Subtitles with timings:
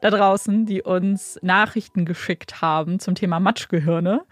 [0.00, 4.22] da draußen, die uns Nachrichten geschickt haben zum Thema Matschgehirne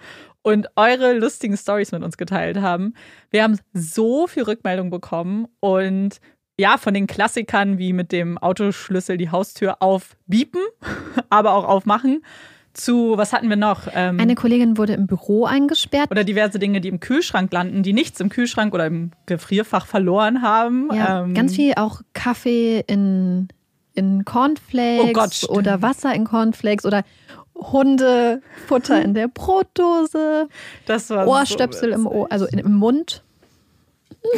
[0.42, 2.94] und eure lustigen Stories mit uns geteilt haben.
[3.30, 6.20] Wir haben so viel Rückmeldung bekommen und
[6.56, 10.60] ja, von den Klassikern wie mit dem Autoschlüssel die Haustür aufbiepen,
[11.30, 12.22] aber auch aufmachen
[12.74, 13.82] zu, was hatten wir noch?
[13.94, 16.10] Ähm, Eine Kollegin wurde im Büro eingesperrt.
[16.10, 20.42] Oder diverse Dinge, die im Kühlschrank landen, die nichts im Kühlschrank oder im Gefrierfach verloren
[20.42, 20.90] haben.
[20.92, 23.48] Ja, ähm, ganz viel auch Kaffee in
[23.94, 27.04] in Cornflakes oh Gott, oder Wasser in Cornflakes oder
[27.54, 30.48] Hundefutter in der Brotdose.
[30.86, 33.22] Das war Ohrstöpsel so im Ohr, also im Mund.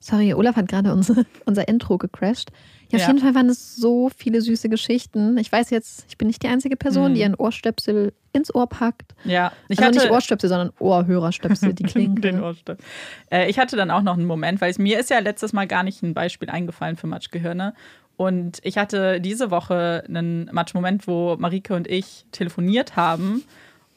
[0.00, 2.50] Sorry, Olaf hat gerade unsere, unser Intro gecrashed.
[2.90, 3.06] Ja, auf Ja.
[3.08, 5.36] jeden Fall waren es so viele süße Geschichten.
[5.38, 7.14] Ich weiß jetzt, ich bin nicht die einzige Person, Mhm.
[7.14, 9.14] die ein Ohrstöpsel ins Ohr packt.
[9.24, 12.16] Ja, ich also hatte nicht Ohrstöpsel, sondern Ohrhörerstöpsel, die klingen.
[12.20, 12.84] den Ohrstöpsel.
[13.30, 15.66] Äh, ich hatte dann auch noch einen Moment, weil es mir ist ja letztes Mal
[15.66, 17.74] gar nicht ein Beispiel eingefallen für Matschgehirne.
[18.18, 23.44] Und ich hatte diese Woche einen Matschmoment, wo Marike und ich telefoniert haben.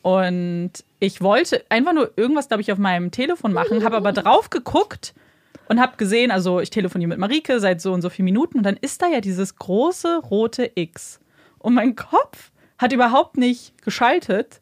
[0.04, 4.52] Und ich wollte einfach nur irgendwas, glaube ich, auf meinem Telefon machen, habe aber drauf
[4.52, 5.16] geguckt
[5.68, 8.64] und habe gesehen, also ich telefoniere mit Marike seit so und so vielen Minuten und
[8.64, 11.20] dann ist da ja dieses große rote X.
[11.58, 14.62] Und mein Kopf hat überhaupt nicht geschaltet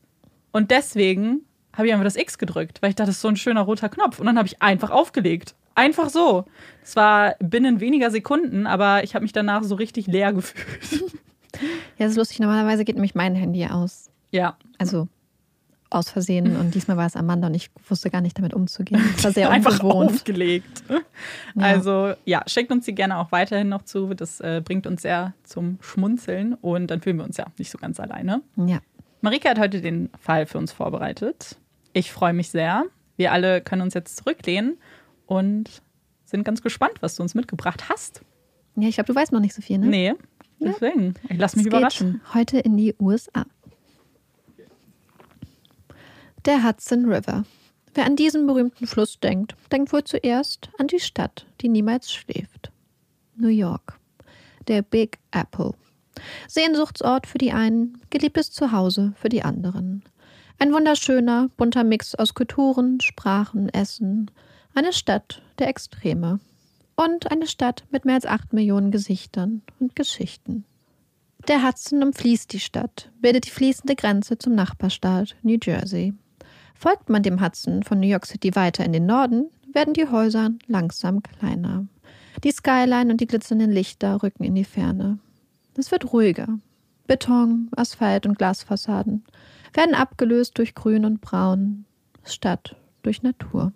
[0.53, 1.41] und deswegen
[1.73, 3.89] habe ich einfach das X gedrückt, weil ich dachte, das ist so ein schöner roter
[3.89, 5.55] Knopf und dann habe ich einfach aufgelegt.
[5.79, 6.45] Einfach so.
[6.83, 11.13] Es war binnen weniger Sekunden, aber ich habe mich danach so richtig leer gefühlt.
[11.97, 12.39] Ja, das ist lustig.
[12.39, 14.09] Normalerweise geht nämlich mein Handy aus.
[14.29, 14.55] Ja.
[14.77, 15.07] Also
[15.89, 16.55] aus Versehen.
[16.55, 19.01] Und diesmal war es Amanda und ich wusste gar nicht damit umzugehen.
[19.15, 20.11] Das war sehr Einfach ungewohnt.
[20.11, 20.83] aufgelegt.
[21.57, 24.13] Also ja, schickt uns die gerne auch weiterhin noch zu.
[24.13, 27.77] Das äh, bringt uns sehr zum Schmunzeln und dann fühlen wir uns ja nicht so
[27.77, 28.41] ganz alleine.
[28.55, 28.79] Ja.
[29.21, 31.57] Marika hat heute den Fall für uns vorbereitet.
[31.93, 32.85] Ich freue mich sehr.
[33.17, 34.77] Wir alle können uns jetzt zurücklehnen
[35.29, 35.83] und
[36.25, 38.21] sind ganz gespannt, was du uns mitgebracht hast.
[38.75, 39.87] Ja, ich glaube, du weißt noch nicht so viel, ne?
[39.87, 40.13] Nee,
[40.59, 41.13] deswegen.
[41.29, 42.21] Ich lass mich Es überraschen.
[42.33, 43.45] Heute in die USA.
[46.45, 47.43] Der Hudson River.
[47.93, 52.71] Wer an diesen berühmten Fluss denkt, denkt wohl zuerst an die Stadt, die niemals schläft.
[53.35, 53.99] New York.
[54.67, 55.73] Der Big Apple.
[56.47, 60.03] Sehnsuchtsort für die einen, geliebtes Zuhause für die anderen.
[60.57, 64.31] Ein wunderschöner, bunter Mix aus Kulturen, Sprachen, Essen.
[64.75, 66.39] Eine Stadt der Extreme.
[66.95, 70.65] Und eine Stadt mit mehr als acht Millionen Gesichtern und Geschichten.
[71.47, 76.13] Der Hudson umfließt die Stadt, bildet die fließende Grenze zum Nachbarstaat New Jersey.
[76.75, 80.51] Folgt man dem Hudson von New York City weiter in den Norden, werden die Häuser
[80.67, 81.87] langsam kleiner.
[82.43, 85.19] Die Skyline und die glitzernden Lichter rücken in die Ferne.
[85.77, 86.59] Es wird ruhiger.
[87.07, 89.23] Beton, Asphalt und Glasfassaden
[89.73, 91.85] werden abgelöst durch Grün und Braun,
[92.23, 93.71] Stadt durch Natur.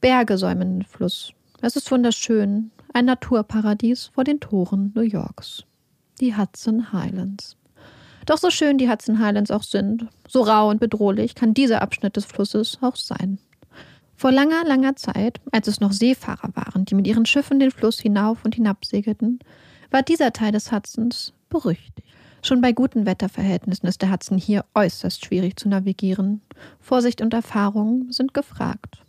[0.00, 1.32] Berge säumen den Fluss.
[1.60, 5.64] Es ist wunderschön, ein Naturparadies vor den Toren New Yorks.
[6.20, 7.56] Die Hudson Highlands.
[8.24, 12.16] Doch so schön die Hudson Highlands auch sind, so rau und bedrohlich kann dieser Abschnitt
[12.16, 13.38] des Flusses auch sein.
[14.16, 18.00] Vor langer, langer Zeit, als es noch Seefahrer waren, die mit ihren Schiffen den Fluss
[18.00, 19.38] hinauf und hinab segelten,
[19.90, 22.08] war dieser Teil des Hudsons berüchtigt.
[22.42, 26.40] Schon bei guten Wetterverhältnissen ist der Hudson hier äußerst schwierig zu navigieren.
[26.80, 29.02] Vorsicht und Erfahrung sind gefragt.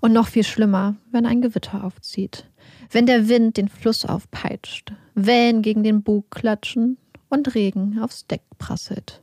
[0.00, 2.46] Und noch viel schlimmer, wenn ein Gewitter aufzieht.
[2.90, 6.96] Wenn der Wind den Fluss aufpeitscht, Wellen gegen den Bug klatschen
[7.28, 9.22] und Regen aufs Deck prasselt.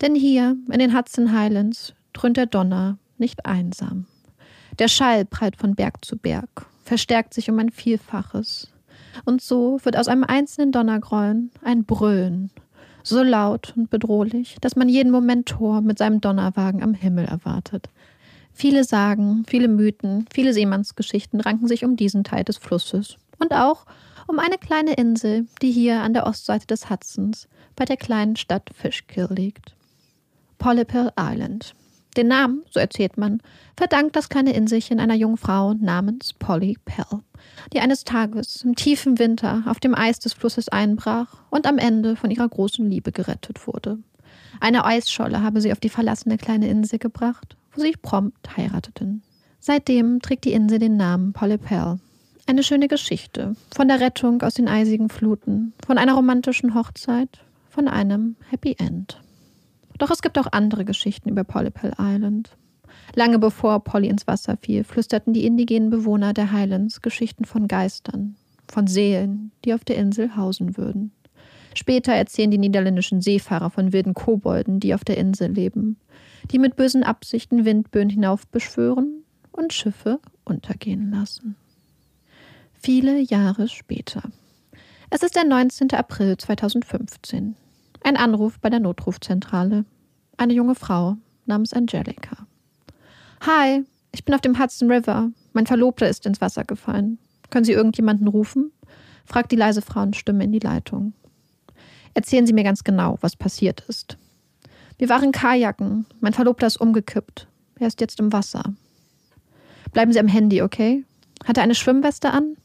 [0.00, 4.06] Denn hier, in den Hudson Highlands, dröhnt der Donner nicht einsam.
[4.78, 8.72] Der Schall prallt von Berg zu Berg, verstärkt sich um ein Vielfaches.
[9.24, 12.50] Und so wird aus einem einzelnen Donnergrollen ein Brüllen,
[13.02, 17.88] so laut und bedrohlich, dass man jeden Moment Thor mit seinem Donnerwagen am Himmel erwartet.
[18.52, 23.86] Viele Sagen, viele Mythen, viele Seemannsgeschichten ranken sich um diesen Teil des Flusses und auch
[24.26, 28.70] um eine kleine Insel, die hier an der Ostseite des Hudsons bei der kleinen Stadt
[28.74, 29.74] Fishkill liegt.
[30.58, 31.74] Polypil Island.
[32.16, 33.40] Den Namen, so erzählt man,
[33.76, 37.20] verdankt das kleine Inselchen einer jungen Frau namens Polly Pell,
[37.72, 42.16] die eines Tages im tiefen Winter auf dem Eis des Flusses einbrach und am Ende
[42.16, 43.98] von ihrer großen Liebe gerettet wurde.
[44.60, 49.22] Eine Eisscholle habe sie auf die verlassene kleine Insel gebracht, wo sie prompt heirateten.
[49.58, 51.98] Seitdem trägt die Insel den Namen Polly Pell.
[52.46, 57.86] Eine schöne Geschichte von der Rettung aus den eisigen Fluten, von einer romantischen Hochzeit, von
[57.86, 59.20] einem Happy End.
[59.98, 62.56] Doch es gibt auch andere Geschichten über Polypel Island.
[63.14, 68.36] Lange bevor Polly ins Wasser fiel, flüsterten die indigenen Bewohner der Highlands Geschichten von Geistern,
[68.66, 71.12] von Seelen, die auf der Insel hausen würden.
[71.74, 75.98] Später erzählen die niederländischen Seefahrer von wilden Kobolden, die auf der Insel leben,
[76.50, 81.56] die mit bösen Absichten Windböen hinauf beschwören und Schiffe untergehen lassen.
[82.72, 84.22] Viele Jahre später.
[85.10, 85.92] Es ist der 19.
[85.92, 87.56] April 2015.
[88.02, 89.84] Ein Anruf bei der Notrufzentrale.
[90.36, 92.46] Eine junge Frau namens Angelica.
[93.42, 95.30] Hi, ich bin auf dem Hudson River.
[95.52, 97.18] Mein Verlobter ist ins Wasser gefallen.
[97.50, 98.72] Können Sie irgendjemanden rufen?
[99.24, 101.12] fragt die leise Frauenstimme in die Leitung.
[102.14, 104.16] Erzählen Sie mir ganz genau, was passiert ist.
[105.00, 106.04] Wir waren Kajaken.
[106.20, 107.46] Mein Verlobter ist umgekippt.
[107.78, 108.62] Er ist jetzt im Wasser.
[109.94, 111.06] Bleiben Sie am Handy, okay?
[111.46, 112.58] Hat er eine Schwimmweste an?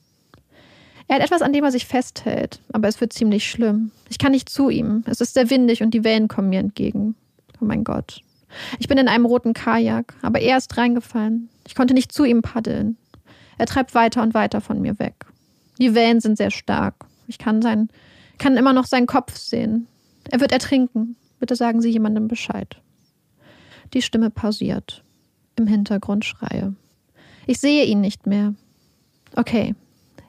[1.08, 3.92] Er hat etwas, an dem er sich festhält, aber es wird ziemlich schlimm.
[4.10, 5.06] Ich kann nicht zu ihm.
[5.08, 7.16] Es ist sehr windig und die Wellen kommen mir entgegen.
[7.62, 8.20] Oh mein Gott.
[8.80, 11.48] Ich bin in einem roten Kajak, aber er ist reingefallen.
[11.66, 12.98] Ich konnte nicht zu ihm paddeln.
[13.58, 15.26] Er treibt weiter und weiter von mir weg.
[15.80, 16.96] Die Wellen sind sehr stark.
[17.28, 17.88] Ich kann sein,
[18.40, 19.88] kann immer noch seinen Kopf sehen.
[20.30, 21.16] Er wird ertrinken.
[21.46, 22.82] Bitte sagen Sie jemandem Bescheid.
[23.94, 25.04] Die Stimme pausiert.
[25.56, 26.74] Im Hintergrund Schreie.
[27.46, 28.56] Ich sehe ihn nicht mehr.
[29.36, 29.76] Okay,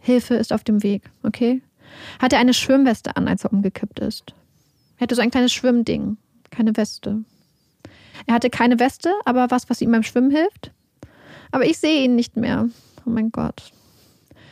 [0.03, 1.63] Hilfe ist auf dem Weg, okay?
[2.19, 4.35] Hat er eine Schwimmweste an, als er umgekippt ist?
[4.99, 6.19] Er hatte so ein kleines Schwimmding,
[6.51, 7.25] keine Weste.
[8.27, 10.71] Er hatte keine Weste, aber was, was ihm beim Schwimmen hilft?
[11.51, 12.69] Aber ich sehe ihn nicht mehr.
[13.07, 13.73] Oh mein Gott.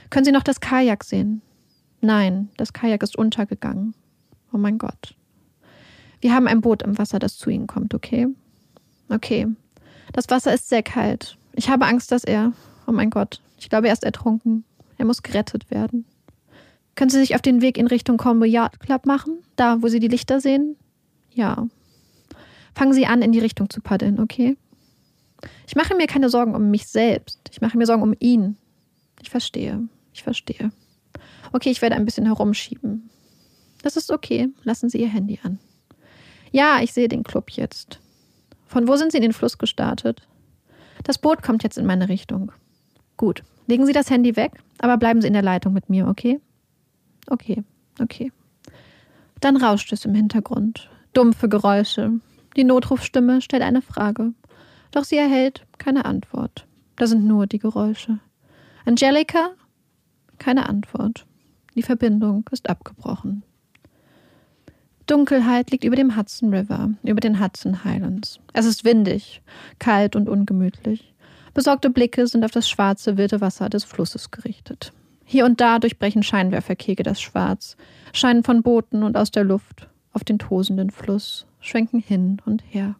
[0.08, 1.42] Können Sie noch das Kajak sehen?
[2.00, 3.92] Nein, das Kajak ist untergegangen.
[4.50, 5.14] Oh mein Gott.
[6.20, 8.28] Wir haben ein Boot im Wasser, das zu Ihnen kommt, okay?
[9.08, 9.46] Okay.
[10.12, 11.36] Das Wasser ist sehr kalt.
[11.54, 12.52] Ich habe Angst, dass er.
[12.86, 13.40] Oh mein Gott.
[13.58, 14.64] Ich glaube, er ist ertrunken.
[14.98, 16.04] Er muss gerettet werden.
[16.94, 19.38] Können Sie sich auf den Weg in Richtung Combo Yacht Club machen?
[19.56, 20.76] Da, wo Sie die Lichter sehen?
[21.32, 21.66] Ja.
[22.74, 24.56] Fangen Sie an, in die Richtung zu paddeln, okay?
[25.66, 27.40] Ich mache mir keine Sorgen um mich selbst.
[27.50, 28.56] Ich mache mir Sorgen um ihn.
[29.20, 29.88] Ich verstehe.
[30.12, 30.70] Ich verstehe.
[31.52, 33.10] Okay, ich werde ein bisschen herumschieben.
[33.82, 34.48] Das ist okay.
[34.62, 35.58] Lassen Sie Ihr Handy an.
[36.54, 37.98] Ja, ich sehe den Club jetzt.
[38.68, 40.22] Von wo sind Sie in den Fluss gestartet?
[41.02, 42.52] Das Boot kommt jetzt in meine Richtung.
[43.16, 43.42] Gut.
[43.66, 46.40] Legen Sie das Handy weg, aber bleiben Sie in der Leitung mit mir, okay?
[47.26, 47.64] Okay,
[48.00, 48.30] okay.
[49.40, 50.88] Dann rauscht es im Hintergrund.
[51.12, 52.20] Dumpfe Geräusche.
[52.56, 54.32] Die Notrufstimme stellt eine Frage.
[54.92, 56.68] Doch sie erhält keine Antwort.
[56.94, 58.20] Da sind nur die Geräusche.
[58.84, 59.50] Angelika?
[60.38, 61.26] Keine Antwort.
[61.74, 63.42] Die Verbindung ist abgebrochen.
[65.06, 68.40] Dunkelheit liegt über dem Hudson River, über den Hudson Highlands.
[68.52, 69.42] Es ist windig,
[69.78, 71.14] kalt und ungemütlich.
[71.52, 74.92] Besorgte Blicke sind auf das schwarze, wilde Wasser des Flusses gerichtet.
[75.24, 77.76] Hier und da durchbrechen Scheinwerferkegel das Schwarz,
[78.12, 82.96] scheinen von Booten und aus der Luft auf den tosenden Fluss, schwenken hin und her.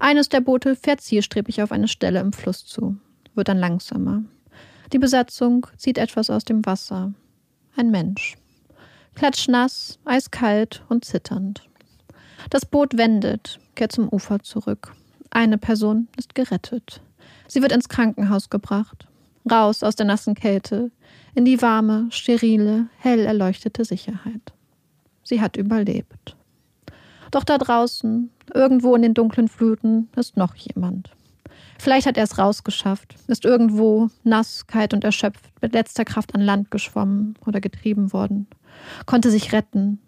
[0.00, 2.96] Eines der Boote fährt zielstrebig auf eine Stelle im Fluss zu,
[3.34, 4.22] wird dann langsamer.
[4.92, 7.12] Die Besatzung zieht etwas aus dem Wasser.
[7.76, 8.36] Ein Mensch.
[9.14, 11.62] Klatschnass, eiskalt und zitternd.
[12.50, 14.94] Das Boot wendet, kehrt zum Ufer zurück.
[15.30, 17.00] Eine Person ist gerettet.
[17.46, 19.06] Sie wird ins Krankenhaus gebracht.
[19.50, 20.90] Raus aus der nassen Kälte,
[21.34, 24.52] in die warme, sterile, hell erleuchtete Sicherheit.
[25.24, 26.36] Sie hat überlebt.
[27.30, 31.10] Doch da draußen, irgendwo in den dunklen Fluten, ist noch jemand.
[31.78, 36.40] Vielleicht hat er es rausgeschafft, ist irgendwo nass, kalt und erschöpft, mit letzter Kraft an
[36.40, 38.46] Land geschwommen oder getrieben worden,
[39.06, 40.00] konnte sich retten.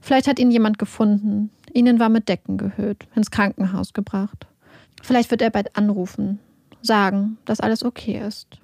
[0.00, 4.46] Vielleicht hat ihn jemand gefunden, ihnen war mit Decken gehüllt, ins Krankenhaus gebracht.
[5.02, 6.38] Vielleicht wird er bald anrufen,
[6.82, 8.58] sagen, dass alles okay ist.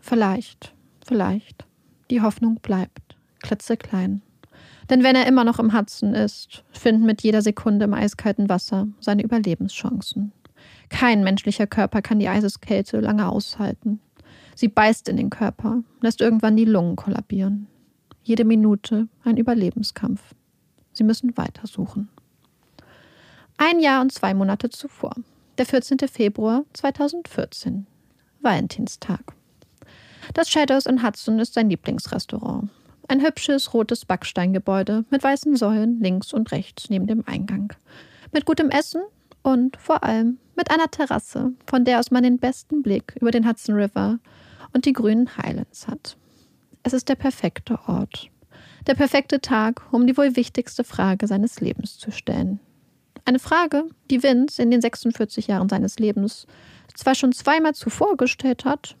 [0.00, 0.74] Vielleicht,
[1.06, 1.66] vielleicht.
[2.10, 4.22] Die Hoffnung bleibt, klitzeklein.
[4.90, 8.88] Denn wenn er immer noch im Hudson ist, finden mit jeder Sekunde im eiskalten Wasser
[9.00, 10.32] seine Überlebenschancen.
[10.88, 14.00] Kein menschlicher Körper kann die Eiseskälte lange aushalten.
[14.54, 17.66] Sie beißt in den Körper, lässt irgendwann die Lungen kollabieren.
[18.28, 20.34] Jede Minute ein Überlebenskampf.
[20.92, 22.10] Sie müssen weitersuchen.
[23.56, 25.14] Ein Jahr und zwei Monate zuvor,
[25.56, 25.96] der 14.
[26.12, 27.86] Februar 2014,
[28.42, 29.32] Valentinstag.
[30.34, 32.68] Das Shadows in Hudson ist sein Lieblingsrestaurant.
[33.08, 37.72] Ein hübsches rotes Backsteingebäude mit weißen Säulen links und rechts neben dem Eingang.
[38.30, 39.00] Mit gutem Essen
[39.42, 43.48] und vor allem mit einer Terrasse, von der aus man den besten Blick über den
[43.48, 44.18] Hudson River
[44.74, 46.18] und die grünen Highlands hat.
[46.88, 48.30] Es ist der perfekte Ort.
[48.86, 52.60] Der perfekte Tag, um die wohl wichtigste Frage seines Lebens zu stellen.
[53.26, 56.46] Eine Frage, die Vince in den 46 Jahren seines Lebens
[56.94, 58.96] zwar schon zweimal zuvor gestellt hat,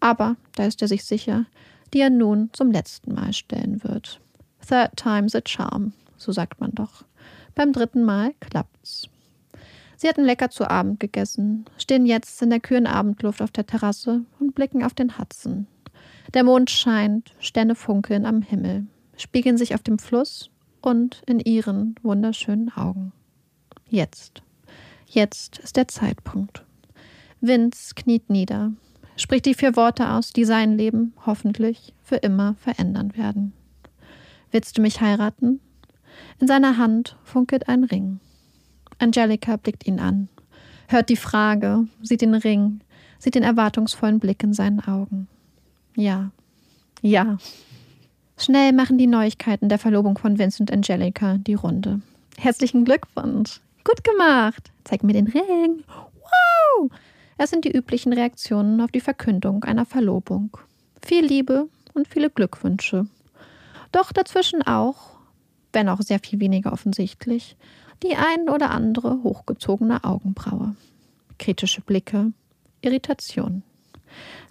[0.00, 1.44] aber, da ist er sich sicher,
[1.92, 4.18] die er nun zum letzten Mal stellen wird.
[4.66, 7.04] Third time's a charm, so sagt man doch.
[7.54, 9.10] Beim dritten Mal klappt's.
[9.98, 14.24] Sie hatten lecker zu Abend gegessen, stehen jetzt in der kühlen Abendluft auf der Terrasse
[14.40, 15.66] und blicken auf den Hudson.
[16.34, 21.94] Der Mond scheint, Sterne funkeln am Himmel, spiegeln sich auf dem Fluss und in ihren
[22.02, 23.12] wunderschönen Augen.
[23.88, 24.42] Jetzt.
[25.06, 26.64] Jetzt ist der Zeitpunkt.
[27.40, 28.72] Vince kniet nieder,
[29.16, 33.52] spricht die vier Worte aus, die sein Leben hoffentlich für immer verändern werden.
[34.50, 35.60] Willst du mich heiraten?
[36.40, 38.20] In seiner Hand funkelt ein Ring.
[38.98, 40.28] Angelika blickt ihn an,
[40.88, 42.80] hört die Frage, sieht den Ring,
[43.18, 45.28] sieht den erwartungsvollen Blick in seinen Augen.
[45.96, 46.30] Ja,
[47.00, 47.38] ja.
[48.36, 52.02] Schnell machen die Neuigkeiten der Verlobung von Vincent und Angelika die Runde.
[52.36, 53.60] Herzlichen Glückwunsch.
[53.82, 54.70] Gut gemacht.
[54.84, 55.84] Zeig mir den Ring.
[55.88, 56.90] Wow!
[57.38, 60.56] Es sind die üblichen Reaktionen auf die Verkündung einer Verlobung.
[61.02, 63.06] Viel Liebe und viele Glückwünsche.
[63.90, 65.16] Doch dazwischen auch,
[65.72, 67.56] wenn auch sehr viel weniger offensichtlich,
[68.02, 70.76] die ein oder andere hochgezogene Augenbraue.
[71.38, 72.32] Kritische Blicke,
[72.82, 73.62] Irritation.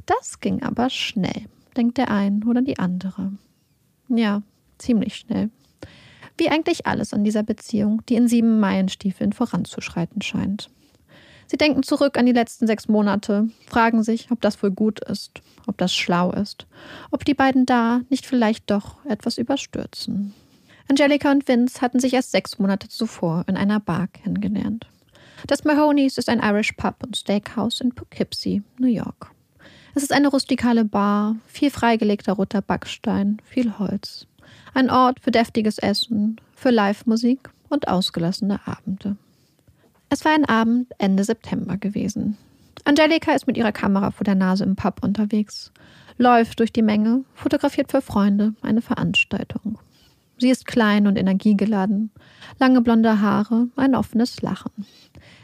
[0.06, 1.46] Das ging aber schnell,
[1.76, 3.32] denkt der ein oder die andere.
[4.08, 4.44] Ja,
[4.78, 5.50] ziemlich schnell.
[6.38, 10.70] Wie eigentlich alles an dieser Beziehung, die in sieben Meilenstiefeln voranzuschreiten scheint.
[11.48, 15.42] Sie denken zurück an die letzten sechs Monate, fragen sich, ob das wohl gut ist,
[15.68, 16.66] ob das schlau ist,
[17.12, 20.34] ob die beiden da nicht vielleicht doch etwas überstürzen.
[20.90, 24.88] Angelika und Vince hatten sich erst sechs Monate zuvor in einer Bar kennengelernt.
[25.48, 29.32] Das Mahoney's ist ein Irish Pub und Steakhouse in Poughkeepsie, New York.
[29.98, 34.28] Es ist eine rustikale Bar, viel freigelegter roter Backstein, viel Holz.
[34.74, 39.16] Ein Ort für deftiges Essen, für Live-Musik und ausgelassene Abende.
[40.10, 42.38] Es war ein Abend Ende September gewesen.
[42.84, 45.72] Angelika ist mit ihrer Kamera vor der Nase im Pub unterwegs,
[46.18, 49.80] läuft durch die Menge, fotografiert für Freunde eine Veranstaltung.
[50.38, 52.12] Sie ist klein und energiegeladen,
[52.60, 54.86] lange blonde Haare, ein offenes Lachen.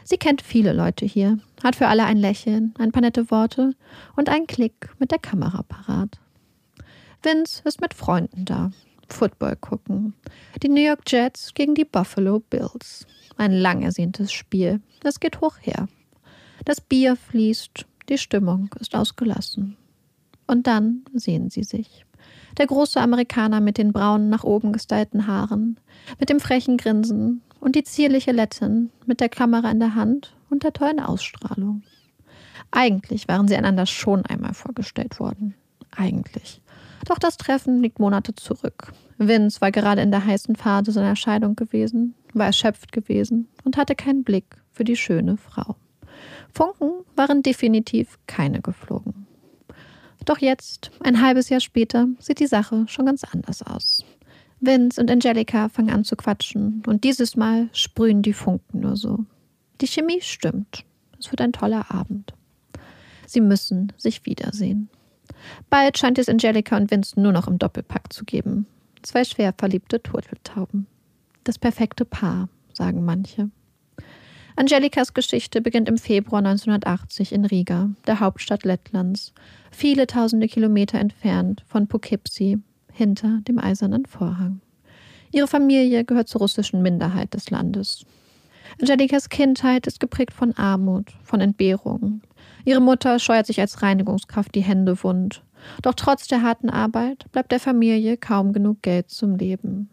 [0.04, 3.74] Sie kennt viele Leute hier, hat für alle ein Lächeln, ein paar nette Worte
[4.16, 6.18] und einen Klick mit der Kamera parat.
[7.22, 8.72] Vince ist mit Freunden da.
[9.08, 10.14] Football gucken.
[10.62, 13.06] Die New York Jets gegen die Buffalo Bills.
[13.36, 14.80] Ein lang ersehntes Spiel.
[15.04, 15.88] Es geht hoch her.
[16.64, 19.76] Das Bier fließt, die Stimmung ist ausgelassen.
[20.46, 22.04] Und dann sehen sie sich.
[22.58, 25.78] Der große Amerikaner mit den braunen, nach oben gestylten Haaren,
[26.18, 30.64] mit dem frechen Grinsen und die zierliche Lettin mit der Kamera in der Hand und
[30.64, 31.82] der tollen Ausstrahlung.
[32.72, 35.54] Eigentlich waren sie einander schon einmal vorgestellt worden.
[35.92, 36.60] Eigentlich.
[37.06, 38.92] Doch das Treffen liegt Monate zurück.
[39.16, 43.94] Vince war gerade in der heißen Phase seiner Scheidung gewesen, war erschöpft gewesen und hatte
[43.94, 45.76] keinen Blick für die schöne Frau.
[46.52, 49.26] Funken waren definitiv keine geflogen.
[50.24, 54.04] Doch jetzt, ein halbes Jahr später, sieht die Sache schon ganz anders aus.
[54.64, 59.26] Vince und Angelica fangen an zu quatschen und dieses Mal sprühen die Funken nur so.
[59.80, 60.84] Die Chemie stimmt.
[61.18, 62.32] Es wird ein toller Abend.
[63.26, 64.88] Sie müssen sich wiedersehen.
[65.68, 68.66] Bald scheint es Angelica und Vince nur noch im Doppelpack zu geben.
[69.02, 70.86] Zwei schwer verliebte Turteltauben.
[71.42, 73.50] Das perfekte Paar, sagen manche.
[74.54, 79.32] Angelikas Geschichte beginnt im Februar 1980 in Riga, der Hauptstadt Lettlands,
[79.72, 82.60] viele tausende Kilometer entfernt von Poughkeepsie,
[82.92, 84.60] hinter dem eisernen Vorhang.
[85.30, 88.04] Ihre Familie gehört zur russischen Minderheit des Landes.
[88.80, 92.22] Angelikas Kindheit ist geprägt von Armut, von Entbehrungen.
[92.64, 95.42] Ihre Mutter scheuert sich als Reinigungskraft die Hände wund.
[95.82, 99.88] Doch trotz der harten Arbeit bleibt der Familie kaum genug Geld zum Leben.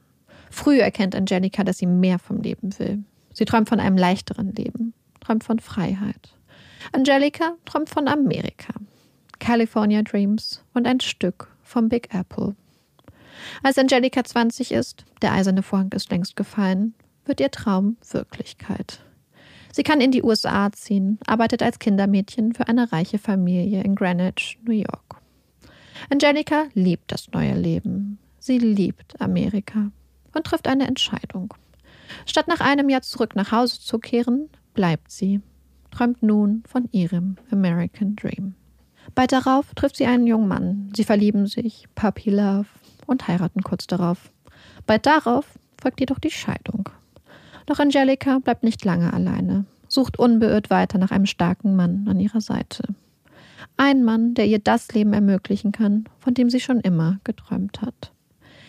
[0.50, 3.04] Früh erkennt Angelika, dass sie mehr vom Leben will.
[3.34, 6.36] Sie träumt von einem leichteren Leben, träumt von Freiheit.
[6.92, 8.74] Angelika träumt von Amerika.
[9.40, 12.56] California Dreams und ein Stück vom Big Apple.
[13.64, 16.94] Als Angelika 20 ist, der eiserne Vorhang ist längst gefallen,
[17.26, 19.02] wird ihr Traum Wirklichkeit.
[19.72, 24.58] Sie kann in die USA ziehen, arbeitet als Kindermädchen für eine reiche Familie in Greenwich,
[24.64, 25.22] New York.
[26.10, 28.18] Angelika liebt das neue Leben.
[28.40, 29.92] Sie liebt Amerika
[30.34, 31.54] und trifft eine Entscheidung.
[32.26, 35.42] Statt nach einem Jahr zurück nach Hause zu kehren, bleibt sie,
[35.92, 38.56] träumt nun von ihrem American Dream.
[39.14, 40.92] Bald darauf trifft sie einen jungen Mann.
[40.96, 42.68] Sie verlieben sich, Puppy Love
[43.10, 44.32] und heiraten kurz darauf.
[44.86, 45.46] Bald darauf
[45.82, 46.90] folgt jedoch die Scheidung.
[47.66, 52.42] Doch Angelika bleibt nicht lange alleine, sucht unbeirrt weiter nach einem starken Mann an ihrer
[52.42, 52.84] Seite.
[53.78, 58.12] Ein Mann, der ihr das Leben ermöglichen kann, von dem sie schon immer geträumt hat.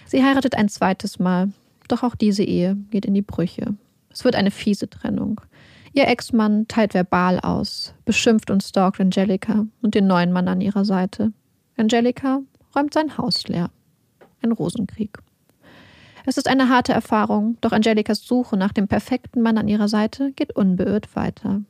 [0.07, 1.53] Sie heiratet ein zweites Mal,
[1.89, 3.75] doch auch diese Ehe geht in die Brüche.
[4.11, 5.41] Es wird eine fiese Trennung.
[5.93, 10.85] Ihr Ex-Mann teilt verbal aus, beschimpft und stalkt Angelika und den neuen Mann an ihrer
[10.85, 11.33] Seite.
[11.77, 12.41] Angelika
[12.77, 13.71] räumt sein Haus leer.
[14.43, 15.19] Ein Rosenkrieg.
[16.27, 20.33] Es ist eine harte Erfahrung, doch Angelikas Suche nach dem perfekten Mann an ihrer Seite
[20.33, 21.63] geht unbeirrt weiter.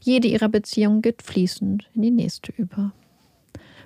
[0.00, 2.92] Jede ihrer Beziehungen geht fließend in die nächste über.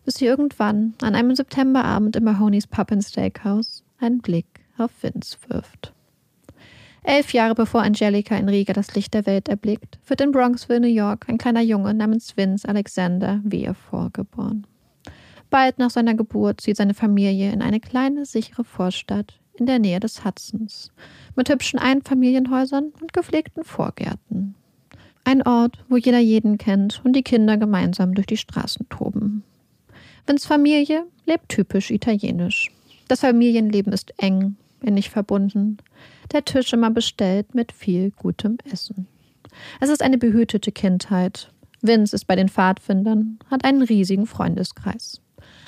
[0.04, 4.46] Bis sie irgendwann an einem Septemberabend im Mahoney's Pub and Steakhouse einen Blick
[4.78, 5.92] auf Vince wirft.
[7.04, 10.88] Elf Jahre bevor Angelica in Riga das Licht der Welt erblickt, wird in Bronxville, New
[10.88, 14.66] York, ein kleiner Junge namens Vince Alexander Weir vorgeboren.
[15.50, 20.00] Bald nach seiner Geburt zieht seine Familie in eine kleine, sichere Vorstadt in der Nähe
[20.00, 20.92] des Hudsons,
[21.36, 24.54] mit hübschen Einfamilienhäusern und gepflegten Vorgärten.
[25.24, 29.42] Ein Ort, wo jeder jeden kennt und die Kinder gemeinsam durch die Straßen toben.
[30.26, 32.70] Vince Familie lebt typisch italienisch.
[33.08, 35.78] Das Familienleben ist eng, innig verbunden.
[36.32, 39.06] Der Tisch immer bestellt mit viel gutem Essen.
[39.80, 41.50] Es ist eine behütete Kindheit.
[41.80, 45.20] Vince ist bei den Pfadfindern, hat einen riesigen Freundeskreis.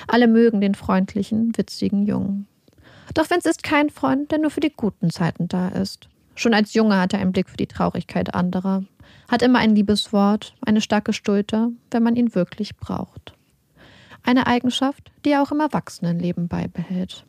[0.09, 2.47] Alle mögen den freundlichen, witzigen Jungen.
[3.15, 6.09] Doch Vince ist kein Freund, der nur für die guten Zeiten da ist.
[6.35, 8.85] Schon als Junge hat er einen Blick für die Traurigkeit anderer,
[9.29, 13.35] hat immer ein liebes Wort, eine starke Schulter, wenn man ihn wirklich braucht.
[14.23, 17.25] Eine Eigenschaft, die er auch im Erwachsenenleben beibehält.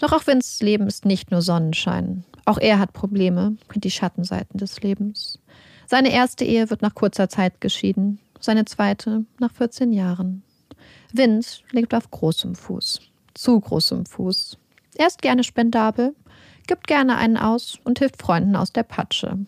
[0.00, 2.24] Doch auch Vinces Leben ist nicht nur Sonnenschein.
[2.46, 5.38] Auch er hat Probleme, kennt die Schattenseiten des Lebens.
[5.86, 10.42] Seine erste Ehe wird nach kurzer Zeit geschieden, seine zweite nach 14 Jahren.
[11.12, 13.00] Vince lebt auf großem Fuß.
[13.34, 14.58] Zu großem Fuß.
[14.96, 16.14] Er ist gerne spendabel,
[16.66, 19.38] gibt gerne einen aus und hilft Freunden aus der Patsche.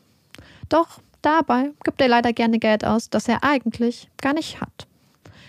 [0.69, 4.87] Doch dabei gibt er leider gerne Geld aus, das er eigentlich gar nicht hat.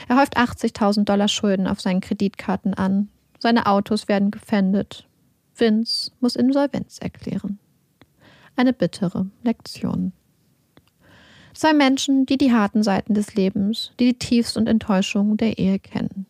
[0.08, 3.10] Er häuft 80.000 Dollar Schulden auf seinen Kreditkarten an.
[3.39, 5.08] Seine Autos werden gefändet.
[5.56, 7.60] Vince muss Insolvenz erklären.
[8.56, 10.13] Eine bittere Lektion.
[11.63, 15.80] Zwei Menschen, die die harten Seiten des Lebens, die die Tiefs und Enttäuschungen der Ehe
[15.80, 16.26] kennen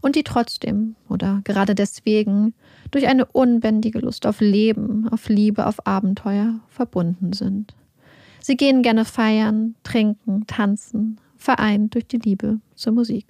[0.00, 2.52] und die trotzdem oder gerade deswegen
[2.90, 7.76] durch eine unbändige Lust auf Leben, auf Liebe, auf Abenteuer verbunden sind.
[8.40, 13.26] Sie gehen gerne feiern, trinken, tanzen, vereint durch die Liebe zur Musik.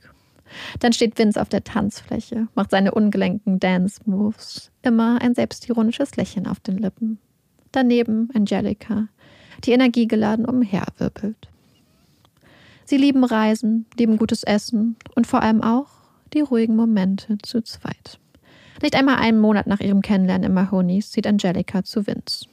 [0.81, 6.61] Dann steht Vince auf der Tanzfläche, macht seine ungelenken Dance-Moves, immer ein selbstironisches Lächeln auf
[6.61, 7.19] den Lippen.
[7.73, 9.09] Daneben Angelica,
[9.65, 11.49] die energiegeladen umherwirbelt.
[12.85, 15.89] Sie lieben Reisen, lieben gutes Essen und vor allem auch
[16.33, 18.19] die ruhigen Momente zu zweit.
[18.83, 22.47] Nicht einmal einen Monat nach ihrem Kennenlernen im Mahonys zieht Angelica zu Vince.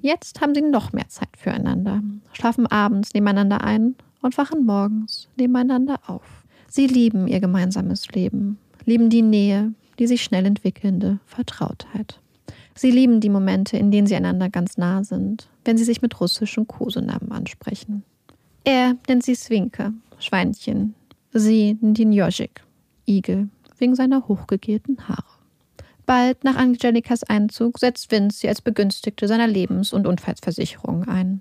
[0.00, 5.98] Jetzt haben sie noch mehr Zeit füreinander, schlafen abends nebeneinander ein und wachen morgens nebeneinander
[6.06, 6.44] auf.
[6.68, 12.20] Sie lieben ihr gemeinsames Leben, lieben die Nähe, die sich schnell entwickelnde Vertrautheit.
[12.76, 16.20] Sie lieben die Momente, in denen sie einander ganz nah sind, wenn sie sich mit
[16.20, 18.04] russischen Kosenamen ansprechen.
[18.64, 20.94] Er nennt sie Swinke, Schweinchen,
[21.32, 22.62] sie Dinjojik,
[23.06, 25.24] Igel, wegen seiner hochgegelten Haare.
[26.04, 31.40] Bald nach Angelikas Einzug setzt Vince sie als Begünstigte seiner Lebens- und Unfallsversicherung ein.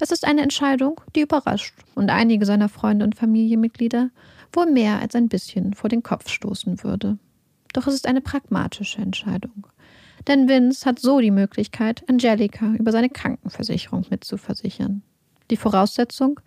[0.00, 4.10] Es ist eine Entscheidung, die überrascht und einige seiner Freunde und Familienmitglieder
[4.52, 7.18] wohl mehr als ein bisschen vor den Kopf stoßen würde.
[7.72, 9.66] Doch es ist eine pragmatische Entscheidung.
[10.26, 15.02] Denn Vince hat so die Möglichkeit, Angelica über seine Krankenversicherung mitzuversichern.
[15.50, 16.40] Die Voraussetzung?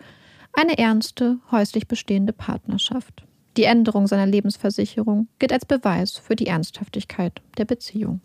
[0.53, 3.23] Eine ernste, häuslich bestehende Partnerschaft.
[3.55, 8.21] Die Änderung seiner Lebensversicherung gilt als Beweis für die Ernsthaftigkeit der Beziehung.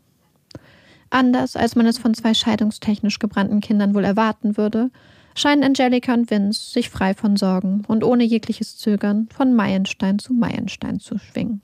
[1.10, 4.90] Anders als man es von zwei scheidungstechnisch gebrannten Kindern wohl erwarten würde,
[5.36, 10.32] scheinen Angelica und Vince sich frei von Sorgen und ohne jegliches Zögern von Meilenstein zu
[10.32, 11.62] Meilenstein zu schwingen.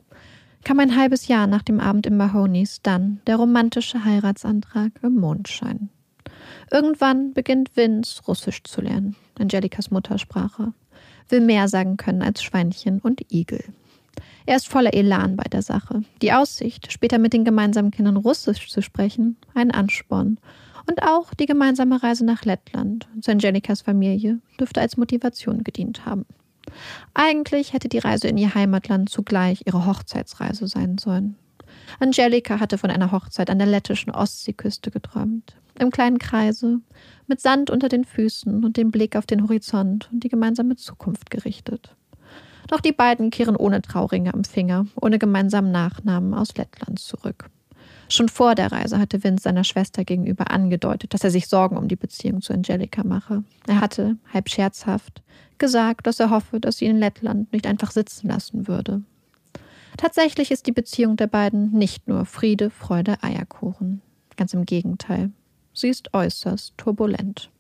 [0.65, 5.89] Kam ein halbes Jahr nach dem Abend im Mahonys dann der romantische Heiratsantrag im Mondschein.
[6.71, 10.73] Irgendwann beginnt Vince Russisch zu lernen, Angelicas Muttersprache
[11.31, 13.63] will mehr sagen können als Schweinchen und Igel.
[14.47, 16.03] Er ist voller Elan bei der Sache.
[16.23, 20.39] Die Aussicht, später mit den gemeinsamen Kindern Russisch zu sprechen, ein Ansporn.
[20.89, 26.27] Und auch die gemeinsame Reise nach Lettland zu Angelikas Familie dürfte als Motivation gedient haben.
[27.15, 31.37] Eigentlich hätte die Reise in ihr Heimatland zugleich ihre Hochzeitsreise sein sollen.
[31.99, 35.57] Angelika hatte von einer Hochzeit an der lettischen Ostseeküste geträumt.
[35.79, 36.81] Im kleinen Kreise,
[37.27, 41.31] mit Sand unter den Füßen und dem Blick auf den Horizont und die gemeinsame Zukunft
[41.31, 41.95] gerichtet.
[42.69, 47.51] Doch die beiden kehren ohne Trauringe am Finger, ohne gemeinsamen Nachnamen aus Lettland zurück.
[48.13, 51.87] Schon vor der Reise hatte Vince seiner Schwester gegenüber angedeutet, dass er sich Sorgen um
[51.87, 53.45] die Beziehung zu Angelika mache.
[53.69, 55.23] Er hatte, halb scherzhaft,
[55.59, 59.03] gesagt, dass er hoffe, dass sie in Lettland nicht einfach sitzen lassen würde.
[59.97, 64.03] Tatsächlich ist die Beziehung der beiden nicht nur Friede, Freude, Eierkuchen.
[64.37, 65.31] Ganz im Gegenteil.
[65.73, 67.51] Sie ist äußerst turbulent.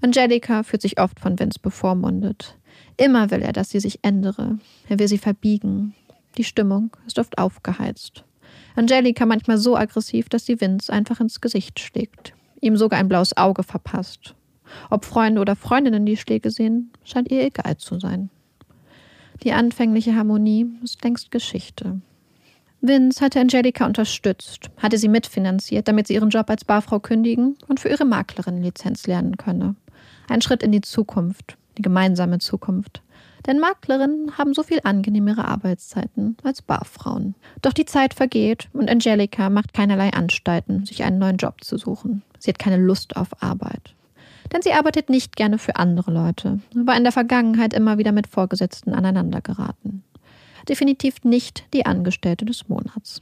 [0.00, 2.56] Angelika fühlt sich oft von Vince bevormundet.
[2.96, 4.58] Immer will er, dass sie sich ändere.
[4.88, 5.94] Er will sie verbiegen.
[6.38, 8.24] Die Stimmung ist oft aufgeheizt.
[8.76, 12.34] Angelika manchmal so aggressiv, dass sie Vince einfach ins Gesicht schlägt.
[12.60, 14.34] Ihm sogar ein blaues Auge verpasst.
[14.90, 18.30] Ob Freunde oder Freundinnen die Schläge sehen, scheint ihr egal zu sein.
[19.42, 22.00] Die anfängliche Harmonie ist längst Geschichte.
[22.82, 27.80] Vince hatte Angelika unterstützt, hatte sie mitfinanziert, damit sie ihren Job als Barfrau kündigen und
[27.80, 29.74] für ihre Maklerin-Lizenz lernen könne.
[30.28, 33.02] Ein Schritt in die Zukunft, die gemeinsame Zukunft.
[33.46, 37.34] Denn Maklerinnen haben so viel angenehmere Arbeitszeiten als Barfrauen.
[37.62, 42.22] Doch die Zeit vergeht und Angelika macht keinerlei Anstalten, sich einen neuen Job zu suchen.
[42.38, 43.94] Sie hat keine Lust auf Arbeit.
[44.52, 48.26] Denn sie arbeitet nicht gerne für andere Leute, war in der Vergangenheit immer wieder mit
[48.26, 50.02] Vorgesetzten aneinandergeraten
[50.70, 53.20] definitiv nicht die Angestellte des Monats.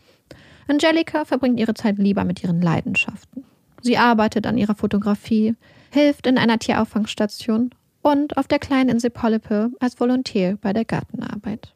[0.66, 3.44] Angelika verbringt ihre Zeit lieber mit ihren Leidenschaften.
[3.80, 5.54] Sie arbeitet an ihrer Fotografie,
[5.90, 7.70] hilft in einer Tierauffangstation
[8.08, 11.74] und auf der kleinen Insel Polype als Volontär bei der Gartenarbeit.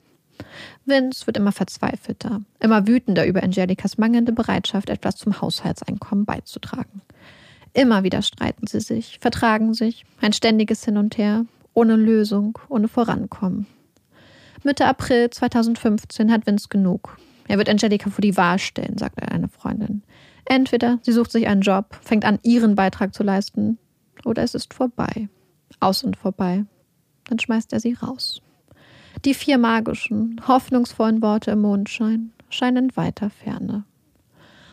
[0.87, 7.03] Vince wird immer verzweifelter, immer wütender über Angelikas mangelnde Bereitschaft, etwas zum Haushaltseinkommen beizutragen.
[7.75, 12.89] Immer wieder streiten sie sich, vertragen sich, ein ständiges Hin und Her, ohne Lösung, ohne
[12.89, 13.67] Vorankommen.
[14.65, 17.17] Mitte April 2015 hat Vince genug.
[17.47, 20.03] Er wird Angelika vor die Wahl stellen, sagt eine Freundin.
[20.45, 23.79] Entweder sie sucht sich einen Job, fängt an, ihren Beitrag zu leisten,
[24.25, 25.29] oder es ist vorbei.
[25.83, 26.65] Aus und vorbei.
[27.25, 28.41] Dann schmeißt er sie raus.
[29.25, 33.85] Die vier magischen, hoffnungsvollen Worte im Mondschein scheinen in weiter Ferne.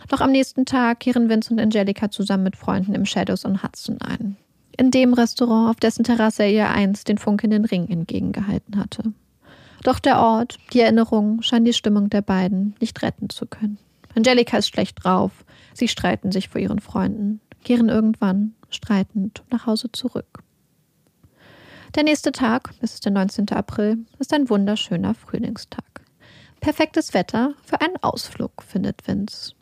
[0.08, 4.02] Doch am nächsten Tag kehren Vince und Angelika zusammen mit Freunden im Shadows on Hudson
[4.02, 4.38] ein.
[4.76, 9.14] In dem Restaurant, auf dessen Terrasse er ihr einst den funkelnden Ring entgegengehalten hatte.
[9.84, 13.78] Doch der Ort, die Erinnerung scheinen die Stimmung der beiden nicht retten zu können.
[14.16, 15.46] Angelika ist schlecht drauf.
[15.74, 20.44] Sie streiten sich vor ihren Freunden, kehren irgendwann streitend nach Hause zurück.
[21.96, 23.50] Der nächste Tag, es ist der 19.
[23.50, 25.84] April, ist ein wunderschöner Frühlingstag.
[26.62, 29.54] Perfektes Wetter für einen Ausflug, findet Vince.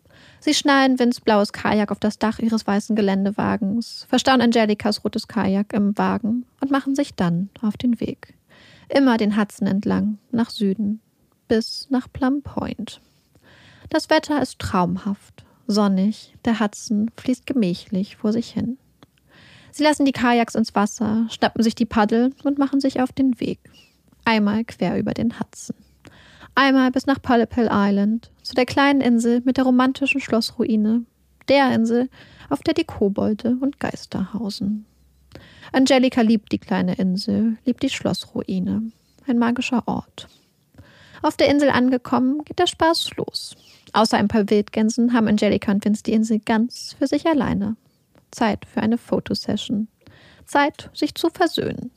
[0.41, 5.71] Sie schnallen Vince blaues Kajak auf das Dach ihres weißen Geländewagens, verstauen Angelikas rotes Kajak
[5.71, 8.33] im Wagen und machen sich dann auf den Weg.
[8.89, 10.99] Immer den Hudson entlang, nach Süden,
[11.47, 12.99] bis nach Plum Point.
[13.89, 18.77] Das Wetter ist traumhaft, sonnig, der Hudson fließt gemächlich vor sich hin.
[19.77, 23.39] Sie lassen die Kajaks ins Wasser, schnappen sich die Paddel und machen sich auf den
[23.39, 23.59] Weg.
[24.25, 25.75] Einmal quer über den Hudson.
[26.55, 31.05] Einmal bis nach Polypel Island, zu der kleinen Insel mit der romantischen Schlossruine,
[31.47, 32.09] der Insel,
[32.49, 34.87] auf der die Kobolde und Geister hausen.
[35.71, 38.91] Angelika liebt die kleine Insel, liebt die Schlossruine,
[39.27, 40.27] ein magischer Ort.
[41.21, 43.55] Auf der Insel angekommen, geht der Spaß los.
[43.93, 47.75] Außer ein paar Wildgänsen haben Angelika und Vince die Insel ganz für sich alleine.
[48.31, 49.87] Zeit für eine Fotosession.
[50.45, 51.91] Zeit, sich zu versöhnen.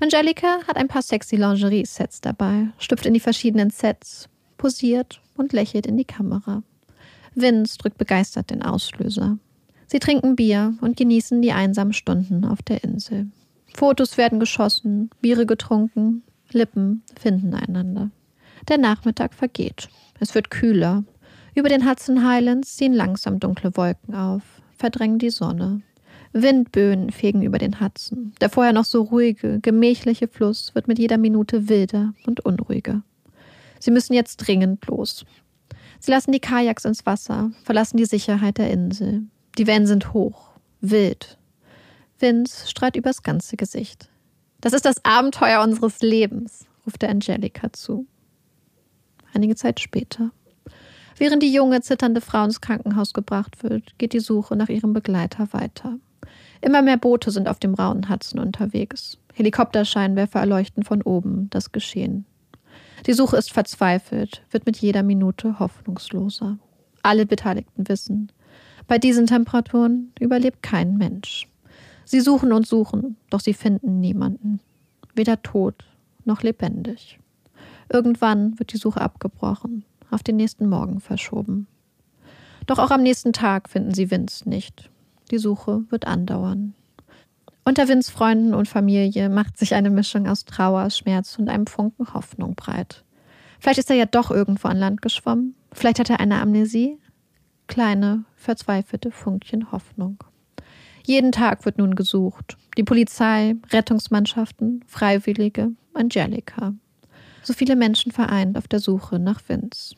[0.00, 5.86] Angelika hat ein paar sexy Lingerie-Sets dabei, schlüpft in die verschiedenen Sets, posiert und lächelt
[5.86, 6.62] in die Kamera.
[7.34, 9.38] Vince drückt begeistert den Auslöser.
[9.86, 13.28] Sie trinken Bier und genießen die einsamen Stunden auf der Insel.
[13.74, 18.10] Fotos werden geschossen, Biere getrunken, Lippen finden einander.
[18.68, 19.88] Der Nachmittag vergeht.
[20.20, 21.04] Es wird kühler.
[21.54, 25.80] Über den Hudson Highlands ziehen langsam dunkle Wolken auf, verdrängen die Sonne.
[26.32, 28.32] Windböen fegen über den Hudson.
[28.40, 33.04] Der vorher noch so ruhige, gemächliche Fluss wird mit jeder Minute wilder und unruhiger.
[33.78, 35.24] Sie müssen jetzt dringend los.
[36.00, 39.22] Sie lassen die Kajaks ins Wasser, verlassen die Sicherheit der Insel.
[39.56, 41.38] Die Wellen sind hoch, wild.
[42.18, 44.10] Wind strahlt übers ganze Gesicht.
[44.60, 48.04] Das ist das Abenteuer unseres Lebens, ruft der Angelika zu.
[49.32, 50.32] Einige Zeit später.
[51.22, 55.52] Während die junge, zitternde Frau ins Krankenhaus gebracht wird, geht die Suche nach ihrem Begleiter
[55.52, 56.00] weiter.
[56.60, 59.18] Immer mehr Boote sind auf dem rauen Hudson unterwegs.
[59.32, 62.24] Helikopterscheinwerfer erleuchten von oben das Geschehen.
[63.06, 66.58] Die Suche ist verzweifelt, wird mit jeder Minute hoffnungsloser.
[67.04, 68.32] Alle Beteiligten wissen,
[68.88, 71.46] bei diesen Temperaturen überlebt kein Mensch.
[72.04, 74.58] Sie suchen und suchen, doch sie finden niemanden.
[75.14, 75.84] Weder tot
[76.24, 77.20] noch lebendig.
[77.92, 81.66] Irgendwann wird die Suche abgebrochen, auf den nächsten Morgen verschoben.
[82.66, 84.90] Doch auch am nächsten Tag finden sie Vince nicht.
[85.30, 86.74] Die Suche wird andauern.
[87.64, 92.12] Unter Vins Freunden und Familie macht sich eine Mischung aus Trauer, Schmerz und einem Funken
[92.12, 93.04] Hoffnung breit.
[93.60, 95.54] Vielleicht ist er ja doch irgendwo an Land geschwommen.
[95.72, 96.98] Vielleicht hat er eine Amnesie.
[97.68, 100.18] Kleine, verzweifelte Funkchen Hoffnung.
[101.04, 102.56] Jeden Tag wird nun gesucht.
[102.76, 106.74] Die Polizei, Rettungsmannschaften, Freiwillige, Angelika.
[107.42, 109.94] So viele Menschen vereint auf der Suche nach Vince.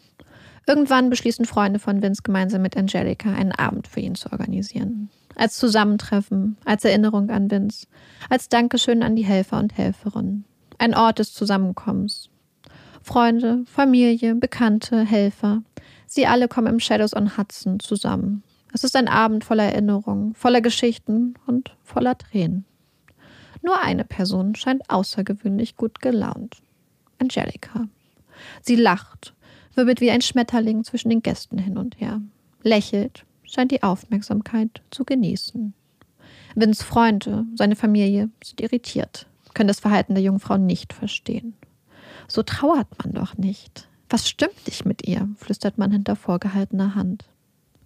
[0.66, 5.58] Irgendwann beschließen Freunde von Vince gemeinsam mit Angelika einen Abend für ihn zu organisieren als
[5.58, 7.86] Zusammentreffen, als Erinnerung an Vince,
[8.28, 10.44] als Dankeschön an die Helfer und Helferinnen.
[10.78, 12.30] Ein Ort des Zusammenkommens.
[13.02, 15.62] Freunde, Familie, Bekannte, Helfer,
[16.06, 18.42] sie alle kommen im Shadows on Hudson zusammen.
[18.72, 22.64] Es ist ein Abend voller Erinnerungen, voller Geschichten und voller Tränen.
[23.62, 26.56] Nur eine Person scheint außergewöhnlich gut gelaunt.
[27.18, 27.88] Angelika.
[28.62, 29.34] Sie lacht,
[29.74, 32.20] wirbelt wie ein Schmetterling zwischen den Gästen hin und her,
[32.62, 35.74] lächelt, scheint die Aufmerksamkeit zu genießen.
[36.54, 41.54] Vins Freunde, seine Familie sind irritiert, können das Verhalten der Jungfrau nicht verstehen.
[42.28, 43.88] So trauert man doch nicht.
[44.08, 45.28] Was stimmt nicht mit ihr?
[45.36, 47.24] flüstert man hinter vorgehaltener Hand.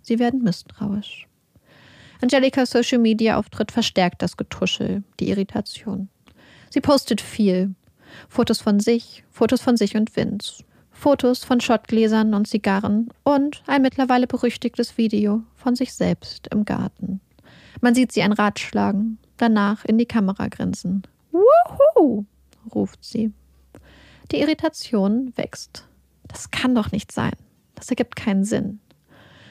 [0.03, 1.27] Sie werden misstrauisch.
[2.21, 6.09] Angelikas Social Media Auftritt verstärkt das Getuschel, die Irritation.
[6.71, 7.75] Sie postet viel.
[8.29, 13.83] Fotos von sich, Fotos von sich und Vince, Fotos von Schottgläsern und Zigarren und ein
[13.83, 17.21] mittlerweile berüchtigtes Video von sich selbst im Garten.
[17.81, 21.03] Man sieht sie ein Rad schlagen, danach in die Kamera grinsen.
[21.31, 22.25] Wuhu!
[22.75, 23.33] ruft sie.
[24.33, 25.87] Die Irritation wächst.
[26.27, 27.33] Das kann doch nicht sein.
[27.75, 28.81] Das ergibt keinen Sinn.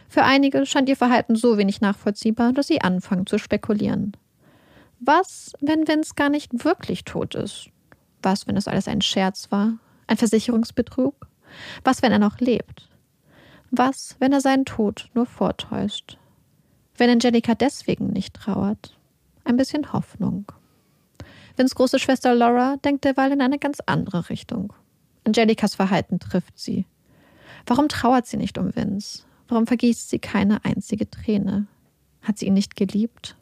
[0.10, 4.15] Für einige scheint ihr Verhalten so wenig nachvollziehbar, dass sie anfangen zu spekulieren.
[5.00, 7.70] Was, wenn Vince gar nicht wirklich tot ist?
[8.21, 9.73] Was, wenn es alles ein Scherz war?
[10.08, 11.27] Ein Versicherungsbetrug?
[11.84, 12.89] Was, wenn er noch lebt?
[13.71, 16.17] Was, wenn er seinen Tod nur vortäuscht?
[16.95, 18.97] Wenn Angelika deswegen nicht trauert?
[19.43, 20.51] Ein bisschen Hoffnung.
[21.56, 24.73] Vins große Schwester Laura denkt derweil in eine ganz andere Richtung.
[25.23, 26.86] Angelikas Verhalten trifft sie.
[27.65, 29.23] Warum trauert sie nicht um Vince?
[29.47, 31.67] Warum vergießt sie keine einzige Träne?
[32.21, 33.36] Hat sie ihn nicht geliebt?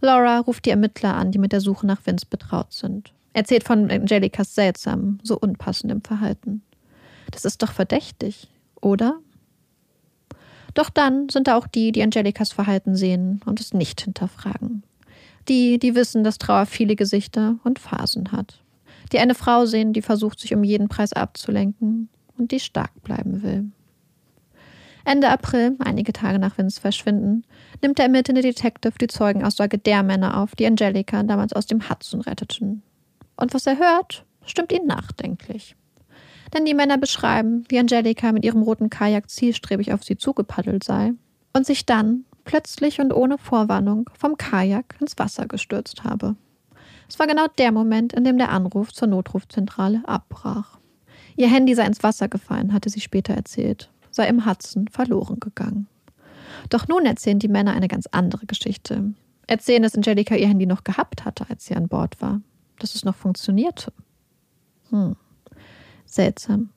[0.00, 3.12] Laura ruft die Ermittler an, die mit der Suche nach Vince betraut sind.
[3.32, 6.62] Erzählt von Angelicas seltsamem, so unpassendem Verhalten.
[7.30, 8.48] Das ist doch verdächtig,
[8.80, 9.20] oder?
[10.74, 14.82] Doch dann sind da auch die, die Angelicas Verhalten sehen und es nicht hinterfragen.
[15.48, 18.60] Die, die wissen, dass Trauer viele Gesichter und Phasen hat.
[19.12, 23.42] Die eine Frau sehen, die versucht, sich um jeden Preis abzulenken und die stark bleiben
[23.42, 23.70] will.
[25.04, 27.44] Ende April, einige Tage nach Vince Verschwinden,
[27.82, 32.20] nimmt der ermittelnde Detective die Zeugenaussage der Männer auf, die Angelika damals aus dem Hudson
[32.20, 32.82] retteten.
[33.40, 35.74] Und was er hört, stimmt ihn nachdenklich.
[36.52, 41.12] Denn die Männer beschreiben, wie Angelika mit ihrem roten Kajak zielstrebig auf sie zugepaddelt sei
[41.52, 46.36] und sich dann plötzlich und ohne Vorwarnung vom Kajak ins Wasser gestürzt habe.
[47.08, 50.78] Es war genau der Moment, in dem der Anruf zur Notrufzentrale abbrach.
[51.36, 55.88] Ihr Handy sei ins Wasser gefallen, hatte sie später erzählt, sei im Hudson verloren gegangen.
[56.68, 59.14] Doch nun erzählen die Männer eine ganz andere Geschichte.
[59.46, 62.40] Erzählen, dass Angelika ihr Handy noch gehabt hatte, als sie an Bord war.
[62.80, 63.92] Dass es noch funktionierte.
[64.88, 65.14] Hm.
[66.04, 66.70] Seltsam.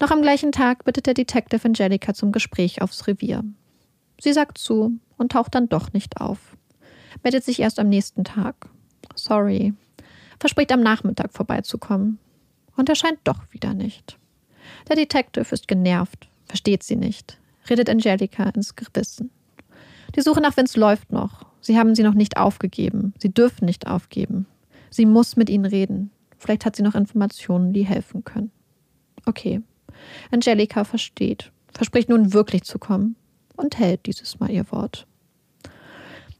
[0.00, 3.42] Noch am gleichen Tag bittet der Detective Angelika zum Gespräch aufs Revier.
[4.20, 6.56] Sie sagt zu und taucht dann doch nicht auf.
[7.22, 8.68] Meldet sich erst am nächsten Tag.
[9.14, 9.72] Sorry.
[10.38, 12.18] Verspricht am Nachmittag vorbeizukommen.
[12.76, 14.18] Und erscheint doch wieder nicht.
[14.88, 17.38] Der Detective ist genervt, versteht sie nicht,
[17.70, 19.30] redet Angelika ins Gewissen.
[20.14, 21.46] Die Suche nach Vince läuft noch.
[21.60, 23.14] Sie haben sie noch nicht aufgegeben.
[23.18, 24.46] Sie dürfen nicht aufgeben.
[24.96, 26.10] Sie muss mit ihnen reden.
[26.38, 28.50] Vielleicht hat sie noch Informationen, die helfen können.
[29.26, 29.60] Okay.
[30.30, 33.14] Angelika versteht, verspricht nun wirklich zu kommen
[33.56, 35.06] und hält dieses Mal ihr Wort.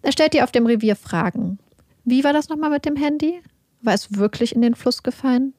[0.00, 1.58] Er stellt ihr auf dem Revier Fragen.
[2.06, 3.42] Wie war das nochmal mit dem Handy?
[3.82, 5.52] War es wirklich in den Fluss gefallen?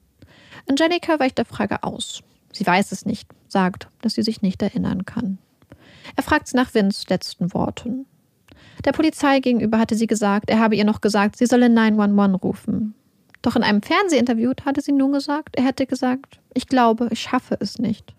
[0.67, 2.23] Angelika weicht der Frage aus.
[2.51, 5.37] Sie weiß es nicht, sagt, dass sie sich nicht erinnern kann.
[6.15, 8.07] Er fragt sie nach Vince letzten Worten.
[8.85, 12.93] Der Polizei gegenüber hatte sie gesagt, er habe ihr noch gesagt, sie solle 911 rufen.
[13.41, 17.57] Doch in einem Fernsehinterview hatte sie nun gesagt, er hätte gesagt, ich glaube, ich schaffe
[17.59, 18.15] es nicht.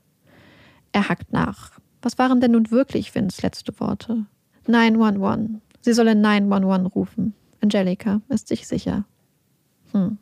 [0.93, 1.73] Er hackt nach.
[2.03, 4.27] Was waren denn nun wirklich Vince letzte Worte?
[4.67, 5.61] 911.
[5.81, 7.35] Sie solle 911 rufen.
[7.61, 9.05] Angelika ist sich sicher.
[9.93, 10.19] Hm.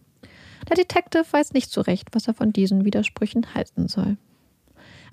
[0.69, 4.17] Der Detective weiß nicht so recht, was er von diesen Widersprüchen halten soll.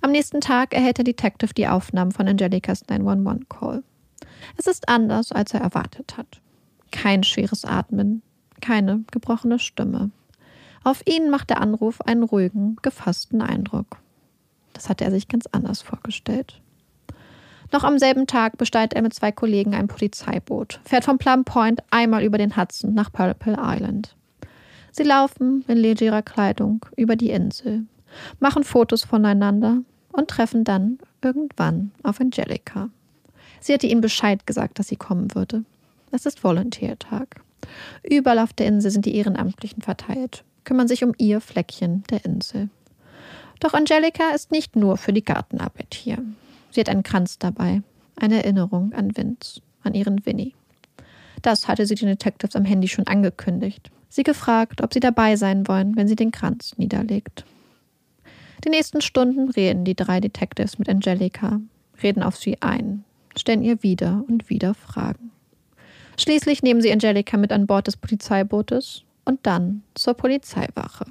[0.02, 3.84] Am nächsten Tag erhält der Detective die Aufnahmen von Angelikas 911-Call.
[4.58, 6.42] Es ist anders, als er erwartet hat.
[6.92, 8.22] Kein schweres Atmen,
[8.62, 10.12] keine gebrochene Stimme.
[10.84, 13.98] Auf ihn macht der Anruf einen ruhigen, gefassten Eindruck.
[14.74, 16.62] Das hatte er sich ganz anders vorgestellt.
[17.72, 21.82] Noch am selben Tag besteigt er mit zwei Kollegen ein Polizeiboot, fährt vom Plum Point
[21.90, 24.16] einmal über den Hudson nach Purple Island.
[24.92, 27.86] Sie laufen in legerer Kleidung über die Insel,
[28.40, 29.80] machen Fotos voneinander
[30.12, 32.90] und treffen dann irgendwann auf Angelica.
[33.64, 35.64] Sie hatte ihm Bescheid gesagt, dass sie kommen würde.
[36.12, 37.40] Es ist Volunteer-Tag.
[38.04, 42.68] Überall auf der Insel sind die Ehrenamtlichen verteilt, kümmern sich um ihr Fleckchen der Insel.
[43.62, 46.18] Doch Angelica ist nicht nur für die Gartenarbeit hier.
[46.72, 47.82] Sie hat einen Kranz dabei,
[48.18, 50.54] eine Erinnerung an Vince, an ihren Winnie.
[51.42, 53.92] Das hatte sie den Detectives am Handy schon angekündigt.
[54.10, 57.46] Sie gefragt, ob sie dabei sein wollen, wenn sie den Kranz niederlegt.
[58.66, 61.62] Die nächsten Stunden reden die drei Detectives mit Angelica,
[62.02, 63.06] reden auf sie ein,
[63.38, 65.32] stellen ihr wieder und wieder Fragen.
[66.18, 71.06] Schließlich nehmen sie Angelica mit an Bord des Polizeibootes und dann zur Polizeiwache.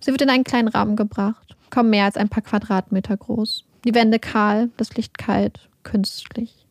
[0.00, 3.64] Sie wird in einen kleinen Rahmen gebracht, kaum mehr als ein paar Quadratmeter groß.
[3.84, 6.66] Die Wände kahl, das Licht kalt, künstlich.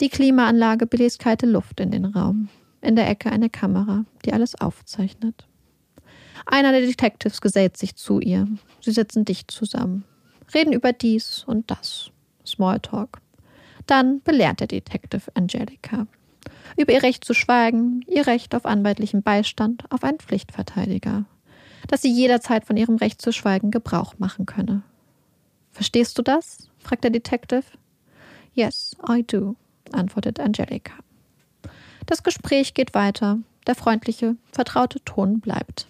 [0.00, 2.48] Die Klimaanlage bläst kalte Luft in den Raum.
[2.80, 5.46] In der Ecke eine Kamera, die alles aufzeichnet.
[6.46, 8.46] Einer der Detectives gesellt sich zu ihr.
[8.80, 10.04] Sie sitzen dicht zusammen,
[10.54, 12.10] reden über dies und das.
[12.46, 13.20] Smalltalk.
[13.88, 16.06] Dann belehrt der Detective Angelica
[16.76, 21.24] über ihr Recht zu schweigen, ihr Recht auf anwaltlichen Beistand, auf einen Pflichtverteidiger,
[21.88, 24.82] dass sie jederzeit von ihrem Recht zu schweigen Gebrauch machen könne.
[25.72, 26.68] Verstehst du das?
[26.78, 27.64] fragt der Detective.
[28.52, 29.56] Yes, I do,
[29.92, 30.92] antwortet Angelica.
[32.04, 33.38] Das Gespräch geht weiter.
[33.66, 35.86] Der freundliche, vertraute Ton bleibt.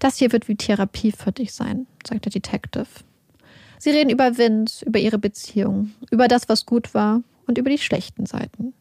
[0.00, 2.86] Das hier wird wie Therapie für dich sein, sagt der Detective.
[3.78, 7.78] Sie reden über Vince, über ihre Beziehung, über das, was gut war und über die
[7.78, 8.74] schlechten Seiten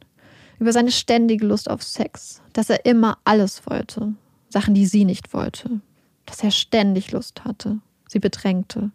[0.63, 4.13] über seine ständige Lust auf Sex, dass er immer alles wollte,
[4.49, 5.81] Sachen, die sie nicht wollte,
[6.25, 8.91] dass er ständig Lust hatte, sie bedrängte,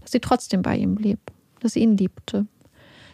[0.00, 1.20] dass sie trotzdem bei ihm blieb,
[1.60, 2.46] dass sie ihn liebte,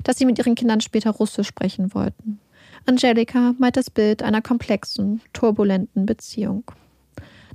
[0.03, 2.41] dass sie mit ihren Kindern später Russisch sprechen wollten.
[2.87, 6.64] Angelika meint das Bild einer komplexen, turbulenten Beziehung.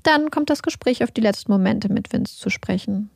[0.04, 3.10] Dann kommt das Gespräch auf die letzten Momente mit Vince zu sprechen.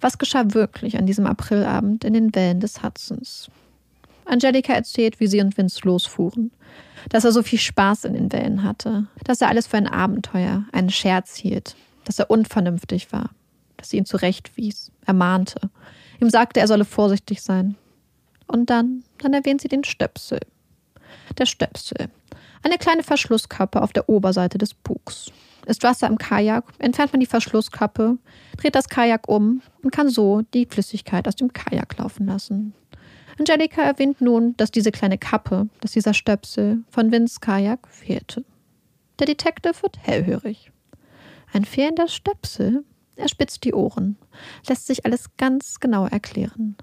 [0.00, 3.50] Was geschah wirklich an diesem Aprilabend in den Wellen des Hudsons?
[4.24, 6.50] Angelika erzählt, wie sie und Vince losfuhren.
[7.10, 9.06] Dass er so viel Spaß in den Wellen hatte.
[9.24, 11.76] Dass er alles für ein Abenteuer, einen Scherz hielt.
[12.04, 13.30] Dass er unvernünftig war.
[13.76, 15.70] Dass sie ihn zurechtwies, ermahnte.
[16.20, 17.76] Ihm sagte, er solle vorsichtig sein.
[18.46, 20.40] Und dann, dann erwähnt sie den Stöpsel.
[21.38, 22.08] Der Stöpsel.
[22.62, 25.30] Eine kleine Verschlusskappe auf der Oberseite des Bugs.
[25.66, 28.18] Ist Wasser im Kajak, entfernt man die Verschlusskappe,
[28.58, 32.74] dreht das Kajak um und kann so die Flüssigkeit aus dem Kajak laufen lassen.
[33.38, 38.44] Angelika erwähnt nun, dass diese kleine Kappe, dass dieser Stöpsel von Vince Kajak fehlte.
[39.18, 40.70] Der Detective wird hellhörig.
[41.52, 42.84] Ein fehlender Stöpsel?
[43.16, 44.16] Er spitzt die Ohren,
[44.68, 46.76] lässt sich alles ganz genau erklären.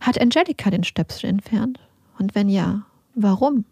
[0.00, 1.80] Hat Angelika den Stöpsel entfernt?
[2.18, 3.64] Und wenn ja, warum?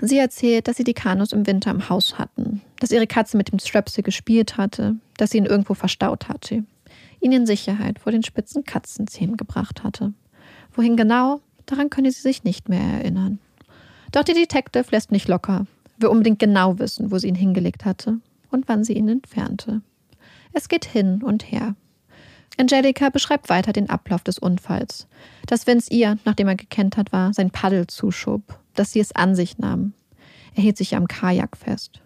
[0.00, 3.52] Sie erzählt, dass sie die Kanus im Winter im Haus hatten, dass ihre Katze mit
[3.52, 6.64] dem Stöpsel gespielt hatte, dass sie ihn irgendwo verstaut hatte,
[7.20, 10.12] ihn in Sicherheit vor den spitzen Katzenzähnen gebracht hatte.
[10.72, 13.38] Wohin genau, daran könne sie sich nicht mehr erinnern.
[14.12, 15.66] Doch die Detective lässt nicht locker,
[15.98, 18.18] will unbedingt genau wissen, wo sie ihn hingelegt hatte
[18.50, 19.80] und wann sie ihn entfernte.
[20.52, 21.74] Es geht hin und her.
[22.58, 25.08] Angelika beschreibt weiter den Ablauf des Unfalls,
[25.46, 29.58] dass Vince ihr, nachdem er gekentert war, sein Paddel zuschob, dass sie es an sich
[29.58, 29.92] nahm.
[30.54, 32.00] Er hielt sich am Kajak fest.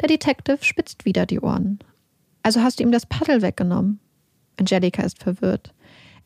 [0.00, 1.78] Der Detective spitzt wieder die Ohren.
[2.42, 4.00] Also hast du ihm das Paddel weggenommen?
[4.58, 5.72] Angelika ist verwirrt.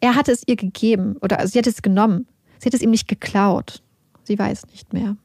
[0.01, 2.27] Er hatte es ihr gegeben, oder sie hat es genommen.
[2.59, 3.83] Sie hat es ihm nicht geklaut.
[4.25, 5.17] Sie weiß nicht mehr.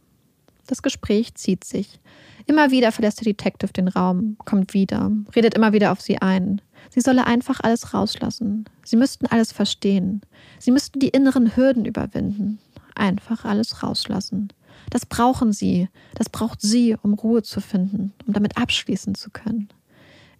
[0.67, 1.99] Das Gespräch zieht sich.
[2.45, 6.61] Immer wieder verlässt der Detective den Raum, kommt wieder, redet immer wieder auf sie ein.
[6.89, 8.65] Sie solle einfach alles rauslassen.
[8.83, 10.21] Sie müssten alles verstehen.
[10.59, 12.59] Sie müssten die inneren Hürden überwinden.
[12.95, 14.49] Einfach alles rauslassen.
[14.89, 15.89] Das brauchen sie.
[16.15, 19.69] Das braucht sie, um Ruhe zu finden, um damit abschließen zu können.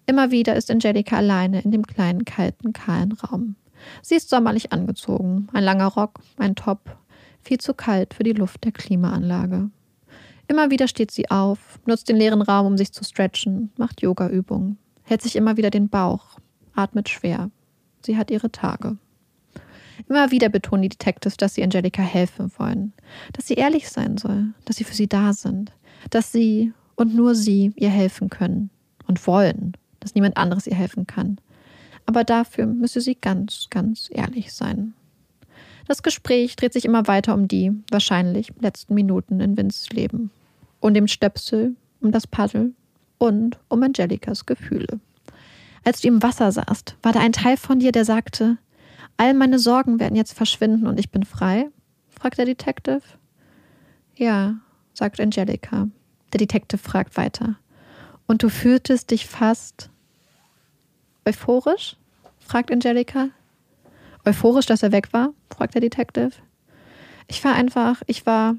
[0.05, 3.55] Immer wieder ist Angelika alleine in dem kleinen, kalten, kahlen Raum.
[4.01, 5.47] Sie ist sommerlich angezogen.
[5.53, 6.97] Ein langer Rock, ein Top.
[7.41, 9.69] Viel zu kalt für die Luft der Klimaanlage.
[10.47, 14.77] Immer wieder steht sie auf, nutzt den leeren Raum, um sich zu stretchen, macht Yoga-Übungen,
[15.03, 16.37] hält sich immer wieder den Bauch,
[16.75, 17.49] atmet schwer.
[18.05, 18.97] Sie hat ihre Tage.
[20.09, 22.93] Immer wieder betonen die Detectives, dass sie Angelika helfen wollen,
[23.33, 25.71] dass sie ehrlich sein soll, dass sie für sie da sind,
[26.09, 28.69] dass sie und nur sie ihr helfen können
[29.07, 31.37] und wollen, dass niemand anderes ihr helfen kann.
[32.05, 34.93] Aber dafür müsse sie ganz, ganz ehrlich sein.
[35.87, 40.31] Das Gespräch dreht sich immer weiter um die, wahrscheinlich, letzten Minuten in Vinces Leben.
[40.79, 42.73] Um den Stöpsel, um das Paddel
[43.17, 44.99] und um Angelikas Gefühle.
[45.85, 48.57] Als du im Wasser saßt, war da ein Teil von dir, der sagte,
[49.17, 51.69] all meine Sorgen werden jetzt verschwinden und ich bin frei?
[52.09, 53.01] fragt der Detective.
[54.15, 54.55] Ja,
[54.93, 55.87] sagt Angelika.
[56.31, 57.55] Der Detective fragt weiter.
[58.27, 59.89] Und du fühltest dich fast
[61.25, 61.97] euphorisch?
[62.39, 63.29] fragt Angelika.
[64.25, 65.33] Euphorisch, dass er weg war?
[65.49, 66.31] fragt der Detective.
[67.27, 68.55] Ich war einfach, ich war.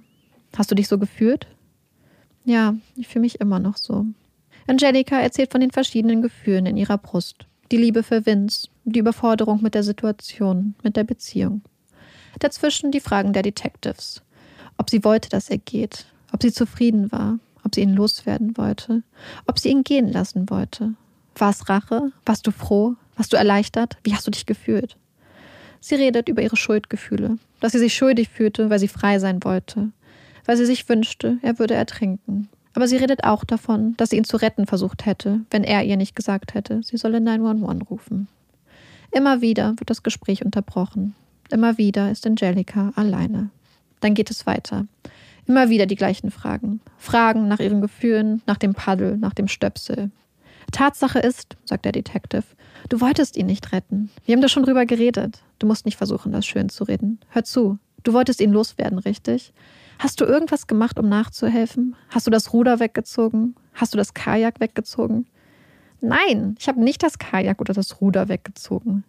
[0.57, 1.46] Hast du dich so gefühlt?
[2.44, 4.07] Ja, ich fühle mich immer noch so.
[4.66, 7.46] Angelika erzählt von den verschiedenen Gefühlen in ihrer Brust.
[7.70, 11.62] Die Liebe für Vince, die Überforderung mit der Situation, mit der Beziehung.
[12.39, 14.22] Dazwischen die Fragen der Detectives.
[14.76, 19.03] Ob sie wollte, dass er geht, ob sie zufrieden war, ob sie ihn loswerden wollte,
[19.47, 20.95] ob sie ihn gehen lassen wollte.
[21.37, 22.12] War es Rache?
[22.26, 22.95] Warst du froh?
[23.16, 23.97] Warst du erleichtert?
[24.03, 24.97] Wie hast du dich gefühlt?
[25.80, 29.91] Sie redet über ihre Schuldgefühle, dass sie sich schuldig fühlte, weil sie frei sein wollte,
[30.47, 32.49] weil sie sich wünschte, er würde ertrinken.
[32.74, 35.97] Aber sie redet auch davon, dass sie ihn zu retten versucht hätte, wenn er ihr
[35.97, 38.28] nicht gesagt hätte, sie solle 911 rufen.
[39.14, 41.14] Immer wieder wird das Gespräch unterbrochen.
[41.50, 43.50] Immer wieder ist Angelika alleine.
[44.00, 44.88] Dann geht es weiter.
[45.46, 46.80] Immer wieder die gleichen Fragen.
[46.98, 50.10] Fragen nach ihren Gefühlen, nach dem Paddel, nach dem Stöpsel.
[50.72, 52.42] Tatsache ist, sagt der Detective,
[52.88, 54.10] du wolltest ihn nicht retten.
[54.26, 55.42] Wir haben da schon drüber geredet.
[55.60, 57.20] Du musst nicht versuchen, das schön zu reden.
[57.28, 57.78] Hör zu.
[58.02, 59.52] Du wolltest ihn loswerden, richtig?
[60.00, 61.94] Hast du irgendwas gemacht, um nachzuhelfen?
[62.08, 63.54] Hast du das Ruder weggezogen?
[63.74, 65.26] Hast du das Kajak weggezogen?
[66.05, 69.05] Nein, ich habe nicht das Kajak oder das Ruder weggezogen.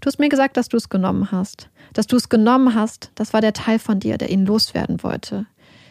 [0.00, 1.68] Du hast mir gesagt, dass du es genommen hast.
[1.94, 5.46] Dass du es genommen hast, das war der Teil von dir, der ihn loswerden wollte.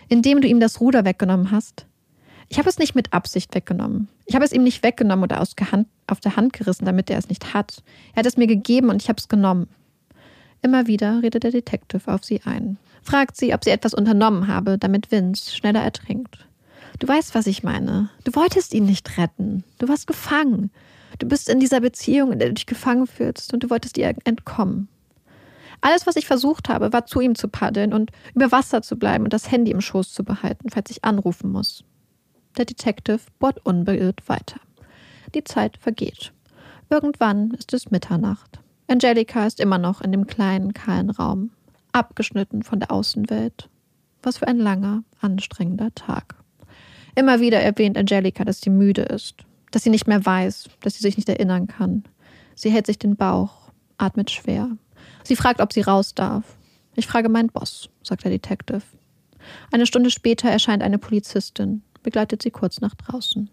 [0.07, 1.86] Indem du ihm das Ruder weggenommen hast,
[2.47, 4.07] ich habe es nicht mit Absicht weggenommen.
[4.26, 5.55] Ich habe es ihm nicht weggenommen oder aus
[6.07, 7.84] auf der Hand gerissen, damit er es nicht hat.
[8.13, 9.68] Er hat es mir gegeben und ich habe es genommen.
[10.61, 12.78] Immer wieder redet der Detective auf sie ein.
[13.01, 16.47] Fragt sie, ob sie etwas unternommen habe, damit Vince schneller ertrinkt.
[17.00, 18.10] Du weißt, was ich meine.
[18.24, 19.64] Du wolltest ihn nicht retten.
[19.80, 20.72] Du warst gefangen.
[21.20, 24.14] Du bist in dieser Beziehung, in der du dich gefangen fühlst und du wolltest ihr
[24.24, 24.88] entkommen.
[25.82, 29.26] Alles, was ich versucht habe, war zu ihm zu paddeln und über Wasser zu bleiben
[29.26, 31.84] und das Handy im Schoß zu behalten, falls ich anrufen muss.
[32.58, 34.60] Der Detective bohrt unbeirrt weiter.
[35.34, 36.32] Die Zeit vergeht.
[36.89, 38.60] Irgendwann ist es Mitternacht.
[38.88, 41.52] Angelika ist immer noch in dem kleinen, kahlen Raum.
[41.91, 43.70] abgeschnitten von der Außenwelt.
[44.22, 46.36] Was für ein langer, anstrengender Tag.
[47.16, 49.36] Immer wieder erwähnt Angelica, dass sie müde ist,
[49.72, 52.03] dass sie nicht mehr weiß, dass sie sich nicht erinnern kann.
[52.55, 54.70] Sie hält sich den Bauch, atmet schwer.
[55.24, 56.57] Sie fragt, ob sie raus darf.
[56.95, 58.82] Ich frage meinen Boss, sagt der Detective.
[59.72, 63.49] Eine Stunde später erscheint eine Polizistin, begleitet sie kurz nach draußen.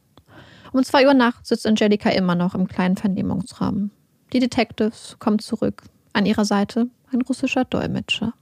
[0.73, 3.91] Um zwei Uhr nachts sitzt Angelica immer noch im kleinen Vernehmungsraum.
[4.33, 5.83] Die Detectives kommen zurück.
[6.15, 8.33] An ihrer Seite ein russischer Dolmetscher.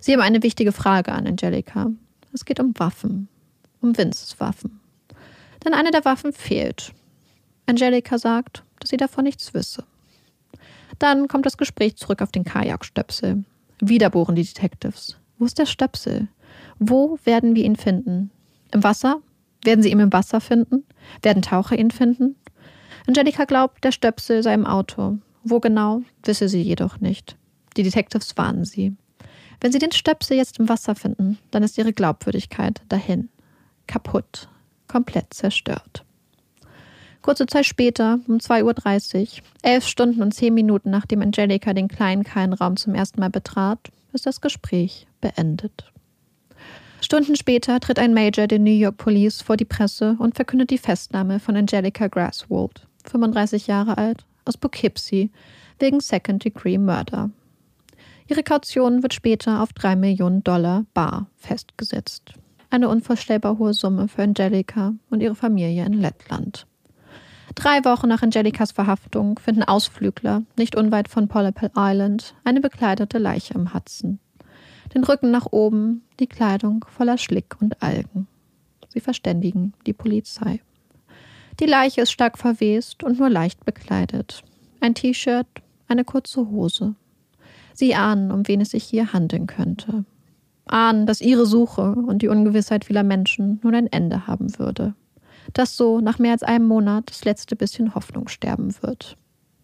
[0.00, 1.90] Sie haben eine wichtige Frage an Angelica.
[2.32, 3.28] Es geht um Waffen.
[3.80, 4.80] Um Vinces Waffen.
[5.64, 6.92] Denn eine der Waffen fehlt.
[7.66, 9.84] Angelica sagt, dass sie davon nichts wisse.
[10.98, 13.44] Dann kommt das Gespräch zurück auf den Kajakstöpsel.
[13.80, 15.16] Wieder bohren die Detectives.
[15.38, 16.28] Wo ist der Stöpsel?
[16.78, 18.30] Wo werden wir ihn finden?
[18.72, 19.20] Im Wasser?
[19.64, 20.84] Werden sie ihn im Wasser finden?
[21.22, 22.36] Werden Taucher ihn finden?
[23.06, 25.18] Angelica glaubt, der Stöpsel sei im Auto.
[25.44, 27.36] Wo genau, wisse sie jedoch nicht.
[27.76, 28.96] Die Detectives warnen sie.
[29.60, 33.28] Wenn sie den Stöpsel jetzt im Wasser finden, dann ist ihre Glaubwürdigkeit dahin.
[33.88, 34.48] Kaputt.
[34.86, 36.04] Komplett zerstört.
[37.22, 39.28] Kurze Zeit später, um 2.30 Uhr,
[39.62, 43.90] elf Stunden und zehn Minuten nachdem Angelica den kleinen kahlen Raum zum ersten Mal betrat,
[44.12, 45.92] ist das Gespräch beendet.
[47.00, 50.78] Stunden später tritt ein Major der New York Police vor die Presse und verkündet die
[50.78, 55.30] Festnahme von Angelica Grasswold, 35 Jahre alt, aus Poughkeepsie,
[55.78, 57.30] wegen Second-Degree Murder.
[58.26, 62.34] Ihre Kaution wird später auf 3 Millionen Dollar bar festgesetzt.
[62.70, 66.66] Eine unvorstellbar hohe Summe für Angelica und ihre Familie in Lettland.
[67.54, 73.54] Drei Wochen nach Angelicas Verhaftung finden Ausflügler, nicht unweit von Polypal Island, eine bekleidete Leiche
[73.54, 74.18] im Hudson.
[74.94, 78.26] Den Rücken nach oben, die Kleidung voller Schlick und Algen.
[78.88, 80.60] Sie verständigen die Polizei.
[81.60, 84.44] Die Leiche ist stark verwest und nur leicht bekleidet.
[84.80, 85.46] Ein T-Shirt,
[85.88, 86.94] eine kurze Hose.
[87.74, 90.04] Sie ahnen, um wen es sich hier handeln könnte.
[90.68, 94.94] Ahnen, dass ihre Suche und die Ungewissheit vieler Menschen nun ein Ende haben würde
[95.52, 99.16] dass so nach mehr als einem Monat das letzte bisschen Hoffnung sterben wird.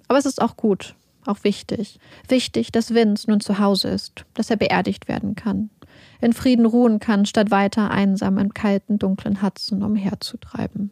[0.08, 0.94] Aber es ist auch gut,
[1.24, 1.98] auch wichtig.
[2.28, 5.70] Wichtig, dass Vince nun zu Hause ist, dass er beerdigt werden kann,
[6.20, 10.90] in Frieden ruhen kann, statt weiter einsam im kalten, dunklen Hudson umherzutreiben.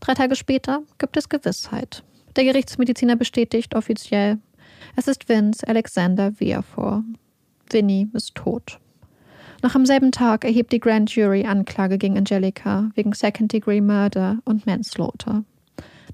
[0.00, 2.02] Drei Tage später gibt es Gewissheit.
[2.36, 4.38] Der Gerichtsmediziner bestätigt offiziell,
[4.96, 7.04] es ist Vince Alexander Viafor.
[7.70, 8.80] Vinny ist tot.
[9.62, 14.66] Noch am selben Tag erhebt die Grand Jury Anklage gegen Angelica wegen Second-Degree Murder und
[14.66, 15.44] Manslaughter.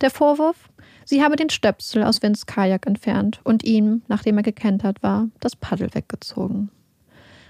[0.02, 0.68] Der Vorwurf?
[1.06, 5.56] Sie habe den Stöpsel aus Vince Kajak entfernt und ihm, nachdem er gekentert war, das
[5.56, 6.70] Paddel weggezogen.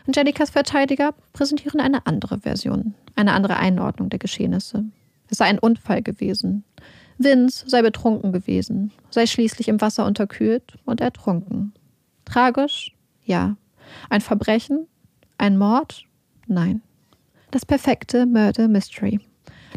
[0.06, 4.84] Angelicas Verteidiger präsentieren eine andere Version, eine andere Einordnung der Geschehnisse.
[5.28, 6.62] Es sei ein Unfall gewesen.
[7.18, 11.72] Vince sei betrunken gewesen, sei schließlich im Wasser unterkühlt und ertrunken.
[12.24, 12.94] Tragisch?
[13.24, 13.56] Ja.
[14.08, 14.86] Ein Verbrechen?
[15.38, 16.04] Ein Mord?
[16.48, 16.82] Nein.
[17.52, 19.20] Das perfekte Murder Mystery.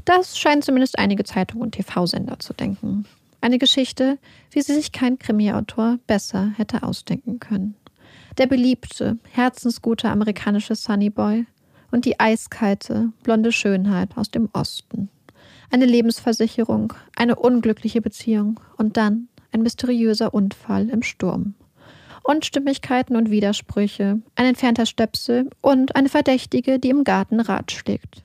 [0.06, 3.06] Das scheinen zumindest einige Zeitungen und TV-Sender zu denken.
[3.42, 4.18] Eine Geschichte,
[4.50, 7.76] wie sie sich kein Krimiautor besser hätte ausdenken können.
[8.40, 11.46] Der beliebte, herzensgute amerikanische Sunnyboy
[11.92, 15.10] und die eiskalte, blonde Schönheit aus dem Osten.
[15.70, 21.54] Eine Lebensversicherung, eine unglückliche Beziehung und dann ein mysteriöser Unfall im Sturm.
[22.24, 28.24] Unstimmigkeiten und Widersprüche, ein entfernter Stöpsel und eine Verdächtige, die im Garten Rat schlägt.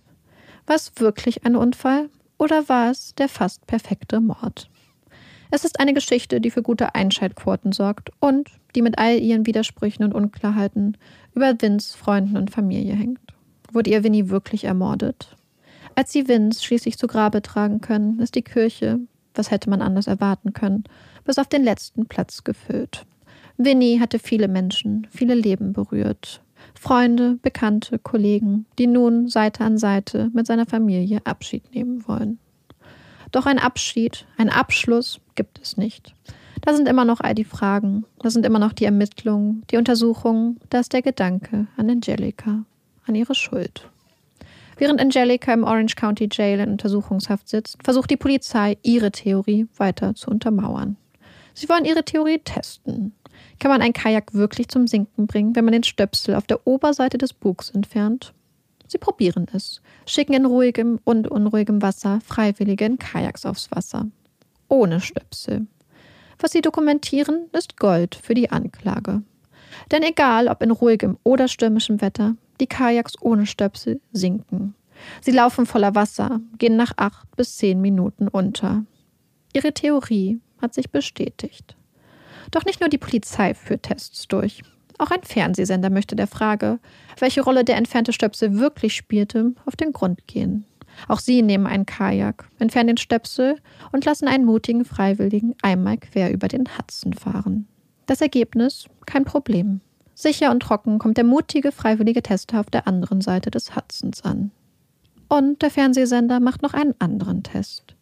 [0.67, 4.69] War es wirklich ein Unfall oder war es der fast perfekte Mord?
[5.51, 10.05] Es ist eine Geschichte, die für gute Einschaltquoten sorgt und die mit all ihren Widersprüchen
[10.05, 10.97] und Unklarheiten
[11.35, 13.21] über Vince Freunden und Familie hängt.
[13.73, 15.37] Wurde ihr Winnie wirklich ermordet?
[15.95, 18.99] Als sie Vince schließlich zu Grabe tragen können, ist die Kirche,
[19.35, 20.85] was hätte man anders erwarten können,
[21.25, 23.07] bis auf den letzten Platz gefüllt.
[23.59, 26.43] Winnie hatte viele Menschen, viele Leben berührt.
[26.79, 32.39] Freunde, Bekannte, Kollegen, die nun Seite an Seite mit seiner Familie Abschied nehmen wollen.
[33.33, 36.15] Doch ein Abschied, ein Abschluss gibt es nicht.
[36.63, 40.59] Da sind immer noch all die Fragen, da sind immer noch die Ermittlungen, die Untersuchungen,
[40.71, 42.65] da ist der Gedanke an Angelica,
[43.07, 43.89] an ihre Schuld.
[44.79, 50.15] Während Angelica im Orange County Jail in Untersuchungshaft sitzt, versucht die Polizei, ihre Theorie weiter
[50.15, 50.97] zu untermauern.
[51.55, 53.15] Sie wollen ihre Theorie testen.
[53.59, 57.18] Kann man ein Kajak wirklich zum Sinken bringen, wenn man den Stöpsel auf der Oberseite
[57.18, 58.32] des Bugs entfernt?
[58.87, 64.07] Sie probieren es, schicken in ruhigem und unruhigem Wasser Freiwillige in Kajaks aufs Wasser.
[64.68, 65.66] Ohne Stöpsel.
[66.39, 69.22] Was sie dokumentieren, ist Gold für die Anklage.
[69.91, 74.74] Denn egal ob in ruhigem oder stürmischem Wetter, die Kajaks ohne Stöpsel sinken.
[75.20, 78.84] Sie laufen voller Wasser, gehen nach acht bis zehn Minuten unter.
[79.53, 81.76] Ihre Theorie hat sich bestätigt.
[82.51, 84.63] Doch nicht nur die Polizei führt Tests durch.
[84.99, 86.79] Auch ein Fernsehsender möchte der Frage,
[87.19, 90.65] welche Rolle der entfernte Stöpsel wirklich spielte, auf den Grund gehen.
[91.09, 93.57] Auch sie nehmen einen Kajak, entfernen den Stöpsel
[93.93, 97.67] und lassen einen mutigen Freiwilligen einmal quer über den Hudson fahren.
[98.07, 98.87] Das Ergebnis?
[99.05, 99.81] Kein Problem.
[100.15, 104.51] Sicher und trocken kommt der mutige freiwillige Tester auf der anderen Seite des Hudsons an.
[105.29, 107.96] Und der Fernsehsender macht noch einen anderen Test.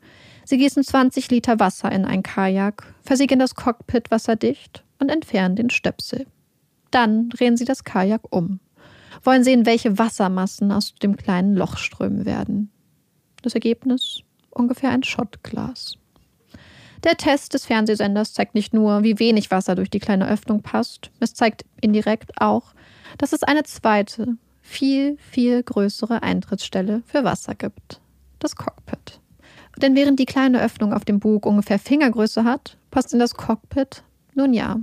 [0.45, 5.71] Sie gießen 20 Liter Wasser in ein Kajak, versiegeln das Cockpit wasserdicht und entfernen den
[5.71, 6.27] Stöpsel.
[6.91, 8.61] Dann drehen sie das Kajak um.
[9.23, 12.71] Wollen sehen, welche Wassermassen aus dem kleinen Loch strömen werden.
[13.43, 14.21] Das Ergebnis?
[14.51, 15.97] Ungefähr ein Schottglas.
[17.05, 21.11] Der Test des Fernsehsenders zeigt nicht nur, wie wenig Wasser durch die kleine Öffnung passt,
[21.21, 22.75] es zeigt indirekt auch,
[23.19, 28.01] dass es eine zweite, viel, viel größere Eintrittsstelle für Wasser gibt.
[28.39, 29.04] Das Cockpit.
[29.81, 34.03] Denn während die kleine Öffnung auf dem Bug ungefähr Fingergröße hat, passt in das Cockpit,
[34.35, 34.79] nun ja,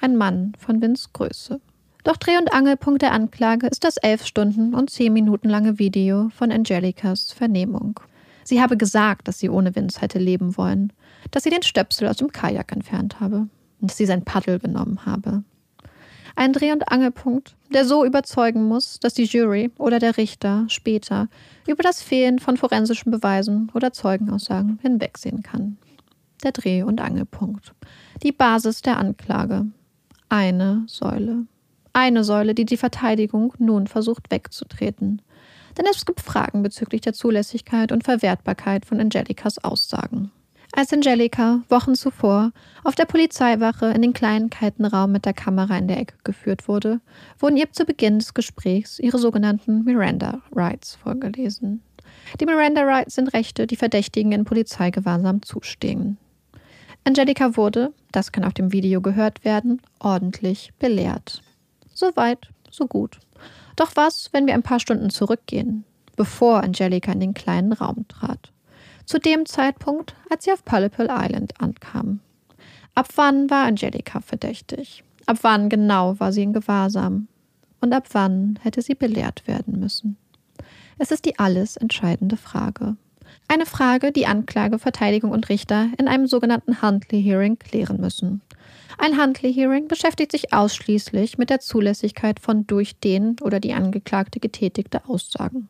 [0.00, 1.60] ein Mann von Vins Größe.
[2.04, 6.28] Doch Dreh- und Angelpunkt der Anklage ist das elf Stunden und zehn Minuten lange Video
[6.36, 8.00] von Angelicas Vernehmung.
[8.44, 10.92] Sie habe gesagt, dass sie ohne Vince hätte leben wollen,
[11.30, 13.48] dass sie den Stöpsel aus dem Kajak entfernt habe
[13.80, 15.42] und dass sie sein Paddel genommen habe.
[16.36, 21.28] Ein Dreh- und Angelpunkt, der so überzeugen muss, dass die Jury oder der Richter später
[21.66, 25.78] über das Fehlen von forensischen Beweisen oder Zeugenaussagen hinwegsehen kann.
[26.42, 27.72] Der Dreh- und Angelpunkt.
[28.22, 29.66] Die Basis der Anklage.
[30.28, 31.46] Eine Säule.
[31.92, 35.22] Eine Säule, die die Verteidigung nun versucht wegzutreten.
[35.78, 40.32] Denn es gibt Fragen bezüglich der Zulässigkeit und Verwertbarkeit von Angelicas Aussagen.
[40.76, 42.50] Als Angelica Wochen zuvor
[42.82, 46.66] auf der Polizeiwache in den kleinen kalten Raum mit der Kamera in der Ecke geführt
[46.66, 47.00] wurde,
[47.38, 51.80] wurden ihr zu Beginn des Gesprächs ihre sogenannten Miranda Rights vorgelesen.
[52.40, 56.18] Die Miranda Rights sind Rechte, die Verdächtigen in Polizeigewahrsam zustehen.
[57.04, 61.40] Angelica wurde, das kann auf dem Video gehört werden, ordentlich belehrt.
[61.94, 63.20] So weit, so gut.
[63.76, 65.84] Doch was, wenn wir ein paar Stunden zurückgehen,
[66.16, 68.50] bevor Angelica in den kleinen Raum trat?
[69.06, 72.20] Zu dem Zeitpunkt, als sie auf Polypal Island ankam.
[72.94, 75.04] Ab wann war Angelica verdächtig?
[75.26, 77.28] Ab wann genau war sie in Gewahrsam?
[77.80, 80.16] Und ab wann hätte sie belehrt werden müssen?
[80.98, 82.96] Es ist die alles entscheidende Frage.
[83.48, 88.42] Eine Frage, die Anklage, Verteidigung und Richter in einem sogenannten Huntley Hearing klären müssen.
[88.96, 94.40] Ein Huntley Hearing beschäftigt sich ausschließlich mit der Zulässigkeit von durch den oder die Angeklagte
[94.40, 95.68] getätigte Aussagen.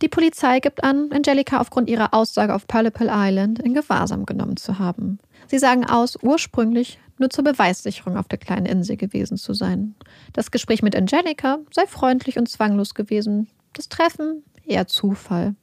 [0.00, 4.78] Die Polizei gibt an, Angelica aufgrund ihrer Aussage auf Polypal Island in Gewahrsam genommen zu
[4.78, 5.18] haben.
[5.48, 9.96] Sie sagen aus, ursprünglich nur zur Beweissicherung auf der kleinen Insel gewesen zu sein.
[10.32, 13.48] Das Gespräch mit Angelica sei freundlich und zwanglos gewesen.
[13.72, 15.56] Das Treffen eher Zufall.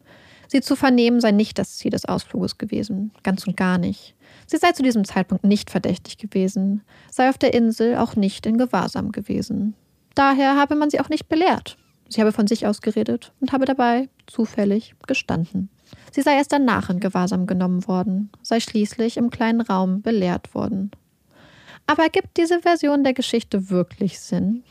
[0.47, 4.15] Sie zu vernehmen sei nicht das Ziel des Ausfluges gewesen, ganz und gar nicht.
[4.47, 8.57] Sie sei zu diesem Zeitpunkt nicht verdächtig gewesen, sei auf der Insel auch nicht in
[8.57, 9.75] Gewahrsam gewesen.
[10.13, 11.77] Daher habe man sie auch nicht belehrt.
[12.07, 15.69] Sie habe von sich aus geredet und habe dabei zufällig gestanden.
[16.11, 20.91] Sie sei erst danach in Gewahrsam genommen worden, sei schließlich im kleinen Raum belehrt worden.
[21.87, 24.63] Aber ergibt diese Version der Geschichte wirklich Sinn?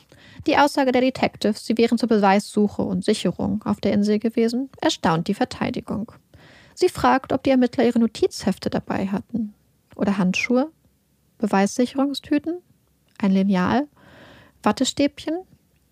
[0.46, 5.28] Die Aussage der Detectives, sie wären zur Beweissuche und Sicherung auf der Insel gewesen, erstaunt
[5.28, 6.12] die Verteidigung.
[6.74, 9.54] Sie fragt, ob die Ermittler ihre Notizhefte dabei hatten.
[9.94, 10.70] Oder Handschuhe,
[11.38, 12.58] Beweissicherungstüten,
[13.18, 13.86] ein Lineal,
[14.62, 15.34] Wattestäbchen,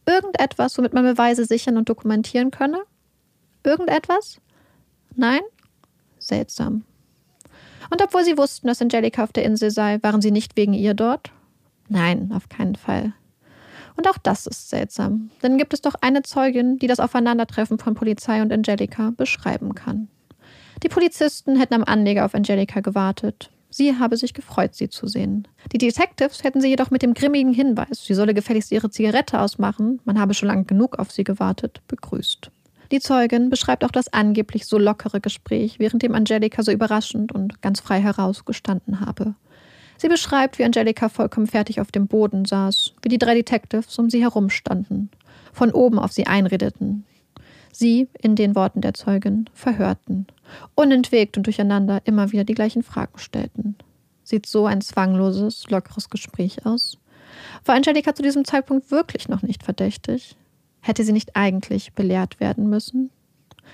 [0.07, 2.83] irgendetwas, womit man Beweise sichern und dokumentieren könne?
[3.65, 4.41] Irgendetwas?
[5.15, 5.41] Nein?
[6.19, 6.85] Seltsam.
[7.91, 10.95] Und obwohl sie wussten, dass Angelica auf der Insel sei, waren sie nicht wegen ihr
[10.95, 11.31] dort?
[11.89, 13.13] Nein, auf keinen Fall.
[13.97, 17.95] Und auch das ist seltsam, denn gibt es doch eine Zeugin, die das Aufeinandertreffen von
[17.95, 20.09] Polizei und Angelica beschreiben kann.
[20.83, 23.51] Die Polizisten hätten am Anleger auf Angelica gewartet.
[23.75, 25.49] Sie habe sich gefreut, sie zu sehen.
[25.73, 29.99] Die Detectives hätten sie jedoch mit dem grimmigen Hinweis, sie solle gefälligst ihre Zigarette ausmachen,
[30.05, 32.51] man habe schon lange genug auf sie gewartet, begrüßt.
[32.93, 37.63] Die Zeugin beschreibt auch das angeblich so lockere Gespräch, während dem Angelica so überraschend und
[37.63, 39.35] ganz frei herausgestanden habe.
[39.97, 44.11] Sie beschreibt, wie Angelica vollkommen fertig auf dem Boden saß, wie die drei Detectives um
[44.11, 45.11] sie herum standen,
[45.55, 47.07] von oben auf sie einredeten.
[47.73, 50.27] Sie, in den Worten der Zeugin, verhörten,
[50.75, 53.77] unentwegt und durcheinander immer wieder die gleichen Fragen stellten.
[54.25, 56.99] Sieht so ein zwangloses, lockeres Gespräch aus?
[57.65, 60.37] War Angelica zu diesem Zeitpunkt wirklich noch nicht verdächtig?
[60.81, 63.11] Hätte sie nicht eigentlich belehrt werden müssen?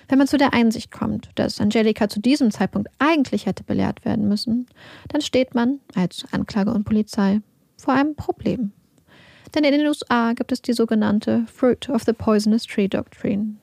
[0.09, 4.29] Wenn man zu der Einsicht kommt, dass Angelika zu diesem Zeitpunkt eigentlich hätte belehrt werden
[4.29, 4.67] müssen,
[5.09, 7.41] dann steht man als Anklage und Polizei
[7.77, 8.73] vor einem Problem.
[9.55, 13.57] Denn in den USA gibt es die sogenannte Fruit of the Poisonous Tree Doctrine,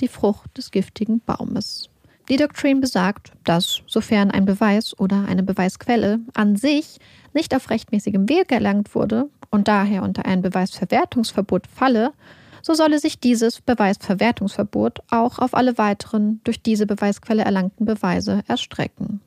[0.00, 1.88] die Frucht des giftigen Baumes.
[2.28, 6.98] Die Doktrin besagt, dass, sofern ein Beweis oder eine Beweisquelle an sich
[7.32, 12.12] nicht auf rechtmäßigem Weg erlangt wurde und daher unter ein Beweisverwertungsverbot falle,
[12.60, 19.22] so solle sich dieses Beweisverwertungsverbot auch auf alle weiteren durch diese Beweisquelle erlangten Beweise erstrecken.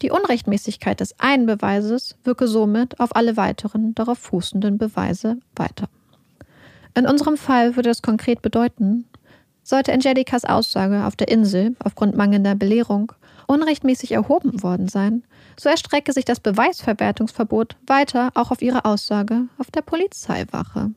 [0.00, 5.90] Die Unrechtmäßigkeit des einen Beweises wirke somit auf alle weiteren darauf fußenden Beweise weiter.
[6.94, 9.04] In unserem Fall würde das konkret bedeuten,
[9.70, 13.12] sollte Angelicas Aussage auf der Insel aufgrund mangelnder Belehrung
[13.46, 15.22] unrechtmäßig erhoben worden sein,
[15.58, 20.90] so erstrecke sich das Beweisverwertungsverbot weiter auch auf ihre Aussage auf der Polizeiwache.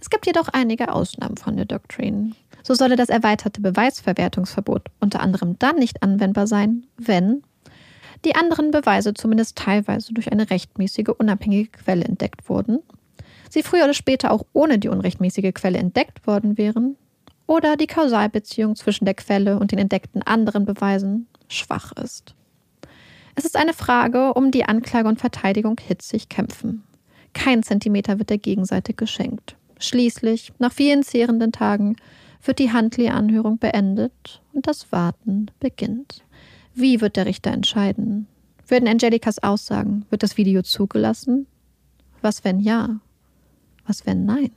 [0.00, 2.34] Es gibt jedoch einige Ausnahmen von der Doktrin.
[2.64, 7.42] So solle das erweiterte Beweisverwertungsverbot unter anderem dann nicht anwendbar sein, wenn
[8.24, 12.80] die anderen Beweise zumindest teilweise durch eine rechtmäßige unabhängige Quelle entdeckt wurden,
[13.50, 16.96] sie früher oder später auch ohne die unrechtmäßige Quelle entdeckt worden wären,
[17.46, 22.34] oder die Kausalbeziehung zwischen der Quelle und den entdeckten anderen Beweisen schwach ist.
[23.34, 26.84] Es ist eine Frage, um die Anklage und Verteidigung hitzig kämpfen.
[27.32, 29.56] Kein Zentimeter wird der Gegenseite geschenkt.
[29.80, 31.96] Schließlich, nach vielen zehrenden Tagen,
[32.44, 36.24] wird die Huntley-Anhörung beendet und das Warten beginnt.
[36.74, 38.28] Wie wird der Richter entscheiden?
[38.68, 41.46] Werden Angelicas Aussagen, wird das Video zugelassen?
[42.22, 43.00] Was wenn ja?
[43.86, 44.50] Was wenn nein?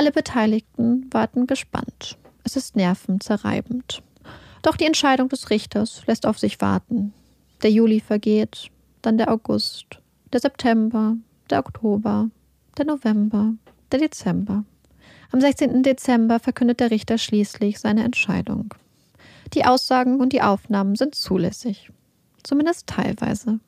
[0.00, 2.16] Alle Beteiligten warten gespannt.
[2.42, 4.02] Es ist nervenzerreibend.
[4.62, 7.12] Doch die Entscheidung des Richters lässt auf sich warten.
[7.62, 8.70] Der Juli vergeht,
[9.02, 10.00] dann der August,
[10.32, 11.18] der September,
[11.50, 12.30] der Oktober,
[12.78, 13.52] der November,
[13.92, 14.64] der Dezember.
[15.32, 15.82] Am 16.
[15.82, 18.72] Dezember verkündet der Richter schließlich seine Entscheidung.
[19.52, 21.92] Die Aussagen und die Aufnahmen sind zulässig.
[22.42, 23.60] Zumindest teilweise.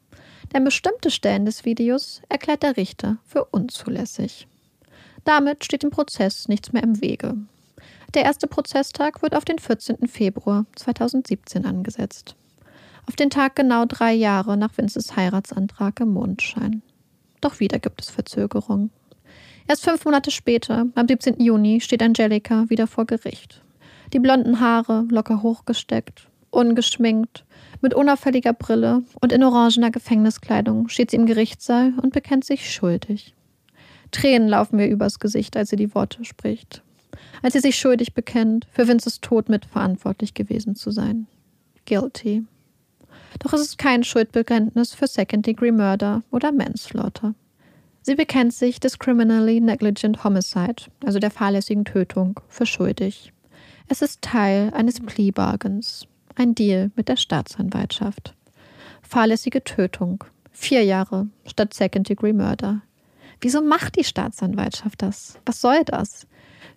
[0.54, 4.48] Denn bestimmte Stellen des Videos erklärt der Richter für unzulässig.
[5.24, 7.36] Damit steht dem Prozess nichts mehr im Wege.
[8.14, 10.08] Der erste Prozesstag wird auf den 14.
[10.08, 12.36] Februar 2017 angesetzt.
[13.06, 16.82] Auf den Tag genau drei Jahre nach Vinces Heiratsantrag im Mondschein.
[17.40, 18.90] Doch wieder gibt es Verzögerungen.
[19.66, 21.40] Erst fünf Monate später, am 17.
[21.40, 23.62] Juni, steht Angelika wieder vor Gericht.
[24.12, 27.44] Die blonden Haare locker hochgesteckt, ungeschminkt,
[27.80, 33.34] mit unauffälliger Brille und in orangener Gefängniskleidung steht sie im Gerichtssaal und bekennt sich schuldig.
[34.12, 36.82] Tränen laufen mir übers Gesicht, als sie die Worte spricht.
[37.42, 41.26] Als sie sich schuldig bekennt, für Vinces Tod mitverantwortlich gewesen zu sein.
[41.86, 42.44] Guilty.
[43.40, 47.34] Doch es ist kein Schuldbekenntnis für Second-Degree Murder oder Manslaughter.
[48.02, 53.32] Sie bekennt sich des Criminally Negligent Homicide, also der fahrlässigen Tötung, für schuldig.
[53.88, 58.34] Es ist Teil eines Plea Bargains, ein Deal mit der Staatsanwaltschaft.
[59.02, 62.82] Fahrlässige Tötung, vier Jahre statt Second Degree Murder.
[63.42, 65.38] Wieso macht die Staatsanwaltschaft das?
[65.44, 66.28] Was soll das?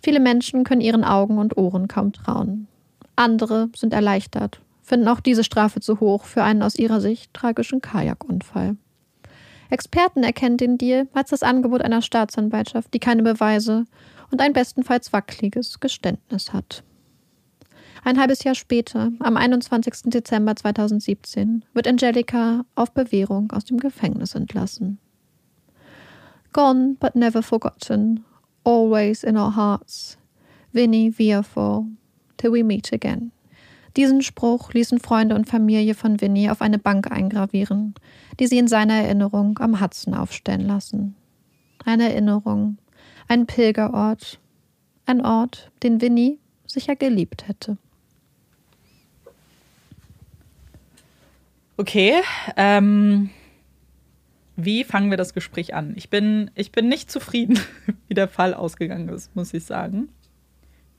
[0.01, 2.67] Viele Menschen können ihren Augen und Ohren kaum trauen.
[3.15, 7.81] Andere sind erleichtert, finden auch diese Strafe zu hoch für einen aus ihrer Sicht tragischen
[7.81, 8.77] Kajakunfall.
[9.69, 13.85] Experten erkennen den Deal als das Angebot einer Staatsanwaltschaft, die keine Beweise
[14.31, 16.83] und ein bestenfalls wackeliges Geständnis hat.
[18.03, 20.11] Ein halbes Jahr später, am 21.
[20.11, 24.99] Dezember 2017, wird Angelika auf Bewährung aus dem Gefängnis entlassen.
[26.55, 28.23] Gone but never forgotten,
[28.63, 30.15] always in our hearts.
[30.71, 31.85] Vinnie Viafo,
[32.37, 33.33] till we meet again.
[33.97, 37.93] Diesen Spruch ließen Freunde und Familie von Vinnie auf eine Bank eingravieren,
[38.39, 41.17] die sie in seiner Erinnerung am Hudson aufstellen lassen.
[41.83, 42.77] Eine Erinnerung,
[43.27, 44.39] ein Pilgerort,
[45.05, 47.75] ein Ort, den Vinnie sicher geliebt hätte.
[51.75, 52.21] Okay,
[52.55, 53.29] ähm,
[54.55, 55.93] wie fangen wir das Gespräch an?
[55.95, 57.59] Ich bin, ich bin nicht zufrieden,
[58.07, 60.09] wie der Fall ausgegangen ist, muss ich sagen.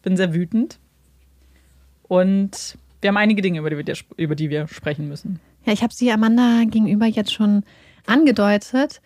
[0.03, 0.79] Bin sehr wütend.
[2.09, 5.41] Und wir haben einige Dinge, über die wir, über die wir sprechen müssen.
[5.65, 7.65] Ja, ich habe sie Amanda gegenüber jetzt schon
[8.07, 9.01] angedeutet.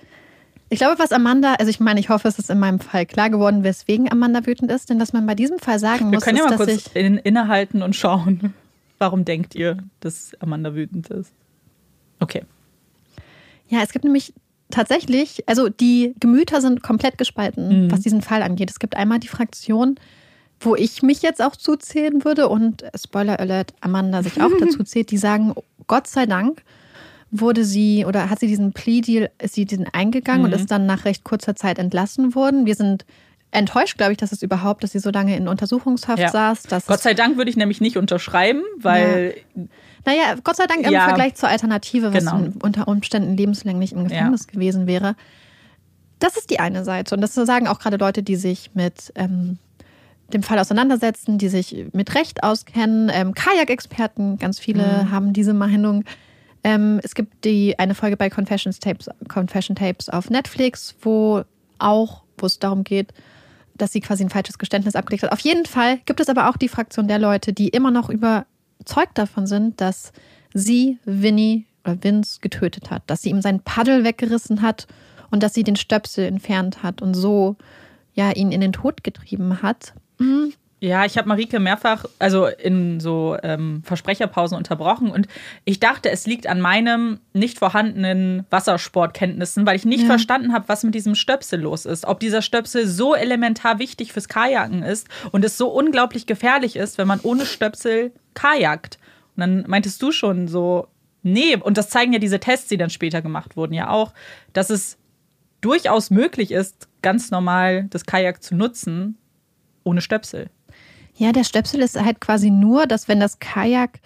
[0.68, 3.30] Ich glaube, was Amanda, also ich meine, ich hoffe, es ist in meinem Fall klar
[3.30, 6.38] geworden, weswegen Amanda wütend ist, denn was man bei diesem Fall sagen wir muss, können
[6.38, 8.54] ja ist, mal dass kurz ich in, innehalten und schauen,
[8.98, 11.32] warum denkt ihr, dass Amanda wütend ist?
[12.20, 12.44] Okay.
[13.70, 14.34] Ja, es gibt nämlich
[14.70, 17.90] tatsächlich, also die Gemüter sind komplett gespalten, Mhm.
[17.90, 18.70] was diesen Fall angeht.
[18.70, 19.96] Es gibt einmal die Fraktion,
[20.60, 24.84] wo ich mich jetzt auch zuzählen würde und äh, Spoiler Alert, Amanda sich auch dazu
[24.84, 25.54] zählt, die sagen,
[25.86, 26.62] Gott sei Dank
[27.32, 30.56] wurde sie oder hat sie diesen Plea-Deal, ist sie diesen eingegangen und Mhm.
[30.56, 32.66] ist dann nach recht kurzer Zeit entlassen worden.
[32.66, 33.04] Wir sind
[33.52, 36.28] enttäuscht, glaube ich, dass es überhaupt, dass sie so lange in Untersuchungshaft Ja.
[36.30, 36.64] saß.
[36.86, 39.34] Gott sei Dank würde ich nämlich nicht unterschreiben, weil
[40.06, 41.04] Naja, Gott sei Dank im Ja.
[41.04, 42.48] Vergleich zur Alternative, was Genau.
[42.62, 45.14] unter Umständen lebenslänglich im Gefängnis gewesen wäre.
[46.20, 47.14] Das ist die eine Seite.
[47.14, 49.58] Und das sagen auch gerade Leute, die sich mit ähm,
[50.32, 53.10] dem Fall auseinandersetzen, die sich mit Recht auskennen.
[53.12, 55.10] Ähm, Kajak-Experten, ganz viele Mhm.
[55.10, 56.04] haben diese Meinung.
[56.62, 61.42] Ähm, es gibt die eine Folge bei Confessions Tapes, Confession Tapes auf Netflix, wo
[61.78, 63.12] auch, wo es darum geht,
[63.80, 65.32] dass sie quasi ein falsches Geständnis abgelegt hat.
[65.32, 69.16] Auf jeden Fall gibt es aber auch die Fraktion der Leute, die immer noch überzeugt
[69.16, 70.12] davon sind, dass
[70.54, 74.86] sie Winnie oder Vince getötet hat, dass sie ihm sein Paddel weggerissen hat
[75.30, 77.56] und dass sie den Stöpsel entfernt hat und so
[78.14, 79.94] ja ihn in den Tod getrieben hat.
[80.18, 80.52] Mhm.
[80.82, 85.28] Ja, ich habe Marike mehrfach, also in so ähm, Versprecherpausen unterbrochen und
[85.66, 90.06] ich dachte, es liegt an meinem nicht vorhandenen Wassersportkenntnissen, weil ich nicht ja.
[90.06, 92.06] verstanden habe, was mit diesem Stöpsel los ist.
[92.06, 96.96] Ob dieser Stöpsel so elementar wichtig fürs Kajaken ist und es so unglaublich gefährlich ist,
[96.96, 98.98] wenn man ohne Stöpsel kajakt.
[99.36, 100.88] Und dann meintest du schon so,
[101.22, 104.14] nee, und das zeigen ja diese Tests, die dann später gemacht wurden, ja auch,
[104.54, 104.96] dass es
[105.60, 109.18] durchaus möglich ist, ganz normal das Kajak zu nutzen,
[109.84, 110.48] ohne Stöpsel.
[111.20, 114.00] Ja, der Stöpsel ist halt quasi nur, dass wenn das Kajak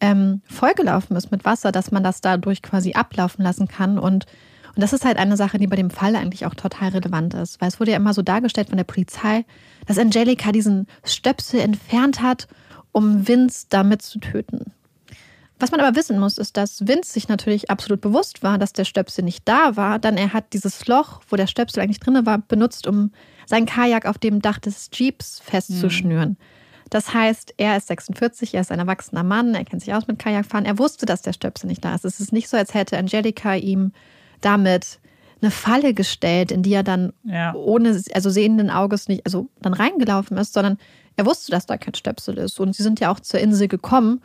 [0.00, 4.00] ähm, vollgelaufen ist mit Wasser, dass man das dadurch quasi ablaufen lassen kann.
[4.00, 4.26] Und,
[4.74, 7.60] und das ist halt eine Sache, die bei dem Fall eigentlich auch total relevant ist.
[7.60, 9.44] Weil es wurde ja immer so dargestellt von der Polizei,
[9.86, 12.48] dass Angelika diesen Stöpsel entfernt hat,
[12.90, 14.72] um Vince damit zu töten.
[15.60, 18.84] Was man aber wissen muss, ist, dass Vince sich natürlich absolut bewusst war, dass der
[18.84, 20.00] Stöpsel nicht da war.
[20.00, 23.12] Dann er hat dieses Loch, wo der Stöpsel eigentlich drin war, benutzt, um
[23.46, 26.30] sein Kajak auf dem Dach des Jeeps festzuschnüren.
[26.30, 26.55] Mhm.
[26.90, 30.18] Das heißt, er ist 46, er ist ein erwachsener Mann, er kennt sich aus mit
[30.18, 30.66] Kajakfahren.
[30.66, 32.04] Er wusste, dass der Stöpsel nicht da ist.
[32.04, 33.92] Es ist nicht so, als hätte Angelika ihm
[34.40, 35.00] damit
[35.42, 37.54] eine Falle gestellt, in die er dann ja.
[37.54, 40.78] ohne, also sehenden Auges nicht, also dann reingelaufen ist, sondern
[41.16, 42.58] er wusste, dass da kein Stöpsel ist.
[42.60, 44.22] Und sie sind ja auch zur Insel gekommen.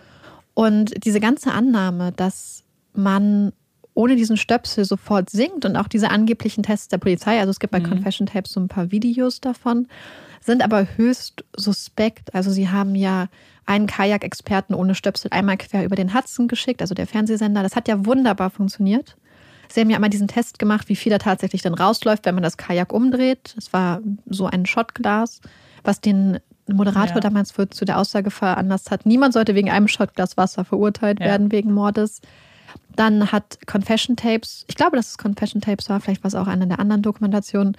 [0.53, 3.53] Und diese ganze Annahme, dass man
[3.93, 7.71] ohne diesen Stöpsel sofort singt und auch diese angeblichen Tests der Polizei, also es gibt
[7.71, 7.89] bei mhm.
[7.89, 9.87] Confession Tapes so ein paar Videos davon,
[10.41, 12.33] sind aber höchst suspekt.
[12.35, 13.27] Also sie haben ja
[13.65, 17.63] einen Kajak-Experten ohne Stöpsel einmal quer über den Hudson geschickt, also der Fernsehsender.
[17.63, 19.15] Das hat ja wunderbar funktioniert.
[19.69, 22.43] Sie haben ja einmal diesen Test gemacht, wie viel da tatsächlich dann rausläuft, wenn man
[22.43, 23.55] das Kajak umdreht.
[23.57, 25.39] Es war so ein Shotglas,
[25.83, 27.21] was den Moderator ja.
[27.21, 31.27] damals für, zu der Aussage veranlasst hat, niemand sollte wegen einem Shotglas Wasser verurteilt ja.
[31.27, 32.21] werden wegen Mordes.
[32.95, 36.47] Dann hat Confession Tapes, ich glaube, dass es Confession Tapes war, vielleicht war es auch
[36.47, 37.77] eine der anderen Dokumentationen,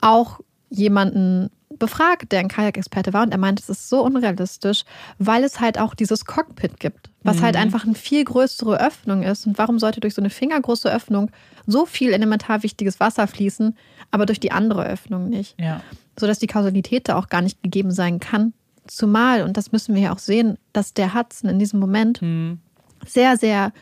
[0.00, 0.40] auch
[0.70, 4.84] jemanden befragt, der ein Kajak-Experte war, und er meinte, es ist so unrealistisch,
[5.18, 7.44] weil es halt auch dieses Cockpit gibt, was halt mhm.
[7.44, 9.46] halt einfach eine viel größere Öffnung ist.
[9.46, 11.30] Und warum sollte durch so eine fingergroße Öffnung
[11.66, 13.76] so viel elementar wichtiges Wasser fließen,
[14.10, 15.58] aber durch die andere Öffnung nicht?
[15.60, 15.82] Ja.
[16.18, 18.54] Sodass die Kausalität da auch gar nicht gegeben sein kann.
[18.86, 22.60] Zumal, und das müssen wir ja auch sehen, dass der Hudson in diesem Moment mhm.
[23.06, 23.72] sehr, sehr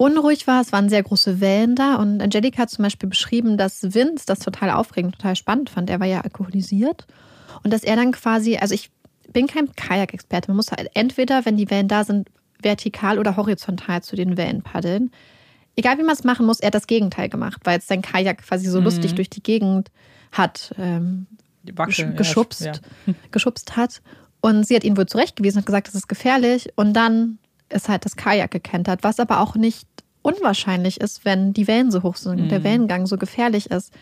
[0.00, 0.62] unruhig war.
[0.62, 1.96] Es waren sehr große Wellen da.
[1.96, 5.90] Und Angelika hat zum Beispiel beschrieben, dass Vince das total aufregend, total spannend fand.
[5.90, 7.06] Er war ja alkoholisiert.
[7.62, 8.90] Und dass er dann quasi, also ich
[9.30, 10.48] bin kein Kajak-Experte.
[10.48, 12.30] Man muss halt entweder, wenn die Wellen da sind,
[12.62, 15.10] vertikal oder horizontal zu den Wellen paddeln.
[15.76, 18.38] Egal wie man es machen muss, er hat das Gegenteil gemacht, weil es sein Kajak
[18.38, 18.84] quasi so mhm.
[18.84, 19.90] lustig durch die Gegend
[20.32, 21.26] hat ähm,
[21.74, 22.72] Wackel, geschubst, ja.
[23.30, 24.00] geschubst hat.
[24.40, 26.70] Und sie hat ihn wohl zurechtgewiesen und gesagt, das ist gefährlich.
[26.76, 27.38] Und dann
[27.70, 29.86] ist halt das Kajak gekentert, was aber auch nicht
[30.22, 32.48] unwahrscheinlich ist, wenn die Wellen so hoch sind und mhm.
[32.48, 33.92] der Wellengang so gefährlich ist.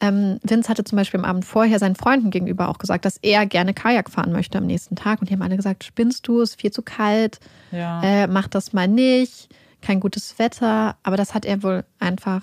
[0.00, 3.46] Ähm, Vince hatte zum Beispiel am Abend vorher seinen Freunden gegenüber auch gesagt, dass er
[3.46, 5.20] gerne Kajak fahren möchte am nächsten Tag.
[5.20, 7.38] Und die haben alle gesagt, spinnst du, ist viel zu kalt,
[7.70, 8.02] ja.
[8.02, 9.48] äh, mach das mal nicht,
[9.80, 10.96] kein gutes Wetter.
[11.04, 12.42] Aber das hat er wohl einfach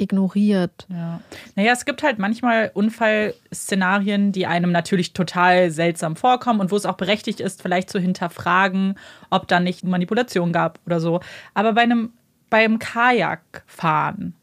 [0.00, 0.86] ignoriert.
[0.88, 1.20] Ja.
[1.56, 6.86] Naja, es gibt halt manchmal Unfallszenarien, die einem natürlich total seltsam vorkommen und wo es
[6.86, 8.98] auch berechtigt ist, vielleicht zu hinterfragen,
[9.30, 11.20] ob da nicht Manipulation gab oder so.
[11.54, 12.12] Aber bei einem
[12.50, 14.34] beim Kajakfahren,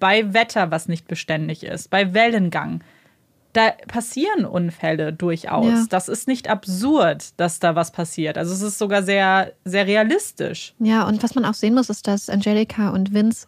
[0.00, 2.82] bei Wetter, was nicht beständig ist, bei Wellengang,
[3.52, 5.66] da passieren Unfälle durchaus.
[5.66, 5.86] Ja.
[5.88, 8.36] Das ist nicht absurd, dass da was passiert.
[8.36, 10.74] Also es ist sogar sehr, sehr realistisch.
[10.78, 13.46] Ja, und was man auch sehen muss, ist, dass Angelika und Vince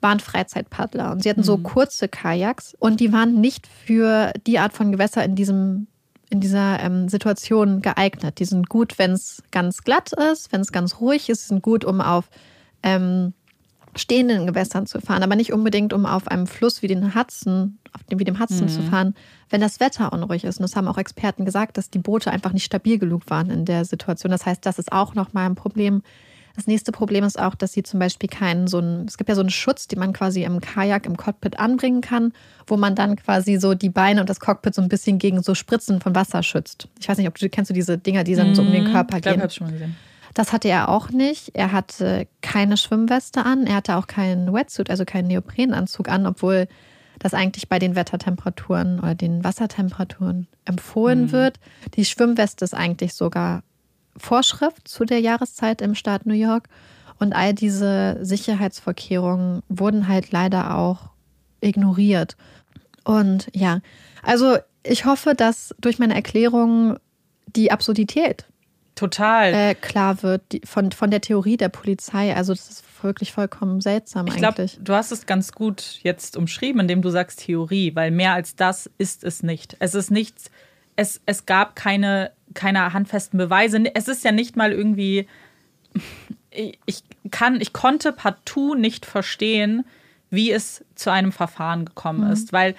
[0.00, 1.62] waren Freizeitpaddler und sie hatten so mhm.
[1.64, 5.88] kurze Kajaks und die waren nicht für die Art von Gewässer in diesem
[6.30, 8.38] in dieser ähm, Situation geeignet.
[8.38, 11.86] Die sind gut, wenn es ganz glatt ist, wenn es ganz ruhig ist, sind gut,
[11.86, 12.28] um auf
[12.82, 13.32] ähm,
[13.96, 18.02] stehenden Gewässern zu fahren, aber nicht unbedingt, um auf einem Fluss wie den Hudson, auf
[18.04, 18.68] dem, wie dem Hudson mhm.
[18.68, 19.14] zu fahren,
[19.50, 20.58] wenn das Wetter unruhig ist.
[20.58, 23.64] Und das haben auch Experten gesagt, dass die Boote einfach nicht stabil genug waren in
[23.64, 24.30] der Situation.
[24.30, 26.02] Das heißt, das ist auch nochmal ein Problem,
[26.58, 29.36] das nächste Problem ist auch, dass sie zum Beispiel keinen so einen, es gibt ja
[29.36, 32.32] so einen Schutz, den man quasi im Kajak, im Cockpit anbringen kann,
[32.66, 35.54] wo man dann quasi so die Beine und das Cockpit so ein bisschen gegen so
[35.54, 36.88] Spritzen von Wasser schützt.
[36.98, 38.92] Ich weiß nicht, ob du kennst du diese Dinger, die dann so um den mhm.
[38.92, 39.38] Körper ich glaub, gehen.
[39.38, 39.96] Ich habe schon mal gesehen.
[40.34, 41.52] Das hatte er auch nicht.
[41.54, 43.64] Er hatte keine Schwimmweste an.
[43.68, 46.66] Er hatte auch keinen Wetsuit, also keinen Neoprenanzug an, obwohl
[47.20, 51.32] das eigentlich bei den Wettertemperaturen oder den Wassertemperaturen empfohlen mhm.
[51.32, 51.60] wird.
[51.94, 53.62] Die Schwimmweste ist eigentlich sogar
[54.18, 56.68] Vorschrift zu der Jahreszeit im Staat New York.
[57.18, 61.10] Und all diese Sicherheitsvorkehrungen wurden halt leider auch
[61.60, 62.36] ignoriert.
[63.04, 63.80] Und ja,
[64.22, 66.98] also ich hoffe, dass durch meine Erklärung
[67.46, 68.46] die Absurdität
[68.94, 69.54] Total.
[69.54, 72.34] äh, klar wird die, von, von der Theorie der Polizei.
[72.34, 74.78] Also das ist wirklich vollkommen seltsam Ich glaube, eigentlich.
[74.82, 78.90] du hast es ganz gut jetzt umschrieben, indem du sagst Theorie, weil mehr als das
[78.98, 79.76] ist es nicht.
[79.78, 80.50] Es ist nichts,
[80.98, 83.80] es, es gab keine, keine handfesten Beweise.
[83.94, 85.28] Es ist ja nicht mal irgendwie,
[86.50, 89.84] ich kann, ich konnte partout nicht verstehen,
[90.28, 92.74] wie es zu einem Verfahren gekommen ist, weil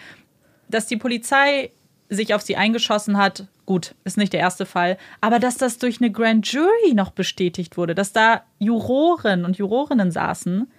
[0.68, 1.72] dass die Polizei
[2.10, 6.02] sich auf sie eingeschossen hat, gut, ist nicht der erste Fall, aber dass das durch
[6.02, 10.70] eine Grand Jury noch bestätigt wurde, dass da Juroren und Jurorinnen saßen,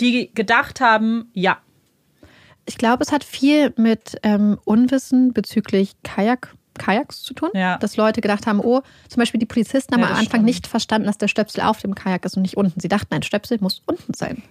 [0.00, 1.58] die gedacht haben, ja,
[2.64, 7.50] Ich glaube, es hat viel mit ähm, Unwissen bezüglich Kajak, Kajaks zu tun.
[7.54, 7.78] Ja.
[7.78, 10.44] Dass Leute gedacht haben, oh, zum Beispiel die Polizisten haben Ja, am Anfang stimmt.
[10.44, 12.80] nicht verstanden, dass der Stöpsel auf dem Kajak ist und nicht unten.
[12.80, 14.42] Sie dachten, ein Stöpsel muss unten sein.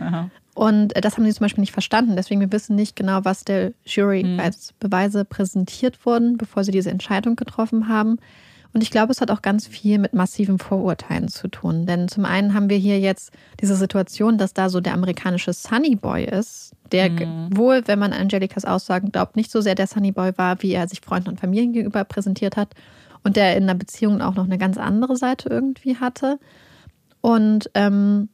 [0.00, 0.30] aha.
[0.54, 2.16] Und äh, das haben sie zum Beispiel nicht verstanden.
[2.16, 4.40] Deswegen wir wissen nicht genau, was der Jury Mhm.
[4.40, 8.18] als Beweise präsentiert wurden, bevor sie diese Entscheidung getroffen haben.
[8.74, 11.86] Und ich glaube, es hat auch ganz viel mit massiven Vorurteilen zu tun.
[11.86, 15.96] Denn zum einen haben wir hier jetzt diese Situation, dass da so der amerikanische Sunny
[15.96, 20.12] Boy ist, der ge- wohl, wenn man Angelikas Aussagen glaubt, nicht so sehr der Sunny
[20.12, 22.74] Boy war, wie er sich Freunden und Familien gegenüber präsentiert hat.
[23.24, 26.38] Und der in einer Beziehung auch noch eine ganz andere Seite irgendwie hatte.
[27.20, 28.28] Und ähm,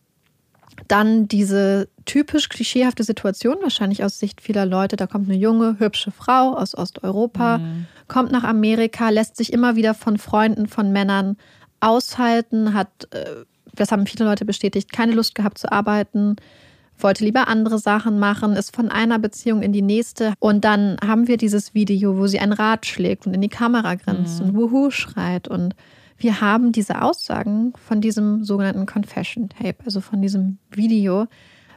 [0.89, 4.97] dann diese typisch klischeehafte Situation, wahrscheinlich aus Sicht vieler Leute.
[4.97, 7.61] Da kommt eine junge, hübsche Frau aus Osteuropa,
[8.09, 11.37] kommt nach Amerika, lässt sich immer wieder von Freunden, von Männern
[11.81, 13.45] aushalten, hat, äh,
[13.75, 16.37] das haben viele Leute bestätigt, keine Lust gehabt zu arbeiten,
[16.99, 20.35] wollte lieber andere Sachen machen, ist von einer Beziehung in die nächste.
[20.39, 23.97] Und dann haben wir dieses Video, wo sie ein Rad schlägt und in die Kamera
[23.97, 25.49] grinst und Wuhu schreit.
[25.49, 25.75] Und
[26.17, 31.27] wir haben diese Aussagen von diesem sogenannten Confession Tape, also von diesem Video.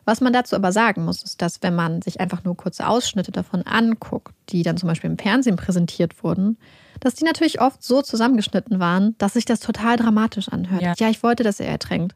[0.05, 3.31] Was man dazu aber sagen muss, ist, dass wenn man sich einfach nur kurze Ausschnitte
[3.31, 6.57] davon anguckt, die dann zum Beispiel im Fernsehen präsentiert wurden,
[6.99, 10.81] dass die natürlich oft so zusammengeschnitten waren, dass sich das total dramatisch anhört.
[10.81, 10.93] Ja.
[10.97, 12.15] ja ich wollte, dass er ertränkt.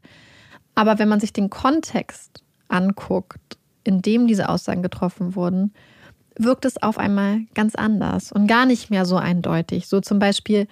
[0.74, 5.74] Aber wenn man sich den Kontext anguckt, in dem diese Aussagen getroffen wurden,
[6.38, 9.88] wirkt es auf einmal ganz anders und gar nicht mehr so eindeutig.
[9.88, 10.68] So zum Beispiel,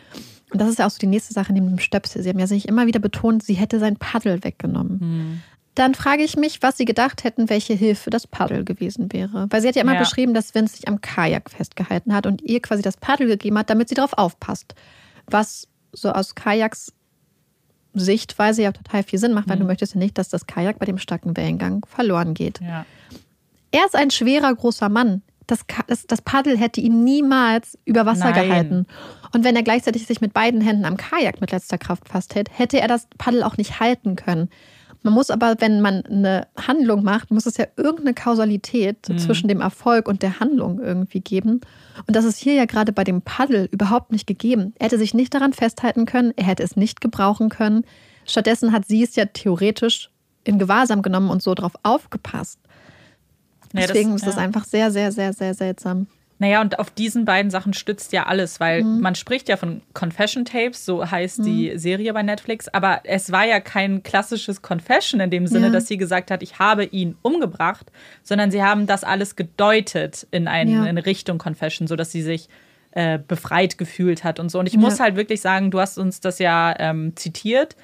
[0.51, 2.23] und das ist ja auch so die nächste Sache neben dem Stöpsel.
[2.23, 5.41] Sie haben ja sich immer wieder betont, sie hätte sein Paddel weggenommen.
[5.75, 9.47] Dann frage ich mich, was sie gedacht hätten, welche Hilfe das Paddel gewesen wäre.
[9.49, 9.99] Weil sie hat ja immer Ja.
[9.99, 13.69] beschrieben, dass Vince sich am Kajak festgehalten hat und ihr quasi das Paddel gegeben hat,
[13.69, 14.75] damit sie darauf aufpasst.
[15.27, 16.91] Was so aus Kajaks
[17.93, 20.85] Sichtweise ja total viel Sinn macht, weil du möchtest ja nicht, dass das Kajak bei
[20.85, 22.59] dem starken Wellengang verloren geht.
[22.61, 22.85] Ja.
[23.71, 25.21] Er ist ein schwerer, großer Mann.
[25.49, 28.47] Das, das, das Paddel hätte ihn niemals über Wasser Nein.
[28.47, 28.85] gehalten.
[29.33, 32.79] Und wenn er gleichzeitig sich mit beiden Händen am Kajak mit letzter Kraft festhält, hätte
[32.79, 34.49] er das Paddel auch nicht halten können.
[35.01, 39.61] Man muss aber, wenn man eine Handlung macht, muss es ja irgendeine Kausalität zwischen dem
[39.61, 41.61] Erfolg und der Handlung irgendwie geben.
[42.05, 44.73] Und das ist hier ja gerade bei dem Paddel überhaupt nicht gegeben.
[44.77, 47.85] Er hätte sich nicht daran festhalten können, er hätte es nicht gebrauchen können.
[48.25, 50.09] Stattdessen hat sie es ja theoretisch
[50.43, 52.59] in Gewahrsam genommen und so drauf aufgepasst.
[53.73, 54.41] Ja, das- Deswegen ist das ja.
[54.41, 56.07] einfach sehr, sehr, sehr, sehr seltsam.
[56.41, 59.01] Naja, und auf diesen beiden Sachen stützt ja alles, weil Mhm.
[59.01, 63.43] man spricht ja von Confession Tapes, so heißt die Serie bei Netflix, aber es war
[63.45, 65.73] ja kein klassisches Confession in dem Sinne, Ja.
[65.73, 67.91] dass sie gesagt hat, ich habe ihn umgebracht,
[68.23, 70.83] sondern sie haben das alles gedeutet in, ein, Ja.
[70.83, 72.47] in eine Richtung Confession, sodass sie sich
[72.91, 74.57] äh, befreit gefühlt hat und so.
[74.59, 77.75] Und ich muss halt wirklich sagen, du hast uns das ja ähm, zitiert.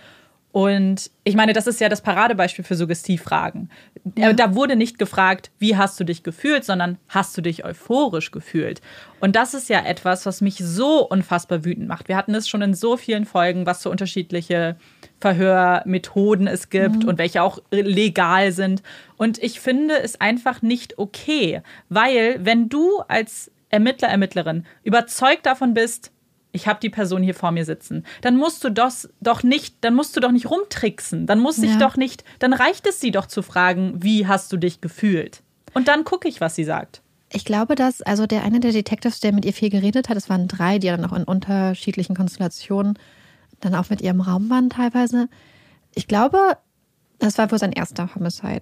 [0.55, 3.69] Und ich meine, das ist ja das Paradebeispiel für Suggestivfragen.
[4.15, 8.31] Äh, Da wurde nicht gefragt, wie hast du dich gefühlt, sondern hast du dich euphorisch
[8.31, 8.79] gefühlt.
[9.19, 12.07] Und das ist ja etwas, was mich so unfassbar wütend macht.
[12.07, 14.77] Wir hatten es schon in so vielen Folgen, was für unterschiedliche
[15.19, 18.81] Verhörmethoden es gibt und welche auch legal sind.
[19.17, 25.73] Und ich finde es einfach nicht okay, weil wenn du als Ermittler, Ermittlerin überzeugt davon
[25.73, 26.13] bist,
[26.55, 29.93] ich habe die Person hier vor mir sitzen, dann musst du das doch nicht, dann
[29.95, 31.77] musst du doch nicht rumtricksen, dann muss ich Ja.
[31.77, 35.41] doch nicht, dann reicht es sie doch zu fragen, wie hast du dich gefühlt?
[35.73, 37.01] Und dann gucke ich, was sie sagt.
[37.31, 40.29] Ich glaube, dass, also der eine der Detectives, der mit ihr viel geredet hat, es
[40.29, 42.97] waren drei, die dann auch in unterschiedlichen Konstellationen
[43.59, 45.27] dann auch mit ihrem Raum waren teilweise.
[45.95, 46.57] Ich glaube,
[47.19, 48.61] das war wohl sein erster Homicide.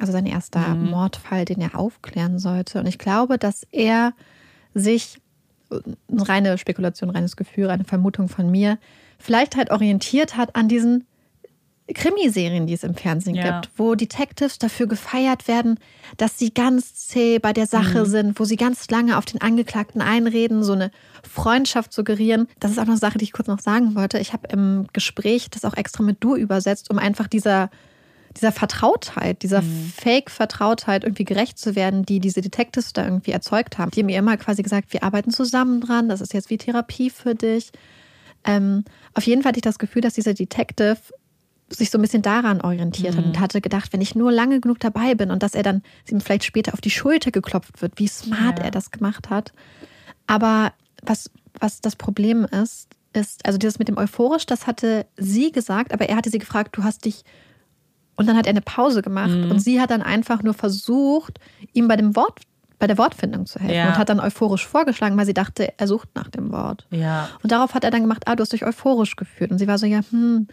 [0.00, 2.78] Also sein erster Mordfall, den er aufklären sollte.
[2.80, 4.12] Und ich glaube, dass er
[4.74, 5.20] sich,
[6.10, 8.78] eine reine Spekulation, reines Gefühl, eine Vermutung von mir,
[9.18, 11.06] vielleicht halt orientiert hat an diesen
[11.94, 13.60] Krimiserien, die es im Fernsehen Ja.
[13.60, 15.78] gibt, wo Detectives dafür gefeiert werden,
[16.16, 20.00] dass sie ganz zäh bei der Sache sind, wo sie ganz lange auf den Angeklagten
[20.00, 20.90] einreden, so eine
[21.28, 22.46] Freundschaft suggerieren.
[22.60, 24.18] Das ist auch noch eine Sache, die ich kurz noch sagen wollte.
[24.18, 27.68] Ich habe im Gespräch das auch extra mit du übersetzt, um einfach dieser
[28.36, 29.92] dieser Vertrautheit, dieser Mhm.
[29.96, 33.90] Fake-Vertrautheit irgendwie gerecht zu werden, die diese Detectives da irgendwie erzeugt haben.
[33.90, 37.10] Die haben mir immer quasi gesagt, wir arbeiten zusammen dran, das ist jetzt wie Therapie
[37.10, 37.70] für dich.
[38.44, 40.96] Ähm, auf jeden Fall hatte ich das Gefühl, dass dieser Detective
[41.68, 44.78] sich so ein bisschen daran orientiert hat und hatte gedacht, wenn ich nur lange genug
[44.80, 48.08] dabei bin und dass er dann ihm vielleicht später auf die Schulter geklopft wird, wie
[48.08, 48.66] smart Ja.
[48.66, 49.52] er das gemacht hat.
[50.26, 50.72] Aber
[51.02, 55.92] was, was das Problem ist, ist, also dieses mit dem euphorisch, das hatte sie gesagt,
[55.94, 57.24] aber er hatte sie gefragt, du hast dich
[58.16, 61.38] und dann hat er eine Pause gemacht und sie hat dann einfach nur versucht,
[61.72, 62.40] ihm bei dem Wort,
[62.78, 63.88] bei der Wortfindung zu helfen Ja.
[63.88, 66.86] und hat dann euphorisch vorgeschlagen, weil sie dachte, er sucht nach dem Wort.
[66.90, 67.28] Ja.
[67.42, 69.50] Und darauf hat er dann gemacht, ah, du hast dich euphorisch gefühlt.
[69.50, 70.48] Und sie war so, ja, hm.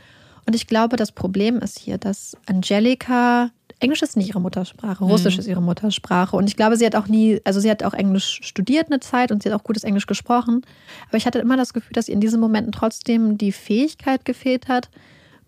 [0.45, 3.49] Und ich glaube, das Problem ist hier, dass Angelika,
[3.80, 6.36] Englisch ist nicht ihre Muttersprache, Russisch ist ihre Muttersprache.
[6.36, 9.32] Und ich glaube, sie hat auch nie, also sie hat auch Englisch studiert eine Zeit
[9.32, 10.62] und sie hat auch gutes Englisch gesprochen.
[11.07, 14.68] Aber ich hatte immer das Gefühl, dass ihr in diesen Momenten trotzdem die Fähigkeit gefehlt
[14.68, 14.89] hat,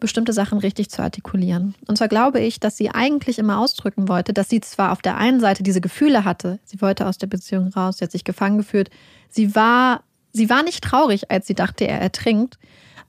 [0.02, 1.76] bestimmte Sachen richtig zu artikulieren.
[1.88, 5.16] Und zwar glaube ich, dass sie eigentlich immer ausdrücken wollte, dass sie zwar auf der
[5.16, 8.58] einen Seite diese Gefühle hatte, sie wollte aus der Beziehung raus, sie hat sich gefangen
[8.58, 8.90] gefühlt,
[9.30, 12.58] sie war, sie war nicht traurig, als sie dachte, er ertrinkt,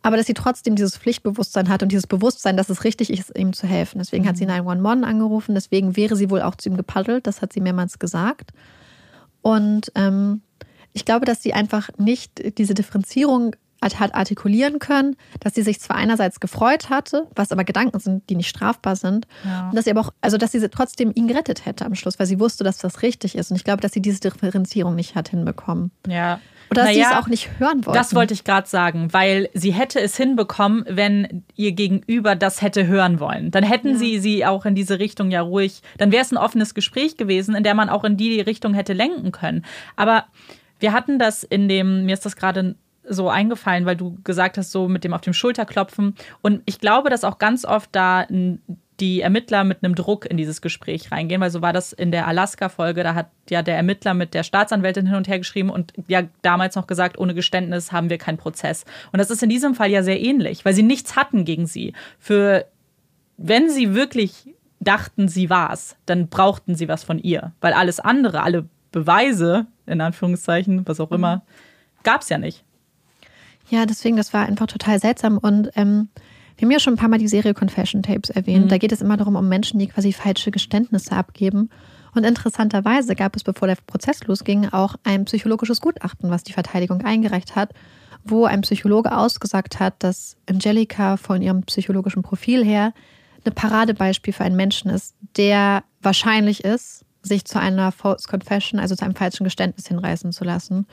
[0.02, 3.52] aber dass sie trotzdem dieses Pflichtbewusstsein hat und dieses Bewusstsein, dass es richtig ist, ihm
[3.52, 3.98] zu helfen.
[3.98, 7.52] Deswegen hat sie 911 angerufen, deswegen wäre sie wohl auch zu ihm gepaddelt, das hat
[7.52, 8.50] sie mehrmals gesagt.
[9.40, 10.42] Und ähm,
[10.92, 15.96] ich glaube, dass sie einfach nicht diese Differenzierung hat artikulieren können, dass sie sich zwar
[15.96, 19.68] einerseits gefreut hatte, was aber Gedanken sind, die nicht strafbar sind, Ja.
[19.68, 22.26] und dass sie aber auch, also dass sie trotzdem ihn gerettet hätte am Schluss, weil
[22.26, 23.50] sie wusste, dass das richtig ist.
[23.50, 25.90] Und ich glaube, dass sie diese Differenzierung nicht hat hinbekommen.
[26.06, 26.40] Ja.
[26.70, 27.98] Oder dass sie Naja, es auch nicht hören wollten.
[27.98, 32.86] Das wollte ich gerade sagen, weil sie hätte es hinbekommen, wenn ihr Gegenüber das hätte
[32.86, 33.50] hören wollen.
[33.50, 36.72] Dann hätten sie sie auch in diese Richtung ja ruhig, dann wäre es ein offenes
[36.74, 39.66] Gespräch gewesen, in der man auch in die Richtung hätte lenken können.
[39.96, 40.24] Aber
[40.80, 42.74] wir hatten das in dem, mir ist das gerade
[43.08, 46.14] so eingefallen, weil du gesagt hast, so mit dem auf dem Schulterklopfen.
[46.40, 48.26] Und ich glaube, dass auch ganz oft da
[49.00, 52.28] die Ermittler mit einem Druck in dieses Gespräch reingehen, weil so war das in der
[52.28, 53.02] Alaska-Folge.
[53.02, 56.76] Da hat ja der Ermittler mit der Staatsanwältin hin und her geschrieben und ja damals
[56.76, 58.84] noch gesagt, ohne Geständnis haben wir keinen Prozess.
[59.12, 61.94] Und das ist in diesem Fall ja sehr ähnlich, weil sie nichts hatten gegen sie.
[62.18, 62.66] Für
[63.38, 68.42] wenn sie wirklich dachten, sie war's, dann brauchten sie was von ihr, weil alles andere,
[68.42, 71.42] alle Beweise, in Anführungszeichen, was auch immer,
[72.04, 72.64] gab's ja nicht.
[73.72, 75.38] Ja, deswegen, das war einfach total seltsam.
[75.38, 76.10] Und ähm,
[76.58, 78.70] wir haben ja schon ein paar Mal die Serie Confession Tapes erwähnt.
[78.70, 81.70] Da geht es immer darum, um Menschen, die quasi falsche Geständnisse abgeben.
[82.14, 87.00] Und interessanterweise gab es, bevor der Prozess losging, auch ein psychologisches Gutachten, was die Verteidigung
[87.00, 87.70] eingereicht hat,
[88.24, 92.92] wo ein Psychologe ausgesagt hat, dass Angelika von ihrem psychologischen Profil her
[93.42, 98.94] eine Paradebeispiel für einen Menschen ist, der wahrscheinlich ist, sich zu einer False Confession, also
[98.96, 100.86] zu einem falschen Geständnis hinreißen zu lassen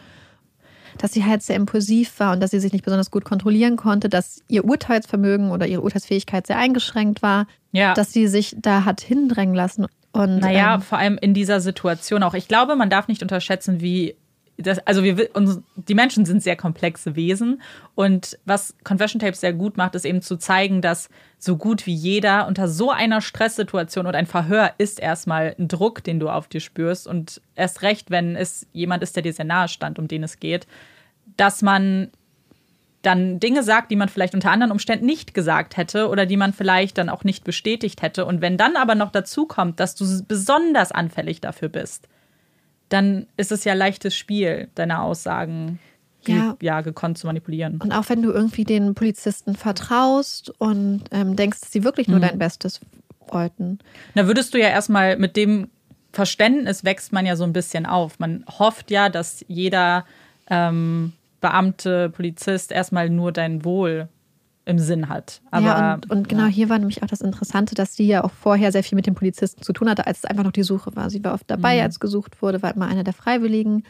[0.99, 4.09] dass sie halt sehr impulsiv war und dass sie sich nicht besonders gut kontrollieren konnte,
[4.09, 7.93] dass ihr Urteilsvermögen oder ihre Urteilsfähigkeit sehr eingeschränkt war, Ja.
[7.95, 9.87] dass sie sich da hat hindrängen lassen.
[10.11, 12.33] Und Naja, ähm, vor allem in dieser Situation auch.
[12.33, 14.15] Ich glaube, man darf nicht unterschätzen, wie
[14.61, 17.61] das, also wir, uns, die Menschen sind sehr komplexe Wesen
[17.95, 21.93] und was Confession Tapes sehr gut macht, ist eben zu zeigen, dass so gut wie
[21.93, 26.47] jeder unter so einer Stresssituation und ein Verhör ist erstmal ein Druck, den du auf
[26.47, 30.07] dir spürst und erst recht, wenn es jemand ist, der dir sehr nahe stand, um
[30.07, 30.67] den es geht,
[31.37, 32.09] dass man
[33.01, 36.51] dann Dinge sagt, die man vielleicht unter anderen Umständen nicht gesagt hätte oder die man
[36.51, 38.25] vielleicht dann auch nicht bestätigt hätte.
[38.25, 42.09] Und wenn dann aber noch dazu kommt, dass du besonders anfällig dafür bist,
[42.89, 45.79] dann ist es ja leichtes Spiel, deine Aussagen
[46.25, 46.57] Ja.
[46.61, 46.81] ja.
[46.81, 47.79] gekonnt zu manipulieren.
[47.81, 52.19] und auch wenn du irgendwie den Polizisten vertraust und ähm, denkst, dass sie wirklich nur
[52.19, 52.81] dein Bestes
[53.27, 53.79] wollten.
[54.15, 55.69] Da würdest du ja erstmal mit dem
[56.11, 58.17] Verständnis wächst man ja so ein bisschen auf.
[58.19, 60.05] Man hofft ja, dass jeder
[60.49, 64.09] ähm, Beamte, Polizist erstmal nur dein Wohl
[64.69, 65.41] im Sinn hat.
[65.51, 68.31] Aber ja, und, und genau hier war nämlich auch das Interessante, dass sie ja auch
[68.31, 70.95] vorher sehr viel mit den Polizisten zu tun hatte, als es einfach noch die Suche
[70.95, 71.09] war.
[71.09, 73.83] Sie war oft dabei, als gesucht wurde, war immer einer der Freiwilligen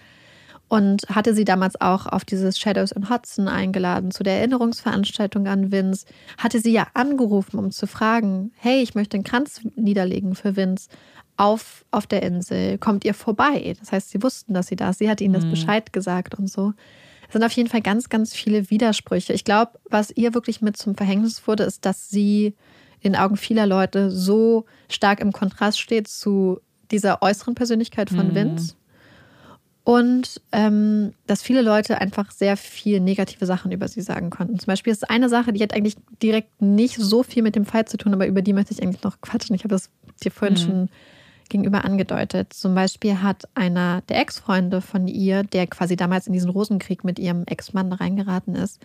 [0.69, 5.72] und hatte sie damals auch auf dieses Shadows in Hudson eingeladen, zu der Erinnerungsveranstaltung an
[5.72, 6.06] Vince.
[6.38, 10.89] Hatte sie ja angerufen, um zu fragen, hey, ich möchte einen Kranz niederlegen für Vince
[11.35, 12.77] auf, auf der Insel.
[12.77, 13.76] Kommt ihr vorbei?
[13.80, 14.99] Das heißt, sie wussten, dass sie da ist.
[14.99, 16.73] Sie hat ihnen das Bescheid gesagt und so.
[17.30, 19.34] Es sind auf jeden Fall ganz, ganz viele Widersprüche.
[19.34, 22.56] Ich glaube, was ihr wirklich mit zum Verhängnis wurde, ist, dass sie
[23.01, 28.34] in den Augen vieler Leute so stark im Kontrast steht zu dieser äußeren Persönlichkeit von
[28.35, 28.76] Vince.
[29.84, 34.60] Und ähm, dass viele Leute einfach sehr viel negative Sachen über sie sagen konnten.
[34.60, 37.85] Zum Beispiel ist eine Sache, die hat eigentlich direkt nicht so viel mit dem Fall
[37.85, 39.56] zu tun, aber über die möchte ich eigentlich noch quatschen.
[39.56, 39.89] Ich habe das
[40.23, 40.89] dir vorhin schon
[41.49, 42.53] gegenüber angedeutet.
[42.53, 47.19] Zum Beispiel hat einer der Ex-Freunde von ihr, der quasi damals in diesen Rosenkrieg mit
[47.19, 48.80] ihrem Ex-Mann reingeraten ist,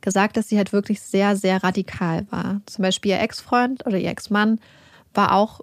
[0.00, 2.60] gesagt, dass sie halt wirklich sehr, sehr radikal war.
[2.66, 4.60] Zum Beispiel ihr Ex-Freund oder ihr Ex-Mann
[5.14, 5.60] war auch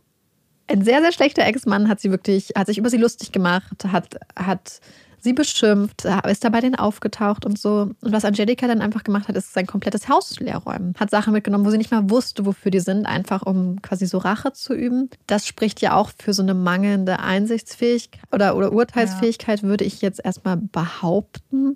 [0.67, 4.19] ein sehr, sehr schlechter Ex-Mann, hat sie wirklich, hat sich über sie lustig gemacht, hat,
[4.35, 4.81] hat
[5.21, 7.91] sie beschimpft, ist da bei denen aufgetaucht und so.
[8.01, 10.93] Und was Angelika dann einfach gemacht hat, ist sein komplettes Haus leer räumen.
[10.99, 14.17] Hat Sachen mitgenommen, wo sie nicht mal wusste, wofür die sind, einfach um quasi so
[14.17, 15.09] Rache zu üben.
[15.27, 19.67] Das spricht ja auch für so eine mangelnde Einsichtsfähigkeit oder, oder Urteilsfähigkeit, ja.
[19.67, 21.75] würde ich jetzt erstmal behaupten.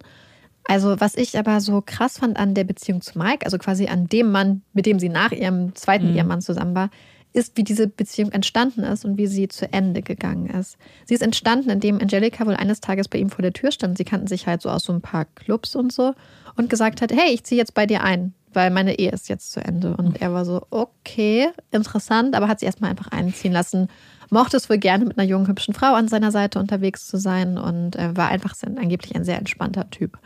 [0.65, 4.07] Also, was ich aber so krass fand an der Beziehung zu Mike, also quasi an
[4.07, 6.17] dem Mann, mit dem sie nach ihrem zweiten mhm.
[6.17, 6.89] Ehemann zusammen war,
[7.33, 10.77] ist, wie diese Beziehung entstanden ist und wie sie zu Ende gegangen ist.
[11.05, 13.97] Sie ist entstanden, indem Angelika wohl eines Tages bei ihm vor der Tür stand.
[13.97, 16.13] Sie kannten sich halt so aus so ein paar Clubs und so
[16.55, 19.51] und gesagt hat, hey, ich ziehe jetzt bei dir ein, weil meine Ehe ist jetzt
[19.51, 19.97] zu Ende.
[19.97, 23.87] Und er war so, okay, interessant, aber hat sie erstmal einfach einziehen lassen.
[24.29, 27.57] Mochte es wohl gerne mit einer jungen, hübschen Frau an seiner Seite unterwegs zu sein
[27.57, 30.17] und er war einfach angeblich ein sehr entspannter Typ.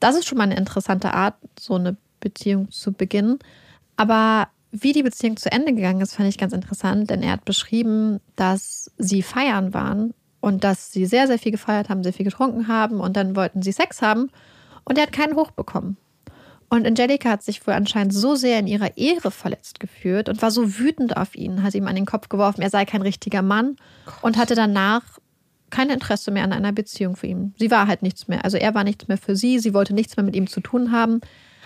[0.00, 3.38] Das ist schon mal eine interessante Art, so eine Beziehung zu beginnen.
[3.96, 7.44] Aber wie die Beziehung zu Ende gegangen ist, fand ich ganz interessant, denn er hat
[7.44, 12.24] beschrieben, dass sie feiern waren und dass sie sehr, sehr viel gefeiert haben, sehr viel
[12.24, 14.30] getrunken haben und dann wollten sie Sex haben
[14.84, 15.96] und er hat keinen Hoch bekommen.
[16.68, 20.52] Und Angelika hat sich wohl anscheinend so sehr in ihrer Ehre verletzt gefühlt und war
[20.52, 23.76] so wütend auf ihn, hat ihm an den Kopf geworfen, er sei kein richtiger Mann
[24.04, 24.14] Gott.
[24.22, 25.02] und hatte danach
[25.70, 27.54] kein Interesse mehr an einer Beziehung für ihn.
[27.58, 28.44] Sie war halt nichts mehr.
[28.44, 30.92] Also er war nichts mehr für sie, sie wollte nichts mehr mit ihm zu tun
[30.92, 31.20] haben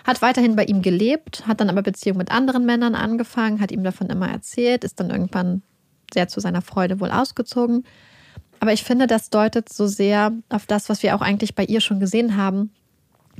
[0.05, 3.83] hat weiterhin bei ihm gelebt, hat dann aber Beziehungen mit anderen Männern angefangen, hat ihm
[3.83, 5.63] davon immer erzählt, ist dann irgendwann
[6.13, 7.85] sehr zu seiner Freude wohl ausgezogen.
[8.61, 11.81] Aber ich finde, das deutet so sehr auf das, was wir auch eigentlich bei ihr
[11.81, 12.71] schon gesehen haben,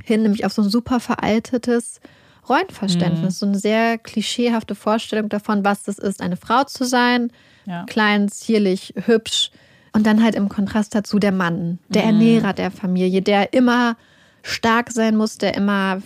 [0.03, 2.01] hin, nämlich auf so ein super veraltetes
[2.49, 3.39] Rollenverständnis, mhm.
[3.39, 7.31] so eine sehr klischeehafte Vorstellung davon, was das ist, eine Frau zu sein,
[7.65, 7.83] ja.
[7.85, 9.51] klein, zierlich, hübsch.
[9.93, 12.09] Und dann halt im Kontrast dazu der Mann, der mhm.
[12.09, 13.95] Ernährer der Familie, der immer
[14.43, 16.01] stark sein muss, der immer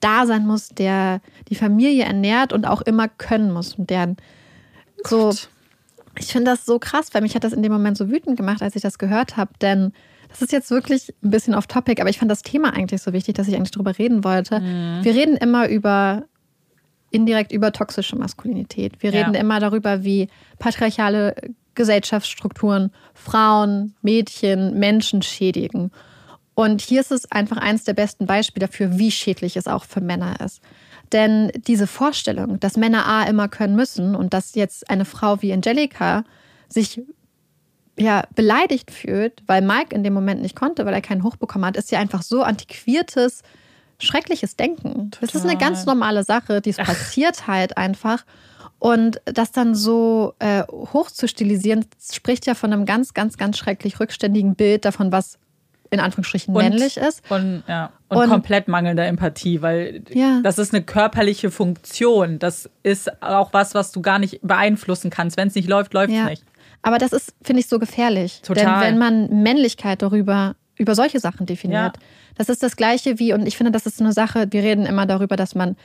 [0.00, 3.74] da sein muss, der die Familie ernährt und auch immer können muss.
[3.74, 4.14] Und der
[5.04, 5.32] so,
[6.18, 8.62] ich finde das so krass, weil mich hat das in dem Moment so wütend gemacht,
[8.62, 9.92] als ich das gehört habe, denn
[10.28, 13.12] das ist jetzt wirklich ein bisschen off topic, aber ich fand das Thema eigentlich so
[13.12, 14.60] wichtig, dass ich eigentlich darüber reden wollte.
[14.60, 15.00] Mhm.
[15.02, 16.24] Wir reden immer über
[17.10, 19.02] indirekt über toxische Maskulinität.
[19.02, 19.40] Wir reden ja.
[19.40, 21.34] immer darüber, wie patriarchale
[21.74, 25.90] Gesellschaftsstrukturen Frauen, Mädchen, Menschen schädigen.
[26.58, 30.00] Und hier ist es einfach eines der besten Beispiele dafür, wie schädlich es auch für
[30.00, 30.60] Männer ist.
[31.12, 35.52] Denn diese Vorstellung, dass Männer A immer können müssen und dass jetzt eine Frau wie
[35.52, 36.24] Angelika
[36.68, 37.00] sich
[37.96, 41.64] ja beleidigt fühlt, weil Mike in dem Moment nicht konnte, weil er keinen Hoch bekommen
[41.64, 43.42] hat, ist ja einfach so antiquiertes,
[44.00, 45.12] schreckliches Denken.
[45.12, 45.28] Total.
[45.28, 48.24] Das ist eine ganz normale Sache, die passiert halt einfach.
[48.80, 53.58] Und das dann so äh, hoch zu stilisieren, spricht ja von einem ganz, ganz, ganz
[53.58, 55.38] schrecklich rückständigen Bild davon, was
[55.90, 57.22] in Anführungsstrichen und, männlich ist.
[57.30, 60.40] Und, ja, und, und, komplett mangelnder Empathie, weil ja.
[60.42, 62.38] das ist eine körperliche Funktion.
[62.38, 65.36] Das ist auch was, was du gar nicht beeinflussen kannst.
[65.36, 66.26] Wenn es nicht läuft, läuft es ja.
[66.26, 66.44] nicht.
[66.82, 68.40] Aber das ist, finde ich, so gefährlich.
[68.42, 68.64] Total.
[68.64, 72.02] Denn wenn man Männlichkeit darüber, über solche Sachen definiert, ja.
[72.36, 75.06] das ist das Gleiche wie, und ich finde, das ist eine Sache, wir reden immer
[75.06, 75.76] darüber, dass man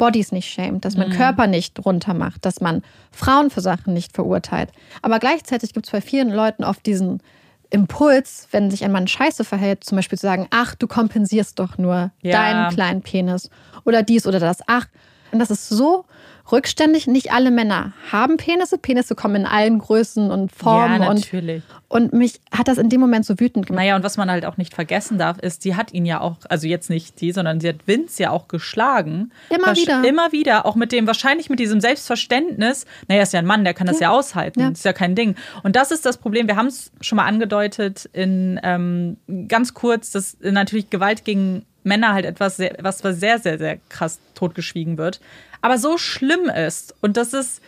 [0.00, 1.12] Bodies nicht schämt, dass man mhm.
[1.12, 2.82] Körper nicht runter macht, dass man
[3.12, 4.70] Frauen für Sachen nicht verurteilt.
[5.02, 7.22] Aber gleichzeitig gibt es bei vielen Leuten oft diesen
[7.70, 11.78] Impuls, wenn sich ein Mann scheiße verhält, zum Beispiel zu sagen, ach, du kompensierst doch
[11.78, 12.32] nur ja.
[12.32, 13.48] deinen kleinen Penis
[13.84, 14.86] oder dies oder das, ach.
[15.32, 16.04] Und das ist so
[16.52, 17.06] rückständig.
[17.06, 18.78] Nicht alle Männer haben Penisse.
[18.78, 21.02] Penisse kommen in allen Größen und Formen.
[21.02, 21.62] Ja, natürlich.
[21.88, 23.82] Und, und mich hat das in dem Moment so wütend gemacht.
[23.82, 26.36] Naja, und was man halt auch nicht vergessen darf, ist, sie hat ihn ja auch,
[26.48, 29.32] also jetzt nicht die, sondern sie hat Vince ja auch geschlagen.
[29.48, 30.04] Immer wieder.
[30.04, 30.66] Immer wieder.
[30.66, 32.86] Auch mit dem, wahrscheinlich mit diesem Selbstverständnis.
[33.08, 34.60] Naja, ist ja ein Mann, der kann das ja, ja aushalten.
[34.60, 34.68] Ja.
[34.68, 35.36] ist ja kein Ding.
[35.62, 36.46] Und das ist das Problem.
[36.46, 39.16] Wir haben es schon mal angedeutet in ähm,
[39.48, 44.18] ganz kurz, dass natürlich Gewalt gegen Männer halt etwas, sehr, was sehr, sehr, sehr krass
[44.34, 45.20] totgeschwiegen wird
[45.60, 46.94] aber so schlimm ist.
[47.00, 47.62] Und das ist,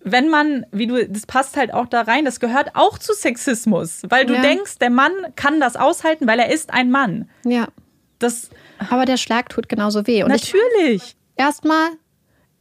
[0.00, 4.02] wenn man, wie du, das passt halt auch da rein, das gehört auch zu Sexismus,
[4.08, 4.42] weil du ja.
[4.42, 7.28] denkst, der Mann kann das aushalten, weil er ist ein Mann.
[7.44, 7.68] Ja.
[8.18, 8.50] Das,
[8.90, 10.22] aber der Schlag tut genauso weh.
[10.22, 11.16] Und natürlich.
[11.34, 11.90] Erstmal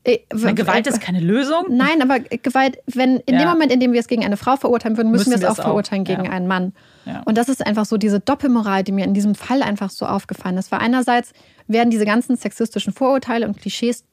[0.04, 0.20] äh,
[0.54, 1.66] Gewalt ist keine Lösung?
[1.70, 3.42] Nein, aber Gewalt, wenn in ja.
[3.42, 5.60] dem Moment, in dem wir es gegen eine Frau verurteilen würden, müssen, müssen wir es
[5.60, 6.32] auch verurteilen gegen ja.
[6.32, 6.74] einen Mann.
[7.06, 7.22] Ja.
[7.26, 10.58] Und das ist einfach so diese Doppelmoral, die mir in diesem Fall einfach so aufgefallen
[10.58, 10.72] ist.
[10.72, 11.34] Weil einerseits
[11.68, 14.04] werden diese ganzen sexistischen Vorurteile und Klischees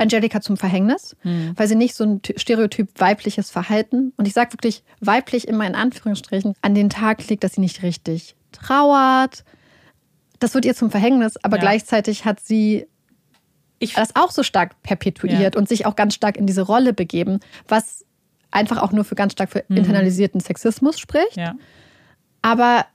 [0.00, 1.52] Angelika zum Verhängnis, mhm.
[1.56, 5.74] weil sie nicht so ein Stereotyp weibliches Verhalten, und ich sage wirklich weiblich immer in
[5.74, 9.44] Anführungsstrichen, an den Tag legt, dass sie nicht richtig trauert.
[10.38, 11.62] Das wird ihr zum Verhängnis, aber ja.
[11.62, 12.86] gleichzeitig hat sie
[13.78, 15.58] ich, das auch so stark perpetuiert ja.
[15.58, 18.04] und sich auch ganz stark in diese Rolle begeben, was
[18.50, 19.78] einfach auch nur für ganz stark für mhm.
[19.78, 21.36] internalisierten Sexismus spricht.
[21.36, 21.54] Ja.
[22.42, 22.86] Aber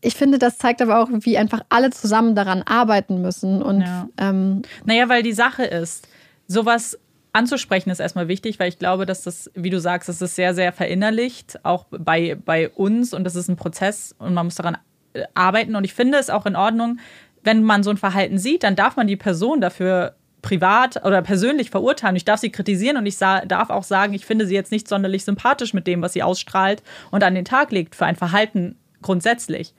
[0.00, 3.62] ich finde, das zeigt aber auch, wie einfach alle zusammen daran arbeiten müssen.
[3.62, 4.08] Und, ja.
[4.18, 6.06] ähm, naja, weil die Sache ist,
[6.46, 6.98] sowas
[7.32, 10.54] anzusprechen ist erstmal wichtig, weil ich glaube, dass das, wie du sagst, das ist sehr,
[10.54, 14.78] sehr verinnerlicht, auch bei, bei uns und das ist ein Prozess und man muss daran
[15.14, 15.74] äh, arbeiten.
[15.74, 16.98] Und ich finde es auch in Ordnung,
[17.42, 21.70] wenn man so ein Verhalten sieht, dann darf man die Person dafür privat oder persönlich
[21.70, 22.16] verurteilen.
[22.16, 25.24] Ich darf sie kritisieren und ich darf auch sagen, ich finde sie jetzt nicht sonderlich
[25.24, 29.74] sympathisch mit dem, was sie ausstrahlt und an den Tag legt für ein Verhalten grundsätzlich.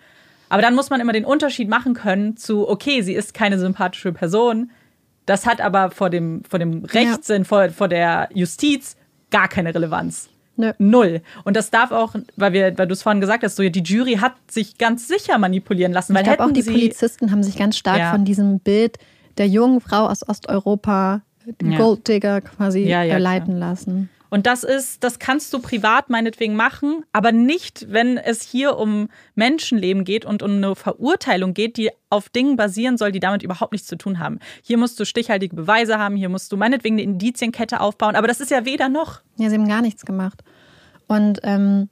[0.50, 4.12] Aber dann muss man immer den Unterschied machen können zu, okay, sie ist keine sympathische
[4.12, 4.72] Person,
[5.26, 7.48] das hat aber vor dem, vor dem Rechtssinn, ja.
[7.48, 8.96] vor, vor der Justiz
[9.32, 10.30] gar keine Relevanz.
[10.58, 10.72] Nö.
[10.78, 11.22] Null.
[11.44, 14.14] Und das darf auch, weil wir, weil du es vorhin gesagt hast, so die Jury
[14.14, 16.14] hat sich ganz sicher manipulieren lassen.
[16.14, 18.12] Weil ich glaube auch die Polizisten haben sich ganz stark ja.
[18.12, 18.98] von diesem Bild
[19.38, 21.22] der jungen Frau aus Osteuropa,
[21.62, 21.78] ja.
[21.78, 24.10] Golddigger quasi ja, leiten lassen.
[24.30, 29.10] Und das ist, das kannst du privat meinetwegen machen, aber nicht, wenn es hier um
[29.36, 33.72] Menschenleben geht und um eine Verurteilung geht, die auf Dingen basieren soll, die damit überhaupt
[33.72, 34.40] nichts zu tun haben.
[34.64, 38.40] Hier musst du stichhaltige Beweise haben, hier musst du meinetwegen eine Indizienkette aufbauen, aber das
[38.40, 39.22] ist ja weder noch.
[39.38, 40.44] Ja, sie haben gar nichts gemacht.
[41.08, 41.90] Und ähm,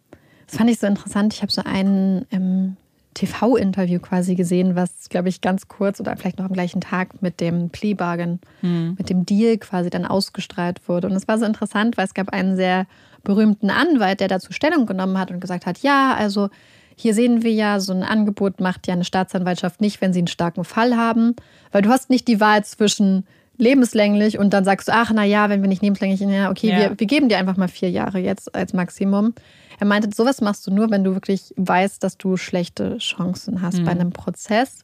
[0.47, 1.33] das fand ich so interessant.
[1.33, 2.77] Ich habe so einen ähm,
[3.13, 7.39] TV-Interview quasi gesehen, was, glaube ich, ganz kurz oder vielleicht noch am gleichen Tag mit
[7.39, 8.95] dem Plea Bargain, mhm.
[8.97, 11.07] mit dem Deal quasi dann ausgestrahlt wurde.
[11.07, 12.85] Und es war so interessant, weil es gab einen sehr
[13.23, 16.49] berühmten Anwalt, der dazu Stellung genommen hat und gesagt hat, ja, also
[16.95, 20.27] hier sehen wir ja, so ein Angebot macht ja eine Staatsanwaltschaft nicht, wenn sie einen
[20.27, 21.35] starken Fall haben,
[21.71, 23.25] weil du hast nicht die Wahl zwischen
[23.57, 26.79] lebenslänglich und dann sagst du, ach, na ja, wenn wir nicht lebenslänglich, ja, okay, ja.
[26.79, 29.33] Wir, wir geben dir einfach mal vier Jahre jetzt als Maximum.
[29.79, 33.79] Er meinte, sowas machst du nur, wenn du wirklich weißt, dass du schlechte Chancen hast
[33.79, 33.85] mhm.
[33.85, 34.83] bei einem Prozess.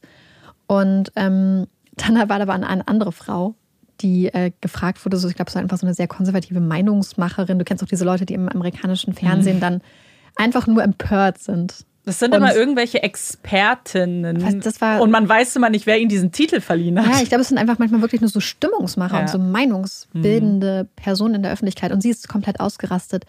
[0.66, 3.54] Und ähm, dann war da aber eine, andere Frau,
[4.00, 7.58] die äh, gefragt wurde, so ich glaube, so einfach so eine sehr konservative Meinungsmacherin.
[7.58, 9.60] Du kennst auch diese Leute, die im amerikanischen Fernsehen mhm.
[9.60, 9.80] dann
[10.36, 11.84] einfach nur empört sind.
[12.06, 14.60] Das sind und immer irgendwelche Expertinnen.
[14.62, 17.14] Das war, und man weiß immer nicht, wer ihnen diesen Titel verliehen hat.
[17.14, 19.20] Ja, ich glaube, es sind einfach manchmal wirklich nur so Stimmungsmacher ja.
[19.20, 20.88] und so meinungsbildende mhm.
[20.96, 21.92] Personen in der Öffentlichkeit.
[21.92, 23.26] Und sie ist komplett ausgerastet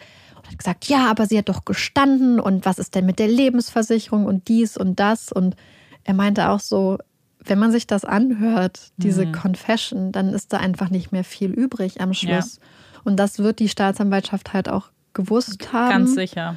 [0.52, 4.26] hat gesagt, ja, aber sie hat doch gestanden und was ist denn mit der Lebensversicherung
[4.26, 5.32] und dies und das.
[5.32, 5.56] Und
[6.04, 6.98] er meinte auch so,
[7.44, 9.32] wenn man sich das anhört, diese mhm.
[9.32, 12.56] Confession, dann ist da einfach nicht mehr viel übrig am Schluss.
[12.56, 13.00] Ja.
[13.04, 15.90] Und das wird die Staatsanwaltschaft halt auch gewusst haben.
[15.90, 16.56] Ganz sicher.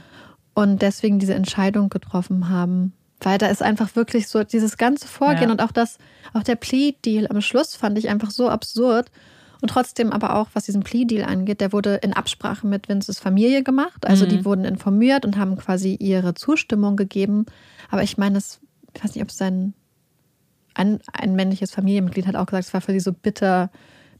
[0.53, 2.93] Und deswegen diese Entscheidung getroffen haben.
[3.19, 5.51] Weil da ist einfach wirklich so dieses ganze Vorgehen ja.
[5.51, 5.97] und auch das,
[6.33, 9.09] auch der Plea-Deal am Schluss fand ich einfach so absurd.
[9.65, 13.63] Und trotzdem aber auch, was diesen Plea-Deal angeht, der wurde in Absprache mit Vinces Familie
[13.63, 14.05] gemacht.
[14.05, 14.29] Also mhm.
[14.29, 17.47] die wurden informiert und haben quasi ihre Zustimmung gegeben.
[17.89, 19.73] Aber ich meine, ich weiß nicht, ob es sein
[20.75, 23.71] ein, ein männliches Familienmitglied hat auch gesagt, es war für sie so bitter,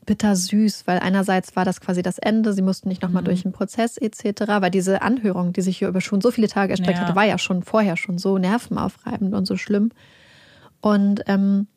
[0.08, 3.26] bitter süß, weil einerseits war das quasi das Ende, sie mussten nicht nochmal mhm.
[3.26, 6.72] durch einen Prozess etc., weil diese Anhörung, die sich hier über schon so viele Tage
[6.72, 7.06] erstreckt ja.
[7.06, 9.92] hatte, war ja schon vorher schon so nervenaufreibend und so schlimm.
[10.82, 11.68] Und ähm,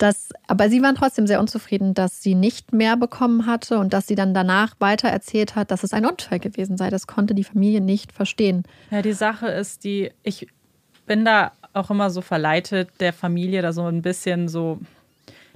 [0.00, 4.06] das, aber sie waren trotzdem sehr unzufrieden, dass sie nicht mehr bekommen hatte und dass
[4.06, 6.88] sie dann danach weiter erzählt hat, dass es ein Unfall gewesen sei.
[6.88, 8.64] Das konnte die Familie nicht verstehen.
[8.90, 10.48] Ja, die Sache ist, die, ich
[11.04, 14.78] bin da auch immer so verleitet, der Familie da so ein bisschen so,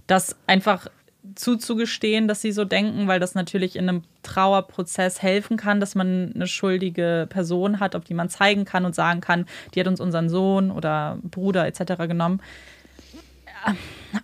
[0.07, 0.89] das einfach
[1.35, 6.33] zuzugestehen, dass sie so denken, weil das natürlich in einem Trauerprozess helfen kann, dass man
[6.35, 10.01] eine schuldige Person hat, auf die man zeigen kann und sagen kann, die hat uns
[10.01, 11.97] unseren Sohn oder Bruder etc.
[12.07, 12.43] genommen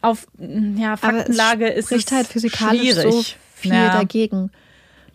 [0.03, 3.13] auf ja, Faktenlage ist spricht halt physikalisch schwierig.
[3.13, 3.93] so viel ja.
[3.93, 4.51] dagegen.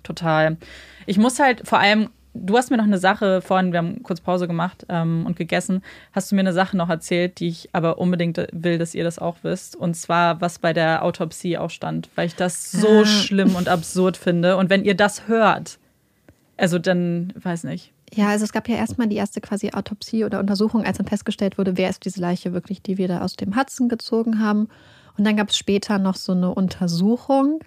[0.03, 0.57] Total.
[1.06, 4.22] Ich muss halt vor allem, du hast mir noch eine Sache vorhin, wir haben kurz
[4.22, 5.81] Pause gemacht ähm, und gegessen,
[6.11, 9.19] hast du mir eine Sache noch erzählt, die ich aber unbedingt will, dass ihr das
[9.19, 9.76] auch wisst.
[9.76, 13.06] Und zwar, was bei der Autopsie auch stand, weil ich das so ja.
[13.06, 14.57] schlimm und absurd finde.
[14.57, 15.80] Und wenn ihr das hört,
[16.57, 17.91] also dann, weiß nicht.
[18.16, 21.58] Ja, also es gab ja erstmal die erste quasi Autopsie oder Untersuchung, als dann festgestellt
[21.58, 24.70] wurde, wer ist diese Leiche wirklich, die wir da aus dem Hudson gezogen haben.
[25.18, 27.62] Und dann gab es später noch so eine Untersuchung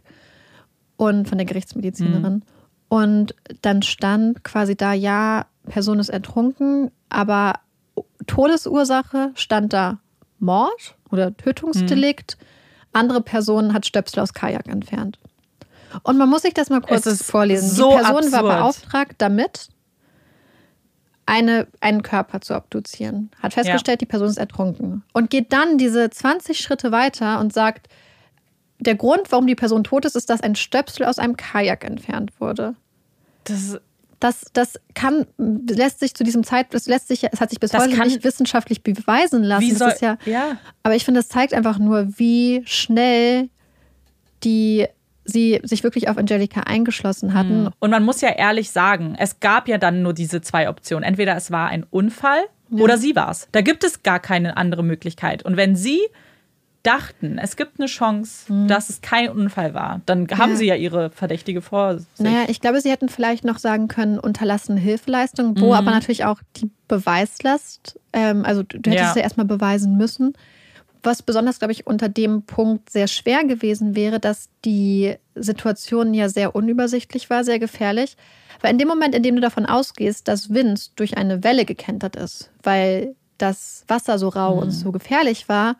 [0.96, 2.34] und von der Gerichtsmedizinerin.
[2.34, 2.42] Mhm.
[2.88, 7.60] Und dann stand quasi da, ja, Person ist ertrunken, aber
[8.26, 9.98] Todesursache stand da
[10.38, 12.38] Mord oder Tötungsdelikt.
[12.38, 12.46] Mhm.
[12.94, 15.18] Andere Person hat Stöpsel aus Kajak entfernt.
[16.02, 17.68] Und man muss sich das mal kurz vorlesen.
[17.68, 18.32] So die Person absurd.
[18.32, 19.68] war beauftragt damit,
[21.28, 24.06] eine, einen Körper zu obduzieren, hat festgestellt, ja.
[24.06, 27.88] die Person ist ertrunken und geht dann diese 20 Schritte weiter und sagt,
[28.80, 32.32] der Grund, warum die Person tot ist, ist, dass ein Stöpsel aus einem Kajak entfernt
[32.40, 32.76] wurde.
[33.44, 33.78] Das,
[34.20, 37.74] das, das kann, lässt sich zu diesem Zeitpunkt, das lässt sich, es hat sich bis
[37.74, 39.66] heute kann, nicht wissenschaftlich beweisen lassen.
[39.66, 40.56] Wie soll, ja, ja.
[40.82, 43.50] Aber ich finde, es zeigt einfach nur, wie schnell
[44.44, 44.86] die
[45.28, 47.66] sie sich wirklich auf Angelika eingeschlossen hatten.
[47.66, 47.72] Hm.
[47.78, 51.04] Und man muss ja ehrlich sagen, es gab ja dann nur diese zwei Optionen.
[51.04, 52.40] Entweder es war ein Unfall
[52.70, 52.82] ja.
[52.82, 53.48] oder sie war es.
[53.52, 55.44] Da gibt es gar keine andere Möglichkeit.
[55.44, 56.00] Und wenn sie
[56.84, 60.56] dachten, es gibt eine Chance, dass es kein Unfall war, dann haben Ja.
[60.56, 62.08] sie ja ihre verdächtige Vorsicht.
[62.20, 66.40] Naja, ich glaube, sie hätten vielleicht noch sagen können, unterlassene Hilfeleistung, wo aber natürlich auch
[66.56, 69.16] die Beweislast, ähm, also du, du hättest Ja.
[69.16, 70.34] ja erstmal beweisen müssen.
[71.02, 76.28] Was besonders, glaube ich, unter dem Punkt sehr schwer gewesen wäre, dass die Situation ja
[76.28, 78.16] sehr unübersichtlich war, sehr gefährlich.
[78.60, 82.16] Weil in dem Moment, in dem du davon ausgehst, dass Vince durch eine Welle gekentert
[82.16, 85.76] ist, weil das Wasser so rau und so gefährlich war,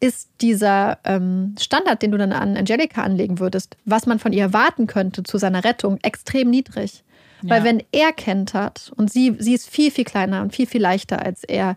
[0.00, 4.42] ist dieser ähm, Standard, den du dann an Angelika anlegen würdest, was man von ihr
[4.42, 7.02] erwarten könnte zu seiner Rettung, extrem niedrig.
[7.42, 7.64] Weil Ja.
[7.64, 11.44] wenn er kentert und sie, sie ist viel, viel kleiner und viel, viel leichter als
[11.44, 11.76] er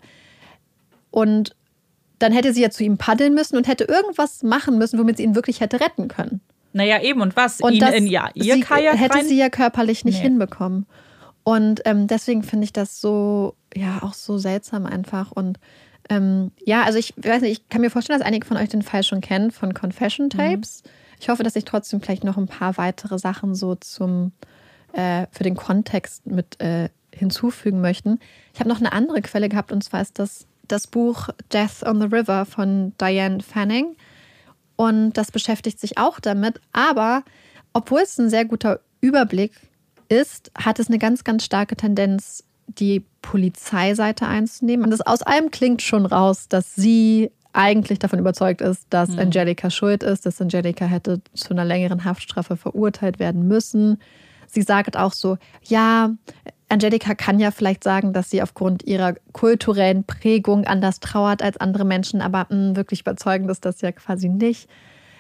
[1.11, 1.55] und
[2.21, 5.23] dann hätte sie ja zu ihm paddeln müssen und hätte irgendwas machen müssen, womit sie
[5.23, 6.41] ihn wirklich hätte retten können.
[6.73, 7.59] Naja, eben, und was?
[7.59, 9.27] Und Ihn das in ja, ihr sie, Kajak hätte rein?
[9.27, 10.23] sie ja körperlich nicht Nee.
[10.23, 10.85] hinbekommen.
[11.43, 15.31] Und ähm, deswegen finde ich das so, ja, auch so seltsam einfach.
[15.31, 15.59] Und
[16.09, 18.83] ähm, ja, also ich weiß nicht, ich kann mir vorstellen, dass einige von euch den
[18.83, 20.29] Fall schon kennen von Confession Mhm.
[20.29, 20.83] Tapes.
[21.19, 24.31] Ich hoffe, dass ich trotzdem vielleicht noch ein paar weitere Sachen so zum
[24.93, 28.19] äh, für den Kontext mit äh, hinzufügen möchten.
[28.53, 31.99] Ich habe noch eine andere Quelle gehabt und zwar ist das das Buch Death on
[31.99, 33.95] the River von Diane Fanning.
[34.75, 36.59] Und das beschäftigt sich auch damit.
[36.71, 37.23] Aber
[37.73, 39.51] obwohl es ein sehr guter Überblick
[40.09, 44.85] ist, hat es eine ganz, ganz starke Tendenz, die Polizeiseite einzunehmen.
[44.85, 49.69] Und das aus allem klingt schon raus, dass sie eigentlich davon überzeugt ist, dass Angelika
[49.69, 53.99] schuld ist, dass Angelika hätte zu einer längeren Haftstrafe verurteilt werden müssen.
[54.51, 56.11] Sie sagt auch so, ja,
[56.69, 61.85] Angelika kann ja vielleicht sagen, dass sie aufgrund ihrer kulturellen Prägung anders trauert als andere
[61.85, 64.69] Menschen, aber mh, wirklich überzeugend ist das ja quasi nicht.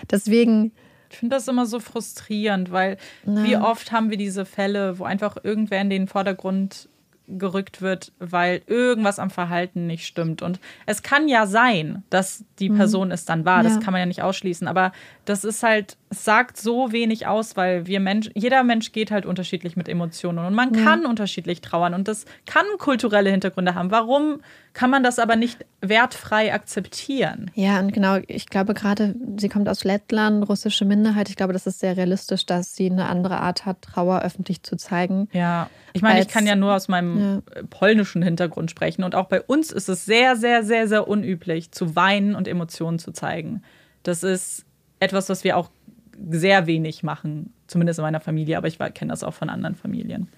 [0.09, 0.71] Deswegen,
[1.09, 5.37] Ich finde das immer so frustrierend, weil wie oft haben wir diese Fälle, wo einfach
[5.43, 6.87] irgendwer in den Vordergrund
[7.27, 10.41] gerückt wird, weil irgendwas am Verhalten nicht stimmt.
[10.41, 13.63] Und es kann ja sein, dass die Person es dann war.
[13.63, 13.79] Das Ja.
[13.79, 14.67] kann man ja nicht ausschließen.
[14.67, 14.91] Aber
[15.25, 19.25] das ist halt, es sagt so wenig aus, weil wir Mensch, jeder Mensch geht halt
[19.25, 23.91] unterschiedlich mit Emotionen und man kann unterschiedlich trauern und das kann kulturelle Hintergründe haben.
[23.91, 24.41] Warum
[24.73, 27.51] kann man das aber nicht wertfrei akzeptieren?
[27.55, 31.29] ja, und genau, ich glaube gerade, sie kommt aus Lettland, russische Minderheit.
[31.29, 34.77] Ich glaube, das ist sehr realistisch, dass sie eine andere Art hat, Trauer öffentlich zu
[34.77, 35.27] zeigen.
[35.33, 39.03] Ja, ich meine, ich Als- kann ja nur aus meinem äh, polnischen Hintergrund sprechen.
[39.03, 42.99] Und auch bei uns ist es sehr, sehr, sehr, sehr unüblich, zu weinen und Emotionen
[42.99, 43.63] zu zeigen.
[44.03, 44.65] Das ist
[44.99, 45.69] etwas, was wir auch
[46.29, 50.29] sehr wenig machen, zumindest in meiner Familie, aber ich kenne das auch von anderen Familien.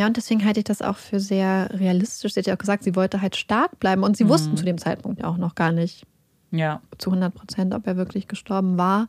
[0.00, 2.32] Ja, und deswegen halte ich das auch für sehr realistisch.
[2.32, 4.78] Sie hat ja auch gesagt, sie wollte halt stark bleiben und sie wussten zu dem
[4.78, 6.06] Zeitpunkt ja auch noch gar nicht
[6.50, 9.08] Ja, zu 100 Prozent, ob er wirklich gestorben war.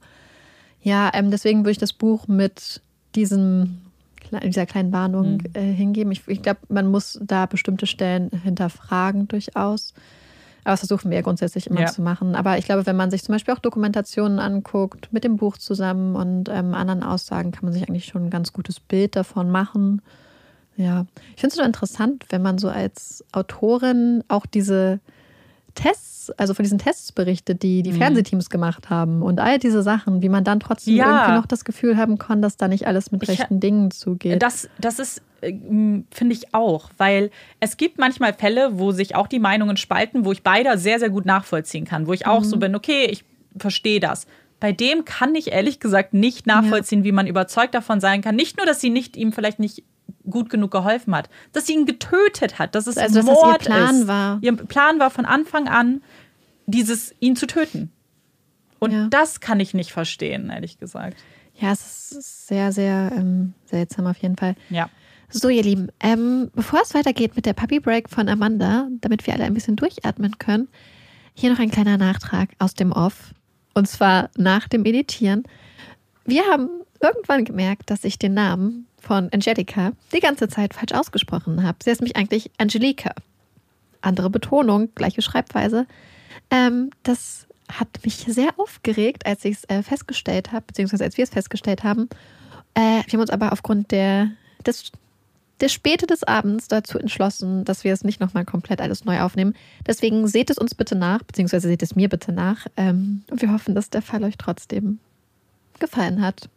[0.81, 2.81] Ja, ähm, deswegen würde ich das Buch mit
[3.15, 3.77] diesem,
[4.43, 6.11] dieser kleinen Warnung äh, hingeben.
[6.11, 9.93] Ich, ich glaube, man muss da bestimmte Stellen hinterfragen durchaus.
[10.65, 11.85] Aber das versuchen wir ja grundsätzlich immer Ja.
[11.87, 12.35] zu machen.
[12.35, 16.17] Aber ich glaube, wenn man sich zum Beispiel auch Dokumentationen anguckt, mit dem Buch zusammen
[16.17, 20.01] und ähm, anderen Aussagen, kann man sich eigentlich schon ein ganz gutes Bild davon machen.
[20.77, 24.99] Ja, ich finde es so interessant, wenn man so als Autorin auch diese
[25.73, 27.83] Tests, also von diesen Tests berichtet, die Mhm.
[27.83, 31.05] die Fernsehteams gemacht haben und all diese Sachen, wie man dann trotzdem Ja.
[31.21, 34.41] irgendwie noch das Gefühl haben kann, dass da nicht alles mit Ich- rechten Dingen zugeht.
[34.43, 35.53] Das, das ist, äh,
[36.11, 37.31] finde ich auch, weil
[37.61, 41.09] es gibt manchmal Fälle, wo sich auch die Meinungen spalten, wo ich beide sehr, sehr
[41.09, 43.23] gut nachvollziehen kann, wo ich auch so bin, okay, ich
[43.57, 44.27] verstehe das.
[44.59, 48.35] Bei dem kann ich ehrlich gesagt nicht nachvollziehen, wie man überzeugt davon sein kann.
[48.35, 49.83] Nicht nur, dass sie nicht ihm vielleicht nicht
[50.29, 53.41] gut genug geholfen hat, dass sie ihn getötet hat, dass es Also, dass das ihr
[53.45, 54.07] Mord Plan ist.
[54.07, 54.39] war.
[54.41, 56.01] Ihr Plan war von Anfang an,
[56.67, 57.91] dieses ihn zu töten.
[58.79, 59.07] Und Ja.
[59.09, 61.17] das kann ich nicht verstehen, ehrlich gesagt.
[61.55, 64.55] ja, es ist sehr, sehr ähm, seltsam auf jeden Fall.
[64.69, 64.89] Ja.
[65.29, 69.33] So, ihr Lieben, ähm, bevor es weitergeht mit der Puppy Break von Amanda, damit wir
[69.33, 70.67] alle ein bisschen durchatmen können,
[71.33, 73.33] hier noch ein kleiner Nachtrag aus dem Off.
[73.73, 75.43] Und zwar nach dem Editieren.
[76.25, 76.69] Wir haben
[76.99, 81.79] irgendwann gemerkt, dass ich den Namen von Angelika die ganze Zeit falsch ausgesprochen habe.
[81.83, 83.13] Sie heißt mich eigentlich Angelika.
[84.01, 85.85] Andere Betonung, gleiche Schreibweise.
[86.49, 91.23] Ähm, das hat mich sehr aufgeregt, als ich es äh, festgestellt habe, beziehungsweise als wir
[91.23, 92.09] es festgestellt haben.
[92.73, 94.31] Äh, wir haben uns aber aufgrund der,
[94.65, 94.91] des,
[95.59, 99.55] der Späte des Abends dazu entschlossen, dass wir es nicht nochmal komplett alles neu aufnehmen.
[99.87, 102.67] Deswegen seht es uns bitte nach, beziehungsweise seht es mir bitte nach.
[102.77, 104.99] Ähm, und wir hoffen, dass der Fall euch trotzdem
[105.81, 106.49] gefallen hat.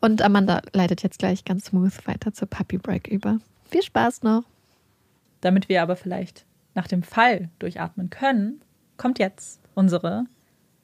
[0.00, 3.40] Und Amanda leitet jetzt gleich ganz smooth weiter zur Puppy Break über.
[3.68, 4.44] Viel Spaß noch.
[5.40, 8.60] Damit wir aber vielleicht nach dem Fall durchatmen können,
[8.96, 10.26] kommt jetzt unsere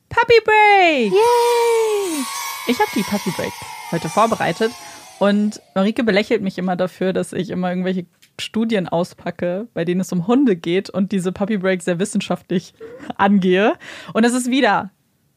[0.08, 1.12] Puppy Break.
[1.12, 2.24] Yay!
[2.66, 3.52] Ich habe die Puppy Break
[3.92, 4.72] heute vorbereitet
[5.18, 8.06] Und Marike belächelt mich immer dafür, dass ich immer irgendwelche
[8.40, 12.74] Studien auspacke, bei denen es um Hunde geht und diese Puppy Break sehr wissenschaftlich
[13.16, 13.74] angehe.
[14.12, 14.90] Und es ist wieder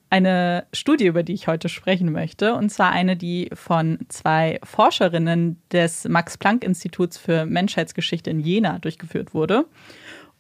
[0.10, 2.56] eine Studie, über die ich heute sprechen möchte.
[2.56, 9.66] Und zwar eine, die von zwei Forscherinnen des Max-Planck-Instituts für Menschheitsgeschichte in Jena durchgeführt wurde.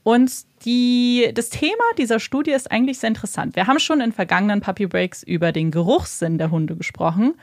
[0.04, 0.32] Und
[0.64, 3.58] die, das Thema dieser Studie ist eigentlich sehr interessant.
[3.58, 7.34] Wir haben schon in vergangenen Puppy Breaks über den Geruchssinn der Hunde gesprochen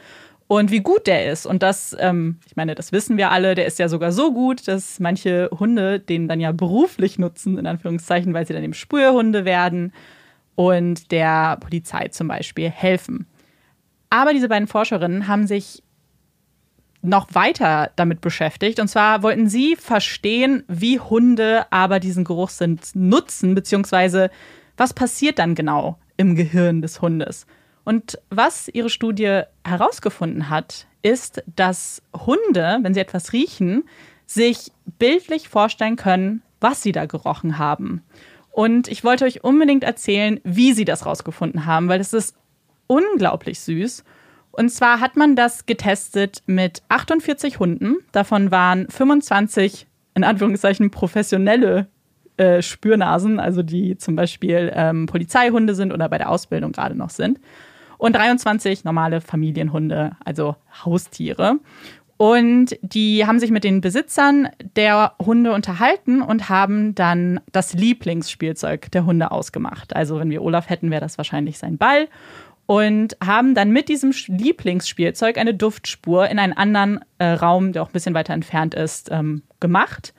[0.47, 1.45] und wie gut der ist.
[1.45, 4.67] Und das, ähm, ich meine, das wissen wir alle, der ist ja sogar so gut,
[4.67, 9.45] dass manche Hunde den dann ja beruflich nutzen, in Anführungszeichen, weil sie dann eben Spürhunde
[9.45, 9.93] werden
[10.55, 13.27] und der Polizei zum Beispiel helfen.
[14.11, 15.83] Aber diese beiden Forscherinnen haben sich
[17.03, 18.81] noch weiter damit beschäftigt.
[18.81, 24.31] Und zwar wollten sie verstehen, wie Hunde aber diesen Geruchssinn nutzen, beziehungsweise
[24.77, 27.47] was passiert dann genau im Gehirn des Hundes.
[27.85, 33.85] Und was ihre Studie herausgefunden hat, ist, dass Hunde, wenn sie etwas riechen,
[34.27, 38.03] sich bildlich vorstellen können, was sie da gerochen haben.
[38.55, 42.37] Und ich wollte euch unbedingt erzählen, wie sie das herausgefunden haben, weil es ist
[42.87, 44.05] unglaublich süß.
[44.53, 47.97] Und zwar hat man das getestet mit 48 Hunden.
[48.13, 51.89] Davon waren 25 in Anführungszeichen professionelle
[52.37, 57.11] äh, Spürnasen, also die zum Beispiel ähm, Polizeihunde sind oder bei der Ausbildung gerade noch
[57.11, 57.41] sind.
[57.99, 60.55] Und 23 normale Familienhunde, also
[60.85, 61.59] Haustiere.
[62.17, 68.91] Und die haben sich mit den Besitzern der Hunde unterhalten und haben dann das Lieblingsspielzeug
[68.93, 69.97] der Hunde ausgemacht.
[69.97, 72.09] Also wenn wir Olaf hätten, wäre das wahrscheinlich sein Ball
[72.67, 77.89] und haben dann mit diesem Lieblingsspielzeug eine Duftspur in einen anderen äh, Raum, der auch
[77.89, 80.15] ein bisschen weiter entfernt ist, ähm, gemacht.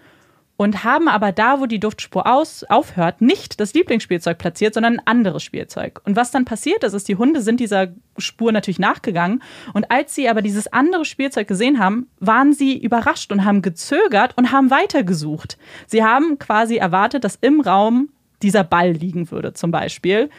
[0.57, 5.07] Und haben aber da, wo die Duftspur aus, aufhört, nicht das Lieblingsspielzeug platziert, sondern ein
[5.07, 5.99] anderes Spielzeug.
[6.05, 9.43] Und was dann passiert ist, ist, die Hunde sind dieser Spur natürlich nachgegangen.
[9.73, 14.37] Und als sie aber dieses andere Spielzeug gesehen haben, waren sie überrascht und haben gezögert
[14.37, 15.57] und haben weitergesucht.
[15.87, 18.09] Sie haben quasi erwartet, dass im Raum
[18.41, 20.29] dieser Ball liegen würde, zum Beispiel.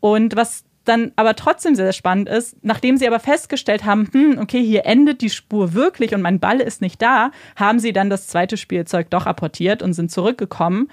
[0.00, 4.38] Und was dann aber trotzdem sehr, sehr spannend ist, nachdem sie aber festgestellt haben, hm,
[4.38, 8.10] okay, hier endet die Spur wirklich und mein Ball ist nicht da, haben sie dann
[8.10, 10.90] das zweite Spielzeug doch apportiert und sind zurückgekommen.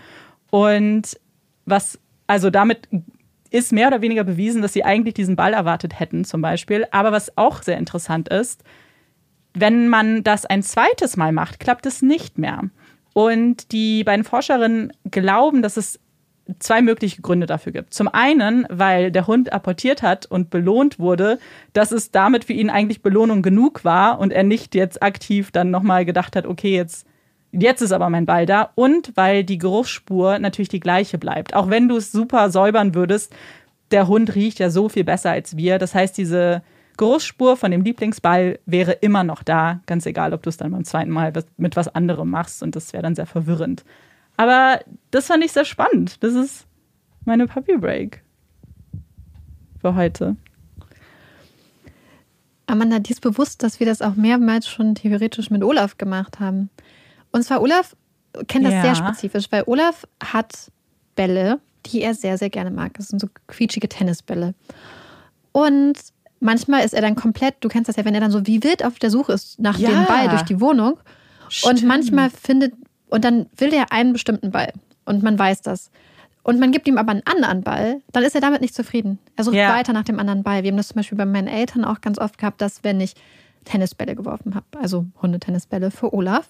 [0.49, 1.19] Und
[1.65, 2.88] was, also damit
[3.49, 6.85] ist mehr oder weniger bewiesen, dass sie eigentlich diesen Ball erwartet hätten, zum Beispiel.
[6.91, 8.63] Aber was auch sehr interessant ist,
[9.53, 12.63] wenn man das ein zweites Mal macht, klappt es nicht mehr.
[13.13, 15.99] Und die beiden Forscherinnen glauben, dass es
[16.59, 17.93] zwei mögliche Gründe dafür gibt.
[17.93, 21.39] Zum einen, weil der Hund apportiert hat und belohnt wurde,
[21.73, 25.71] dass es damit für ihn eigentlich Belohnung genug war und er nicht jetzt aktiv dann
[25.71, 27.05] nochmal gedacht hat, okay, jetzt,
[27.51, 28.71] jetzt ist aber mein Ball da.
[28.75, 31.53] Und weil die Geruchsspur natürlich die gleiche bleibt.
[31.55, 33.33] Auch wenn du es super säubern würdest,
[33.91, 35.77] der Hund riecht ja so viel besser als wir.
[35.77, 36.61] Das heißt, diese
[36.97, 40.83] Geruchsspur von dem Lieblingsball wäre immer noch da, ganz egal, ob du es dann beim
[40.83, 43.83] zweiten Mal mit was anderem machst und das wäre dann sehr verwirrend.
[44.41, 44.80] Aber
[45.11, 46.23] das fand ich sehr spannend.
[46.23, 46.65] Das ist
[47.26, 48.23] meine Puppy Break
[49.80, 50.35] für heute.
[52.65, 56.72] Amanda, dir ist bewusst, dass wir das auch mehrmals schon theoretisch mit Olaf gemacht haben.
[57.31, 57.95] Und zwar Olaf
[58.47, 58.81] kennt das ja.
[58.81, 60.72] sehr spezifisch, weil Olaf hat
[61.15, 62.95] Bälle, die er sehr, sehr gerne mag.
[62.95, 64.55] Das sind so quietschige Tennisbälle.
[65.51, 65.99] Und
[66.39, 68.84] manchmal ist er dann komplett, du kennst das ja, wenn er dann so wie wild
[68.84, 69.89] auf der Suche ist nach ja.
[69.89, 70.97] dem Ball durch die Wohnung.
[71.47, 71.84] Stimmt.
[71.84, 72.73] Und manchmal findet
[73.11, 74.73] und dann will er einen bestimmten Ball.
[75.05, 75.91] Und man weiß das.
[76.43, 79.19] Und man gibt ihm aber einen anderen Ball, dann ist er damit nicht zufrieden.
[79.35, 79.75] Er sucht ja.
[79.75, 80.63] weiter nach dem anderen Ball.
[80.63, 83.13] Wir haben das zum Beispiel bei meinen Eltern auch ganz oft gehabt, dass wenn ich
[83.65, 86.49] Tennisbälle geworfen habe, also Hundetennisbälle für Olaf,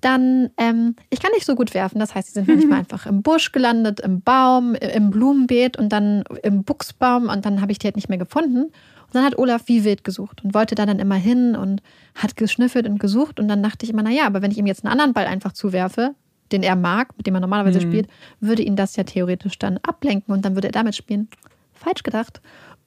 [0.00, 1.98] dann, ähm, ich kann nicht so gut werfen.
[1.98, 6.22] Das heißt, sie sind manchmal einfach im Busch gelandet, im Baum, im Blumenbeet und dann
[6.42, 8.70] im Buchsbaum und dann habe ich die halt nicht mehr gefunden.
[9.10, 11.82] Und dann hat Olaf wie wild gesucht und wollte da dann immer hin und
[12.14, 13.40] hat geschnüffelt und gesucht.
[13.40, 15.52] Und dann dachte ich immer, naja, aber wenn ich ihm jetzt einen anderen Ball einfach
[15.52, 16.14] zuwerfe,
[16.52, 17.90] den er mag, mit dem er normalerweise mhm.
[17.90, 18.08] spielt,
[18.38, 21.28] würde ihn das ja theoretisch dann ablenken und dann würde er damit spielen.
[21.72, 22.40] Falsch gedacht.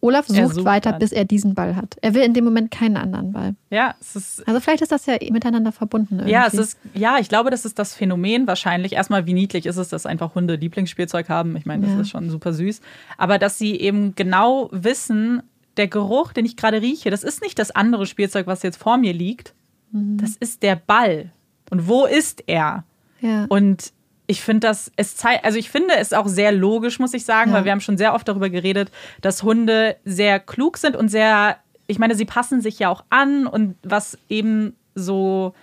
[0.03, 0.99] Olaf sucht, sucht weiter, dann.
[0.99, 1.95] bis er diesen Ball hat.
[2.01, 3.55] Er will in dem Moment keinen anderen Ball.
[3.69, 4.45] Ja, es ist.
[4.45, 6.15] Also vielleicht ist das ja miteinander verbunden.
[6.15, 6.33] Irgendwie.
[6.33, 8.93] Ja, es ist, ja, ich glaube, das ist das Phänomen wahrscheinlich.
[8.93, 11.55] Erstmal, wie niedlich ist es, dass einfach Hunde Lieblingsspielzeug haben.
[11.55, 12.01] Ich meine, das ja.
[12.01, 12.81] ist schon super süß.
[13.17, 15.41] Aber dass sie eben genau wissen,
[15.77, 18.97] der Geruch, den ich gerade rieche, das ist nicht das andere Spielzeug, was jetzt vor
[18.97, 19.53] mir liegt.
[19.91, 20.17] Mhm.
[20.17, 21.31] Das ist der Ball.
[21.69, 22.83] Und wo ist er?
[23.21, 23.45] Ja.
[23.49, 23.93] Und
[24.27, 27.51] ich finde das, es zeigt, also ich finde es auch sehr logisch, muss ich sagen,
[27.51, 27.57] ja.
[27.57, 28.91] weil wir haben schon sehr oft darüber geredet,
[29.21, 33.47] dass Hunde sehr klug sind und sehr, ich meine, sie passen sich ja auch an
[33.47, 35.53] und was eben so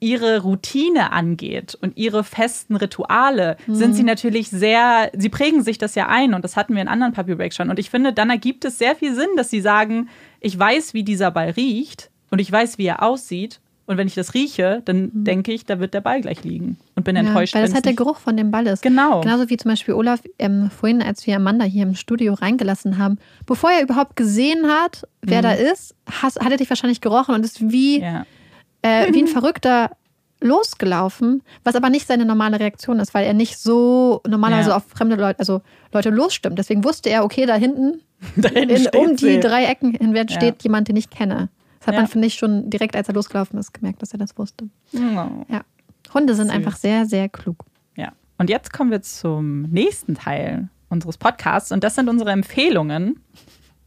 [0.00, 3.74] ihre Routine angeht und ihre festen Rituale, mhm.
[3.74, 6.88] sind sie natürlich sehr, sie prägen sich das ja ein und das hatten wir in
[6.88, 7.70] anderen Puppy Breaks schon.
[7.70, 10.08] Und ich finde, dann ergibt es sehr viel Sinn, dass sie sagen,
[10.40, 13.60] ich weiß, wie dieser Ball riecht und ich weiß, wie er aussieht.
[13.86, 16.76] Und wenn ich das rieche, dann denke ich, da wird der Ball gleich liegen.
[16.94, 17.54] Und bin enttäuscht.
[17.54, 18.82] Weil das halt der Geruch von dem Ball ist.
[18.82, 19.22] Genau.
[19.22, 23.16] Genauso wie zum Beispiel Olaf ähm, vorhin, als wir Amanda hier im Studio reingelassen haben.
[23.46, 27.70] Bevor er überhaupt gesehen hat, wer da ist, hat er dich wahrscheinlich gerochen und ist
[27.72, 28.04] wie, Mhm.
[28.04, 28.26] Ja.
[28.88, 29.90] Äh, wie ein Verrückter
[30.40, 34.76] losgelaufen, was aber nicht seine normale Reaktion ist, weil er nicht so normalerweise Ja.
[34.76, 35.62] auf fremde Leute, also
[35.92, 36.58] Leute losstimmt.
[36.58, 38.02] Deswegen wusste er, okay, da hinten,
[38.36, 39.40] Da hinten in, um die sie.
[39.40, 40.36] drei Ecken hinweg Ja.
[40.36, 41.48] steht jemand, den ich kenne.
[41.80, 42.00] Das hat Ja.
[42.02, 44.68] man, finde ich, schon direkt, als er losgelaufen ist, gemerkt, dass er das wusste.
[44.94, 44.98] Oh.
[45.48, 45.62] Ja.
[46.14, 46.54] Hunde sind Süß.
[46.54, 47.64] einfach sehr, sehr klug.
[47.96, 48.12] Ja.
[48.38, 53.20] Und jetzt kommen wir zum nächsten Teil unseres Podcasts und das sind unsere Empfehlungen.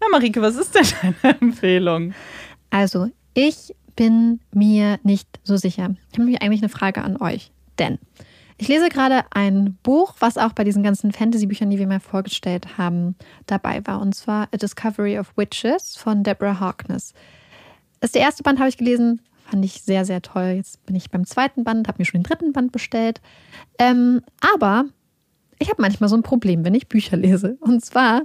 [0.02, 0.86] Na, Marike, was ist denn
[1.24, 2.14] deine Empfehlung?
[2.70, 5.96] Also, ich bin mir nicht so sicher.
[6.10, 7.52] Ich habe nämlich eigentlich eine Frage an euch.
[7.80, 8.00] Denn
[8.58, 12.78] ich lese gerade ein Buch, was auch bei diesen ganzen Fantasy-Büchern, die wir mal vorgestellt
[12.78, 13.16] haben,
[13.48, 14.00] dabei war.
[14.00, 17.14] Und zwar A Discovery of Witches von Deborah Harkness.
[18.00, 19.22] Das ist der erste Band, habe ich gelesen.
[19.50, 20.54] Fand ich sehr, sehr toll.
[20.58, 23.20] Jetzt bin ich beim zweiten Band, habe mir schon den dritten Band bestellt.
[23.80, 24.22] Ähm,
[24.54, 24.86] aber
[25.58, 27.58] ich habe manchmal so ein Problem, wenn ich Bücher lese.
[27.62, 28.24] Und zwar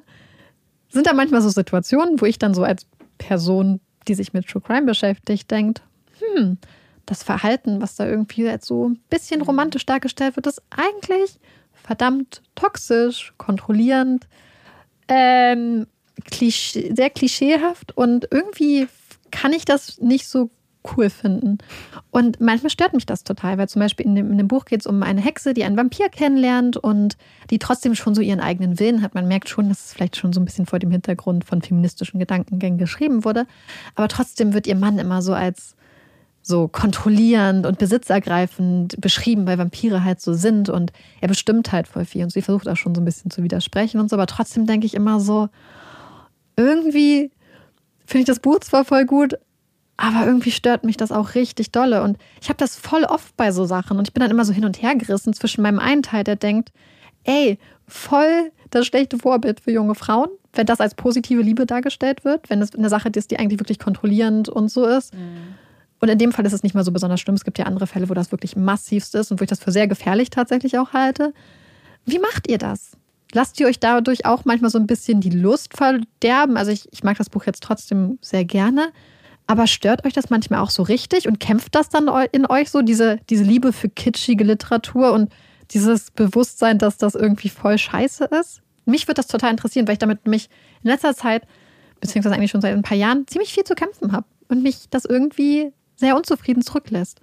[0.89, 2.87] sind da manchmal so Situationen, wo ich dann so als
[3.19, 5.83] Person, die sich mit True Crime beschäftigt, denkt,
[6.19, 6.59] hm,
[7.05, 11.39] das Verhalten, was da irgendwie jetzt so ein bisschen romantisch dargestellt wird, ist eigentlich
[11.73, 14.27] verdammt toxisch, kontrollierend,
[15.09, 15.87] ähm,
[16.25, 18.89] klischee, sehr klischeehaft und irgendwie
[19.31, 20.51] kann ich das nicht so
[20.97, 21.59] cool finden.
[22.11, 24.81] Und manchmal stört mich das total, weil zum Beispiel in dem, in dem Buch geht
[24.81, 27.17] es um eine Hexe, die einen Vampir kennenlernt und
[27.51, 29.15] die trotzdem schon so ihren eigenen Willen hat.
[29.15, 32.21] Man merkt schon, dass es vielleicht schon so ein bisschen vor dem Hintergrund von feministischen
[32.21, 33.47] Gedankengängen geschrieben wurde.
[33.95, 35.77] Aber trotzdem wird ihr Mann immer so als
[36.47, 42.05] so kontrollierend und besitzergreifend beschrieben, weil Vampire halt so sind und er bestimmt halt voll
[42.05, 44.65] viel und sie versucht auch schon so ein bisschen zu widersprechen und so, aber trotzdem
[44.65, 45.49] denke ich immer so,
[46.57, 47.33] irgendwie
[48.07, 49.35] finde ich das Buch zwar voll gut,
[49.97, 53.51] aber irgendwie stört mich das auch richtig dolle und ich habe das voll oft bei
[53.51, 56.03] so Sachen und ich bin dann immer so hin und her gerissen zwischen meinem einen
[56.03, 56.71] Teil, der denkt,
[57.25, 57.59] ey,
[57.89, 62.61] voll das schlechte Vorbild für junge Frauen, wenn das als positive Liebe dargestellt wird, wenn
[62.61, 65.13] es eine Sache ist, die eigentlich wirklich kontrollierend und so ist.
[66.01, 67.37] Und in dem Fall ist es nicht mal so besonders schlimm.
[67.37, 69.73] Es gibt ja andere Fälle, wo das wirklich massivst ist und wo ich das für
[69.73, 71.33] sehr gefährlich tatsächlich auch halte.
[72.05, 72.93] Wie macht ihr das?
[73.33, 76.57] Lasst ihr euch dadurch auch manchmal so ein bisschen die Lust verderben?
[76.57, 78.93] Also ich, ich mag das Buch jetzt trotzdem sehr gerne.
[79.47, 82.83] Aber stört euch das manchmal auch so richtig und kämpft das dann in euch so,
[82.83, 85.33] diese, diese Liebe für kitschige Literatur und
[85.71, 88.63] dieses Bewusstsein, dass das irgendwie voll scheiße ist?
[88.87, 90.49] Mich würde das total interessieren, weil ich damit mich
[90.83, 91.47] in letzter Zeit,
[92.01, 95.05] beziehungsweise eigentlich schon seit ein paar Jahren, ziemlich viel zu kämpfen habe und mich das
[95.05, 97.21] irgendwie sehr unzufrieden zurücklässt.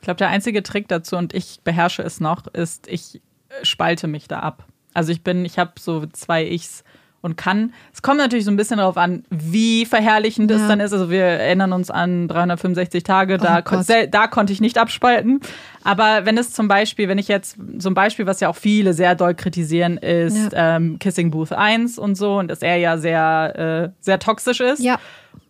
[0.00, 4.06] Ich glaube, der einzige Trick dazu, und ich beherrsche es noch, ist, ich äh, spalte
[4.06, 4.66] mich da ab.
[4.92, 6.84] Also ich bin, ich habe so zwei Ichs
[7.24, 7.72] und kann.
[7.92, 10.68] Es kommt natürlich so ein bisschen darauf an, wie verherrlichend es Ja.
[10.68, 10.92] dann ist.
[10.92, 15.40] Also wir erinnern uns an 365 Tage, da, Oh kon da konnte ich nicht abspalten.
[15.82, 18.92] Aber wenn es zum Beispiel, wenn ich jetzt, so ein Beispiel, was ja auch viele
[18.92, 23.90] sehr doll kritisieren, ist ähm, Kissing Booth 1 und so, und dass er ja sehr,
[23.90, 24.80] äh, sehr toxisch ist.
[24.82, 24.98] Ja.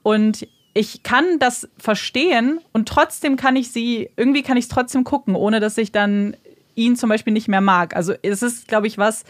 [0.03, 5.05] Und ich kann das verstehen und trotzdem kann ich sie, irgendwie kann ich es trotzdem
[5.05, 6.37] gucken, ohne dass ich dann
[6.75, 7.95] ihn zum Beispiel nicht mehr mag.
[7.95, 9.25] Also es ist, glaube ich, was,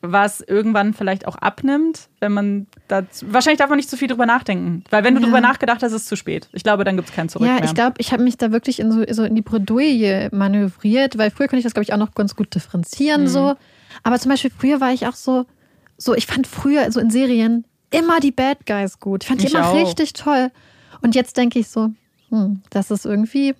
[0.00, 4.26] was irgendwann vielleicht auch abnimmt, wenn man da, wahrscheinlich darf man nicht zu viel drüber
[4.26, 4.84] nachdenken.
[4.90, 5.26] Weil wenn du Ja.
[5.26, 6.48] drüber nachgedacht hast, ist es zu spät.
[6.52, 7.64] Ich glaube, dann gibt es kein Zurück Ja, mehr.
[7.64, 11.30] ich glaube, ich habe mich da wirklich in so, so in die Bredouille manövriert, weil
[11.32, 13.22] früher konnte ich das, glaube ich, auch noch ganz gut differenzieren.
[13.22, 13.26] Mhm.
[13.28, 13.54] So.
[14.04, 15.46] Aber zum Beispiel früher war ich auch so,
[15.96, 19.24] so, ich fand früher so in Serien immer die Bad Guys gut.
[19.24, 19.74] Ich fand die Ich immer auch.
[19.74, 20.50] richtig toll.
[21.00, 21.90] Und jetzt denke ich so,
[22.28, 23.54] hm, das ist irgendwie,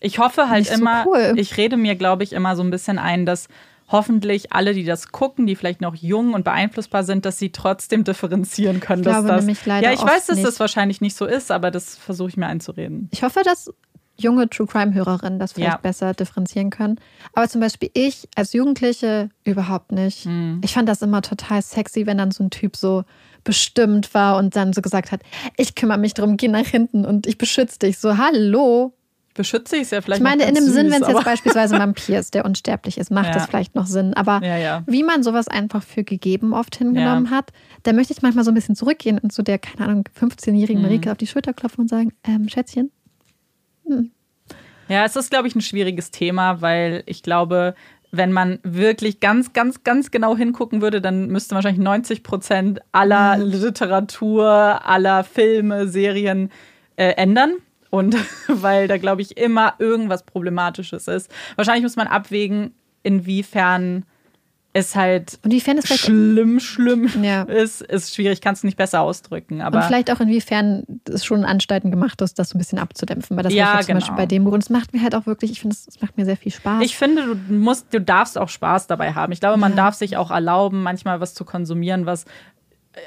[0.00, 1.34] Ich hoffe halt Nicht so immer, cool.
[1.36, 3.46] ich rede mir, glaube ich, immer so ein bisschen ein, dass
[3.88, 8.04] hoffentlich alle, die das gucken, die vielleicht noch jung und beeinflussbar sind, dass sie trotzdem
[8.04, 9.02] differenzieren können.
[9.02, 10.46] Ich dass glaube das, nämlich leider ja, ich weiß, dass nicht.
[10.46, 13.08] das wahrscheinlich nicht so ist, aber das versuche ich mir einzureden.
[13.12, 13.70] ich hoffe, dass
[14.16, 15.78] junge True Crime-Hörerinnen das vielleicht Ja.
[15.78, 17.00] besser differenzieren können.
[17.32, 20.24] Aber zum Beispiel ich als Jugendliche überhaupt nicht.
[20.24, 20.60] Hm.
[20.64, 23.02] Ich fand das immer total sexy, wenn dann so ein Typ so
[23.42, 25.20] bestimmt war und dann so gesagt hat,
[25.56, 27.98] ich kümmere mich drum, geh nach hinten und ich beschütze dich.
[27.98, 28.94] So, hallo.
[29.34, 31.74] Beschütze ich es ja vielleicht Ich meine, in dem Sinn, süß, wenn es jetzt beispielsweise
[31.74, 33.32] ein Vampir ist, der unsterblich ist, macht Ja.
[33.32, 34.14] das vielleicht noch Sinn.
[34.14, 34.82] Aber Ja, ja.
[34.86, 37.50] wie man sowas einfach für gegeben oft hingenommen hat,
[37.82, 40.88] da möchte ich manchmal so ein bisschen zurückgehen und zu der, keine Ahnung, 15-jährigen Mhm.
[40.88, 42.90] Marike auf die Schulter klopfen und sagen, ähm, Schätzchen,
[44.88, 47.74] Ja, es ist, glaube ich, ein schwieriges Thema, weil ich glaube,
[48.12, 53.36] wenn man wirklich ganz, ganz, ganz genau hingucken würde, dann müsste wahrscheinlich 90 Prozent aller
[53.38, 54.46] Literatur,
[54.86, 56.50] aller Filme, Serien
[56.96, 57.54] äh, ändern.
[57.94, 58.16] Und
[58.48, 61.30] weil da, glaube ich, immer irgendwas Problematisches ist.
[61.56, 64.04] Wahrscheinlich muss man abwägen, inwiefern
[64.76, 67.08] ist halt Und inwiefern vielleicht, schlimm, schlimm.
[67.22, 67.42] Ja.
[67.44, 69.60] Ist, ist schwierig, kannst du nicht besser ausdrücken.
[69.60, 73.36] Aber und vielleicht auch inwiefern es schon Anstalten gemacht ist, das so ein bisschen abzudämpfen.
[73.36, 74.00] Weil das Ja, ich ja zum genau.
[74.00, 74.52] Beispiel bei dem Buch.
[74.52, 76.50] Und es macht mir halt auch wirklich, ich finde, es es macht mir sehr viel
[76.50, 76.82] Spaß.
[76.82, 79.30] ich finde, du musst, du darfst auch Spaß dabei haben.
[79.32, 79.76] Ich glaube, man Ja.
[79.76, 82.24] darf sich auch erlauben, manchmal was zu konsumieren, was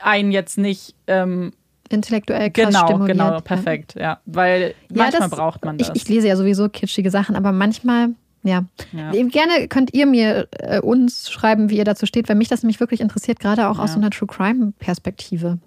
[0.02, 1.52] einen jetzt nicht ähm,
[1.90, 3.18] Intellektuell krass genau, stimuliert.
[3.18, 4.20] genau, perfekt, ja.
[4.26, 5.90] Weil Ja, manchmal das- braucht man das.
[5.90, 8.10] Ich, ich lese ja sowieso kitschige Sachen, aber manchmal,
[8.44, 8.64] ja.
[8.94, 9.12] Ja.
[9.12, 12.80] Gerne könnt ihr mir äh, uns schreiben, wie ihr dazu steht, weil mich das nämlich
[12.80, 15.58] wirklich interessiert, gerade auch aus so einer True Crime Perspektive.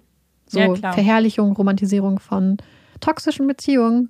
[0.47, 0.75] So.
[0.75, 2.57] Verherrlichung, Romantisierung von
[2.99, 4.09] toxischen Beziehungen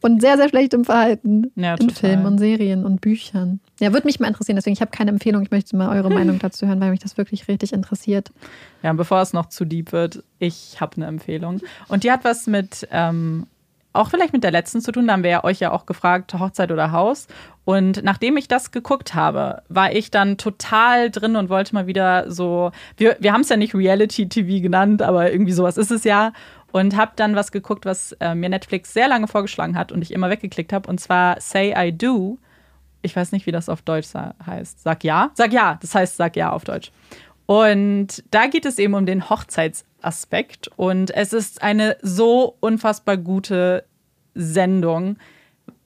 [0.00, 1.90] und sehr, sehr schlechtem Verhalten Ja, in.
[1.90, 3.60] Filmen und Serien und Büchern.
[3.80, 4.56] Ja, würde mich mal interessieren.
[4.56, 5.42] Deswegen, ich habe keine Empfehlung.
[5.42, 8.30] Ich möchte mal eure Meinung dazu hören, weil mich das wirklich richtig interessiert.
[8.82, 11.60] Ja, bevor es noch zu deep wird, ich habe eine Empfehlung.
[11.88, 13.46] Und die hat was mit, ähm,
[13.92, 15.06] auch vielleicht mit der letzten zu tun.
[15.06, 17.26] Da haben wir ja euch ja auch gefragt, Hochzeit oder Haus.
[17.64, 22.30] Und nachdem ich das geguckt habe, war ich dann total drin und wollte mal wieder
[22.30, 26.32] so, wir, wir haben es ja nicht Reality-TV genannt, aber irgendwie sowas ist es ja.
[26.72, 30.12] Und habe dann was geguckt, was äh, mir Netflix sehr lange vorgeschlagen hat und ich
[30.12, 30.88] immer weggeklickt habe.
[30.88, 32.38] Und zwar Say I Do.
[33.02, 34.82] Ich weiß nicht, wie das auf Deutsch heißt.
[34.82, 35.30] Sag ja?
[35.34, 35.78] Sag ja.
[35.80, 36.92] Das heißt, sag ja auf Deutsch.
[37.46, 40.70] Und da geht es eben um den Hochzeitsaspekt.
[40.76, 43.84] Und es ist eine so unfassbar gute
[44.34, 45.16] Sendung.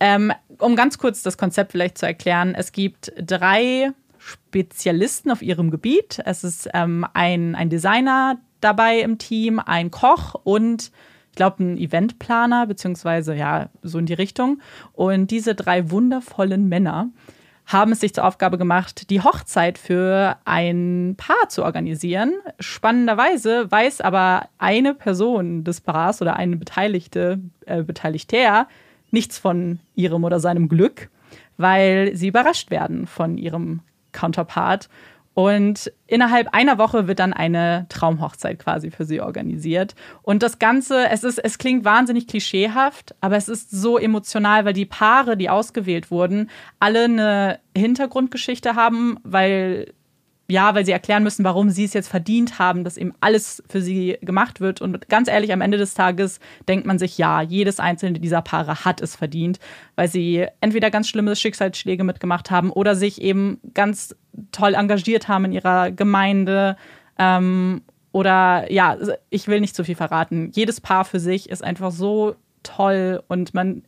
[0.01, 5.71] Ähm, um ganz kurz das Konzept vielleicht zu erklären, es gibt drei Spezialisten auf ihrem
[5.71, 6.21] Gebiet.
[6.25, 10.91] Es ist ähm, ein, ein Designer dabei im Team, ein Koch und
[11.31, 14.61] ich glaube ein Eventplaner, beziehungsweise ja, so in die Richtung.
[14.93, 17.09] Und diese drei wundervollen Männer
[17.67, 22.35] haben es sich zur Aufgabe gemacht, die Hochzeit für ein Paar zu organisieren.
[22.61, 28.69] Spannenderweise weiß aber eine Person des Paars oder eine Beteiligte, äh, Beteiligter
[29.11, 31.09] nichts von ihrem oder seinem Glück,
[31.57, 33.81] weil sie überrascht werden von ihrem
[34.13, 34.89] Counterpart.
[35.35, 39.97] Und innerhalb einer Woche wird dann eine Traumhochzeit quasi für sie organisiert.
[40.23, 44.73] Und das Ganze, es ist, es klingt wahnsinnig klischeehaft, aber es ist so emotional, weil
[44.73, 49.93] die Paare, die ausgewählt wurden, alle eine Hintergrundgeschichte haben, weil
[50.49, 53.81] ja, weil sie erklären müssen, warum sie es jetzt verdient haben, dass eben alles für
[53.81, 54.83] sie gemacht wird.
[54.83, 56.39] Und ganz ehrlich, am Ende des Tages
[56.69, 59.59] denkt man sich, ja, jedes einzelne dieser Paare hat es verdient,
[59.97, 64.15] weil sie entweder ganz schlimme Schicksalsschläge mitgemacht haben oder sich eben ganz
[64.53, 66.77] toll engagiert haben in ihrer Gemeinde.
[67.19, 68.99] Ähm, oder ja,
[69.31, 70.51] ich will nicht zu viel verraten.
[70.55, 73.83] Jedes Paar für sich ist einfach so toll und man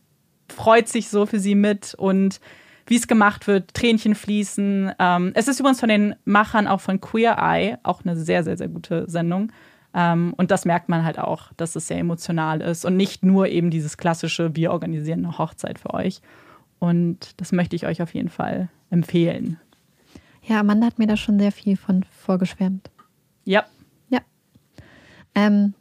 [0.49, 2.39] freut sich so für sie mit und
[2.87, 4.93] wie es gemacht wird, Tränchen fließen.
[4.97, 8.57] Ähm, es ist übrigens von den Machern auch von Queer Eye, auch eine sehr, sehr,
[8.57, 9.51] sehr gute Sendung.
[9.93, 13.47] Ähm, und das merkt man halt auch, dass es sehr emotional ist und nicht nur
[13.47, 16.21] eben dieses klassische, wir organisieren eine Hochzeit für euch.
[16.79, 19.59] Und das möchte ich euch auf jeden Fall empfehlen.
[20.43, 22.89] Ja, Amanda hat mir da schon sehr viel von vorgeschwärmt.
[23.43, 23.65] Ja,
[24.09, 24.19] Ja.
[25.35, 25.73] Ähm,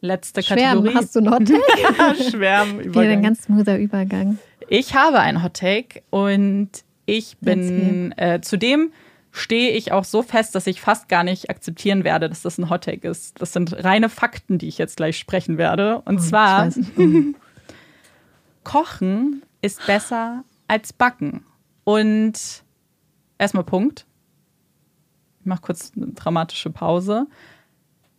[0.00, 0.94] letzte Schwärmen, Kategorie.
[0.94, 1.38] hast du noch
[2.30, 2.84] Schwärmen.
[2.84, 4.38] Wieder ein ganz smoother Übergang.
[4.68, 6.70] Ich habe einen Hot Take und
[7.06, 8.92] ich bin äh, zudem
[9.30, 12.70] stehe ich auch so fest, dass ich fast gar nicht akzeptieren werde, dass das ein
[12.70, 13.40] Hot Take ist.
[13.40, 16.00] Das sind reine Fakten, die ich jetzt gleich sprechen werde.
[16.00, 17.36] Und zwar, Ich weiß nicht.
[18.64, 21.44] Kochen ist besser als Backen.
[21.84, 22.64] Und
[23.38, 24.06] erstmal Punkt.
[25.40, 27.26] Ich mache kurz eine dramatische Pause.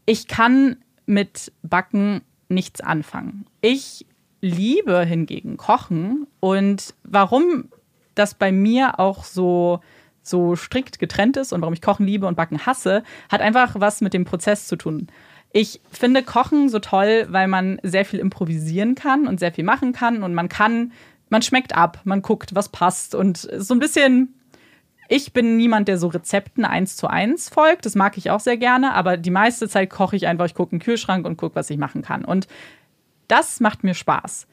[0.05, 3.45] Ich kann mit Backen nichts anfangen.
[3.59, 4.05] Ich
[4.41, 7.69] liebe hingegen Kochen und warum
[8.15, 9.79] das bei mir auch so
[10.21, 14.01] so strikt getrennt ist und warum ich Kochen liebe und Backen hasse, hat einfach was
[14.01, 15.07] mit dem Prozess zu tun.
[15.53, 19.93] Ich finde Kochen so toll, weil man sehr viel improvisieren kann und sehr viel machen
[19.93, 20.91] kann und man kann,
[21.29, 24.33] man schmeckt ab, man guckt, was passt und so ein bisschen
[25.09, 27.85] ich bin niemand, der so Rezepten eins zu eins folgt.
[27.85, 30.73] Das mag ich auch sehr gerne, aber die meiste Zeit koche ich einfach, ich gucke
[30.73, 32.25] in den Kühlschrank und gucke, was ich machen kann.
[32.25, 32.47] Und
[33.27, 34.47] das macht mir Spaß.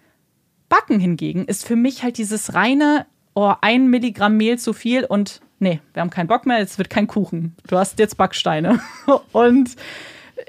[0.69, 5.41] Backen hingegen ist für mich halt dieses reine, oh, ein Milligramm Mehl zu viel und
[5.65, 7.57] nee, wir haben keinen Bock mehr, es wird kein Kuchen.
[7.67, 8.81] Du hast jetzt Backsteine.
[9.33, 9.71] Und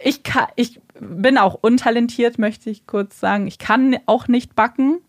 [0.03, 3.47] ich, kann, ich bin auch untalentiert, möchte ich kurz sagen.
[3.47, 4.99] Ich kann auch nicht backen.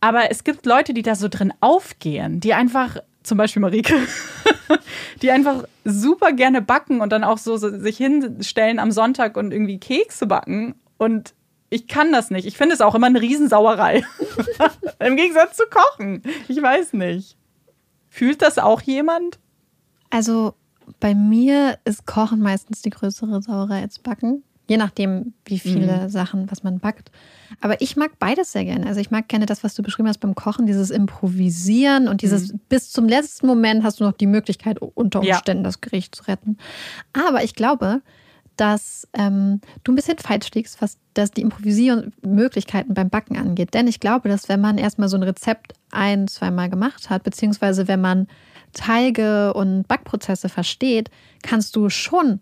[0.00, 3.94] Aber es gibt Leute, die da so drin aufgehen, die einfach, zum Beispiel Marike,
[5.22, 9.52] die einfach super gerne backen und dann auch so, so sich hinstellen am Sonntag und
[9.52, 10.74] irgendwie Kekse backen.
[10.98, 11.34] Und
[11.76, 12.46] ich kann das nicht.
[12.46, 14.04] Ich finde es auch immer eine Riesensauerei.
[14.98, 16.22] Im Gegensatz zu kochen.
[16.48, 17.36] Ich weiß nicht.
[18.08, 19.38] Fühlt das auch jemand?
[20.10, 20.54] Also
[21.00, 24.42] bei mir ist Kochen meistens die größere Sauerei als Backen.
[24.68, 27.12] Je nachdem, wie viele Sachen, was man backt.
[27.60, 28.86] Aber ich mag beides sehr gerne.
[28.86, 32.52] Also ich mag gerne das, was du beschrieben hast beim Kochen, dieses Improvisieren und dieses
[32.68, 35.36] bis zum letzten Moment hast du noch die Möglichkeit, unter Ja.
[35.36, 36.58] Umständen das Gericht zu retten.
[37.12, 38.02] Aber ich glaube,
[38.56, 43.74] dass ähm, du ein bisschen falsch liegst, was das die Improvisiermöglichkeiten beim Backen angeht.
[43.74, 47.88] Denn ich glaube, dass wenn man erstmal so ein Rezept ein, zweimal gemacht hat, beziehungsweise
[47.88, 48.28] wenn man
[48.72, 51.10] Teige und Backprozesse versteht,
[51.42, 52.40] kannst du schon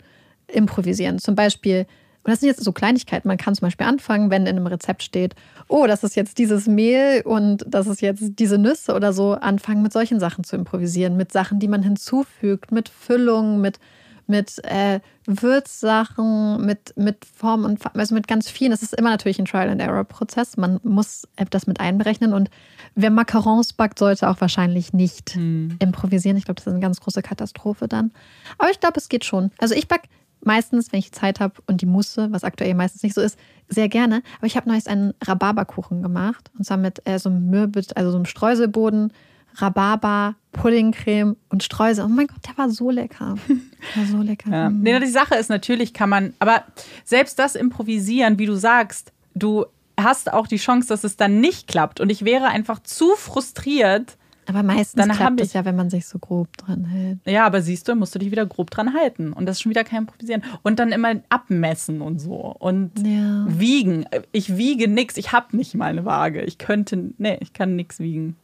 [0.48, 1.18] improvisieren.
[1.18, 1.86] Zum Beispiel,
[2.24, 5.02] und das sind jetzt so Kleinigkeiten, man kann zum Beispiel anfangen, wenn in einem Rezept
[5.02, 5.34] steht,
[5.68, 9.82] oh, das ist jetzt dieses Mehl und das ist jetzt diese Nüsse oder so, anfangen
[9.82, 13.78] mit solchen Sachen zu improvisieren, mit Sachen, die man hinzufügt, mit Füllung, mit
[14.26, 18.70] mit äh, Würzsachen, mit, mit Form und Farbe, also mit ganz vielen.
[18.70, 20.56] Das ist immer natürlich ein Trial-and-Error-Prozess.
[20.56, 22.32] Man muss das mit einberechnen.
[22.32, 22.50] Und
[22.94, 26.36] wer Macarons backt, sollte auch wahrscheinlich nicht improvisieren.
[26.36, 28.12] Ich glaube, das ist eine ganz große Katastrophe dann.
[28.58, 29.50] Aber ich glaube, es geht schon.
[29.58, 30.02] Also ich back
[30.44, 33.38] meistens, wenn ich Zeit habe und die Musse, was aktuell meistens nicht so ist,
[33.68, 34.22] sehr gerne.
[34.38, 36.50] Aber ich habe neulich einen Rhabarberkuchen gemacht.
[36.56, 39.12] Und zwar mit äh, so einem Mürbe, also so einem Streuselboden,
[39.56, 42.04] Rhabarber, Puddingcreme und Streusel.
[42.04, 43.36] Oh mein Gott, der war so lecker.
[43.48, 44.50] Der war so lecker.
[44.50, 44.70] Ja.
[44.70, 44.80] Mm.
[44.82, 46.64] Nee, die Sache ist, natürlich kann man, aber
[47.04, 49.66] selbst das Improvisieren, wie du sagst, du
[50.00, 52.00] hast auch die Chance, dass es dann nicht klappt.
[52.00, 54.16] Und ich wäre einfach zu frustriert.
[54.46, 57.18] Aber meistens Dann klappt es ja, wenn man sich so grob dran hält.
[57.26, 59.32] Ja, aber siehst du, musst du dich wieder grob dran halten.
[59.32, 60.42] Und das ist schon wieder kein Improvisieren.
[60.62, 62.34] Und dann immer abmessen und so.
[62.58, 63.46] Und Ja.
[63.48, 64.06] wiegen.
[64.32, 65.16] Ich wiege nix.
[65.16, 66.42] Ich habe nicht mal eine Waage.
[66.42, 68.36] Ich könnte, nee, ich kann nix wiegen.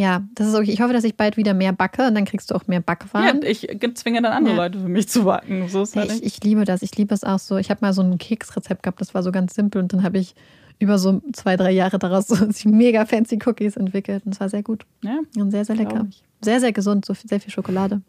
[0.00, 0.70] Ja, das ist okay.
[0.70, 2.82] Ich hoffe, dass ich bald wieder mehr backe und dann kriegst du auch mehr Ja,
[2.84, 3.42] Backwaren.
[3.42, 4.62] ich zwinge dann andere Ja.
[4.64, 5.68] Leute für mich zu backen.
[5.68, 6.82] So ist Ja, halt ich, ich liebe das.
[6.82, 7.56] Ich liebe es auch so.
[7.58, 10.18] Ich habe mal so ein Keksrezept gehabt, das war so ganz simpel und dann habe
[10.18, 10.34] ich
[10.78, 14.62] über so zwei, drei Jahre daraus so mega fancy Cookies entwickelt und es war sehr
[14.62, 14.86] gut.
[15.02, 15.18] Ja.
[15.36, 16.06] Und sehr, sehr lecker.
[16.42, 18.00] Sehr, sehr gesund, so viel, sehr viel Schokolade.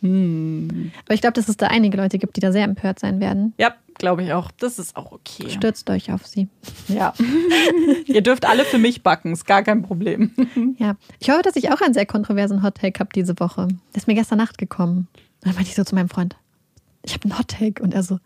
[0.00, 0.92] Hm.
[1.04, 3.52] Aber ich glaube, dass es da einige Leute gibt, die da sehr empört sein werden.
[3.58, 4.50] Ja, glaube ich auch.
[4.52, 5.50] Das ist auch okay.
[5.50, 6.48] Stürzt euch auf sie.
[6.86, 7.12] Ja.
[8.06, 10.32] Ihr dürft alle für mich backen, ist gar kein Problem.
[10.78, 13.66] Ja, ich hoffe, dass ich auch einen sehr kontroversen Hottake habe diese Woche.
[13.66, 15.08] Der ist mir gestern Nacht gekommen.
[15.40, 16.36] Dann meinte ich so zu meinem Freund,
[17.02, 17.82] ich habe einen Hottake.
[17.82, 18.18] Und er so,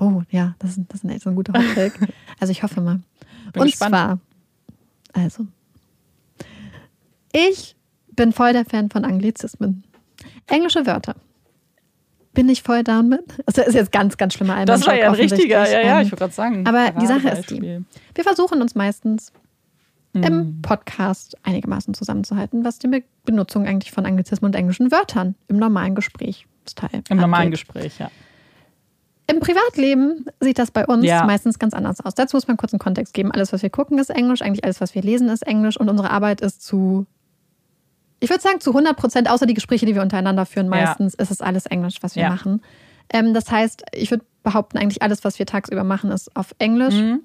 [0.00, 2.08] oh ja, das ist, das ist echt so ein guter Hottake.
[2.40, 3.00] also ich hoffe mal.
[3.52, 3.90] Bin Und gespannt.
[3.90, 4.18] zwar,
[5.12, 5.46] also,
[7.32, 7.76] ich
[8.16, 9.84] bin voll der Fan von Anglizismen.
[10.50, 11.14] Englische Wörter.
[12.32, 13.24] Bin ich voll down mit?
[13.46, 15.96] Also das ist jetzt ganz, ganz schlimmer Alman Das war ja ein richtiger, ja, ja,
[16.00, 16.66] Ähm, ich wollte gerade sagen.
[16.66, 19.32] aber die Sache ist die, wir versuchen uns meistens
[20.12, 20.22] Mhm.
[20.24, 25.56] im Podcast einigermaßen zusammenzuhalten, was die Be- Benutzung eigentlich von Anglizismen und englischen Wörtern im
[25.56, 27.60] normalen Gesprächsteil Im normalen angeht.
[27.60, 28.10] Gespräch, ja.
[29.28, 31.24] Im Privatleben sieht das bei uns Ja.
[31.26, 32.14] meistens ganz anders aus.
[32.16, 33.30] Dazu muss man kurz einen Kontext geben.
[33.30, 34.42] Alles, was wir gucken, ist Englisch.
[34.42, 35.76] Eigentlich alles, was wir lesen, ist Englisch.
[35.78, 37.06] Und unsere Arbeit ist zu,
[38.20, 40.70] ich würde sagen, zu 100 Prozent, außer die Gespräche, die wir untereinander führen, Ja.
[40.86, 42.28] meistens ist es alles Englisch, was wir Ja.
[42.30, 42.62] machen.
[43.12, 46.94] Ähm, das heißt, ich würde behaupten, eigentlich alles, was wir tagsüber machen, ist auf Englisch.
[46.94, 47.20] Mhm.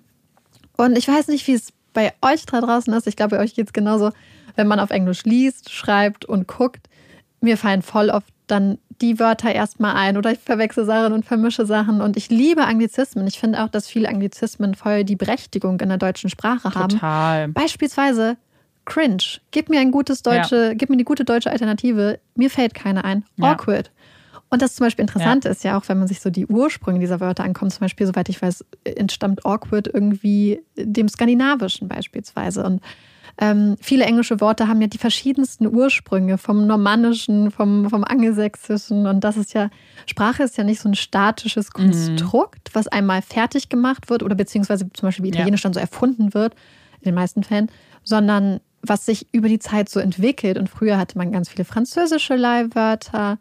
[0.77, 3.07] Und ich weiß nicht, wie es bei euch da draußen ist.
[3.07, 4.11] Ich glaube, bei euch geht es genauso,
[4.55, 6.87] wenn man auf Englisch liest, schreibt und guckt.
[7.39, 11.65] Mir fallen voll oft dann die Wörter erstmal ein oder ich verwechsel Sachen und vermische
[11.65, 12.01] Sachen.
[12.01, 13.27] Und ich liebe Anglizismen.
[13.27, 16.89] Ich finde auch, dass viele Anglizismen voll die Berechtigung in der deutschen Sprache haben.
[16.89, 17.47] Total.
[17.49, 18.37] Beispielsweise
[18.85, 19.39] cringe.
[19.51, 22.19] Gib mir ein gutes deutsche, gib mir eine gute deutsche Alternative.
[22.35, 23.25] Mir fällt keine ein.
[23.37, 23.53] Ja.
[23.53, 23.91] Awkward.
[24.49, 27.19] Und das zum Beispiel Interessante ist ja auch, wenn man sich so die Ursprünge dieser
[27.19, 32.63] Wörter ankommt, zum Beispiel, soweit ich weiß, entstammt awkward irgendwie dem Skandinavischen beispielsweise.
[32.63, 32.81] Und
[33.37, 39.07] ähm, viele englische Worte haben ja die verschiedensten Ursprünge vom Normannischen, vom, vom Angelsächsischen.
[39.07, 39.69] Und das ist ja,
[40.05, 44.89] Sprache ist ja nicht so ein statisches Konstrukt, was einmal fertig gemacht wird oder beziehungsweise
[44.93, 45.35] zum Beispiel wie Ja.
[45.35, 46.53] Italienisch dann so erfunden wird,
[47.01, 47.69] in den meisten Fällen,
[48.03, 50.57] sondern was sich über die Zeit so entwickelt.
[50.57, 53.37] Und früher hatte man ganz viele französische Leihwörter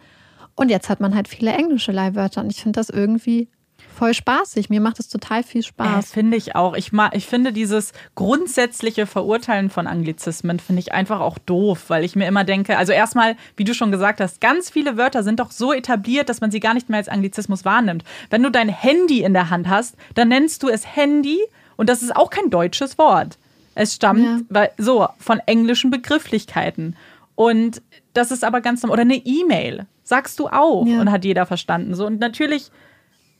[0.57, 2.41] und jetzt hat man halt viele englische Leihwörter.
[2.41, 3.49] Und ich finde das irgendwie
[3.97, 4.71] voll spaßig.
[4.71, 6.11] Mir macht es total viel Äh, Spaß.
[6.11, 6.75] finde ich auch.
[6.75, 12.05] Ich, ma- ich finde dieses grundsätzliche Verurteilen von Anglizismen finde ich einfach auch doof, weil
[12.05, 15.39] ich mir immer denke, also erstmal, wie du schon gesagt hast, ganz viele Wörter sind
[15.39, 18.03] doch so etabliert, dass man sie gar nicht mehr als Anglizismus wahrnimmt.
[18.31, 21.39] Wenn du dein Handy in der Hand hast, dann nennst du es Handy
[21.77, 23.39] und das ist auch kein deutsches Wort.
[23.75, 24.69] Es stammt Ja.
[24.79, 26.97] so von englischen Begrifflichkeiten.
[27.35, 27.83] Und
[28.13, 28.95] das ist aber ganz normal.
[28.95, 31.01] Oder eine E-Mail, sagst du auch Ja.
[31.01, 31.95] und hat jeder verstanden.
[31.95, 32.71] So und natürlich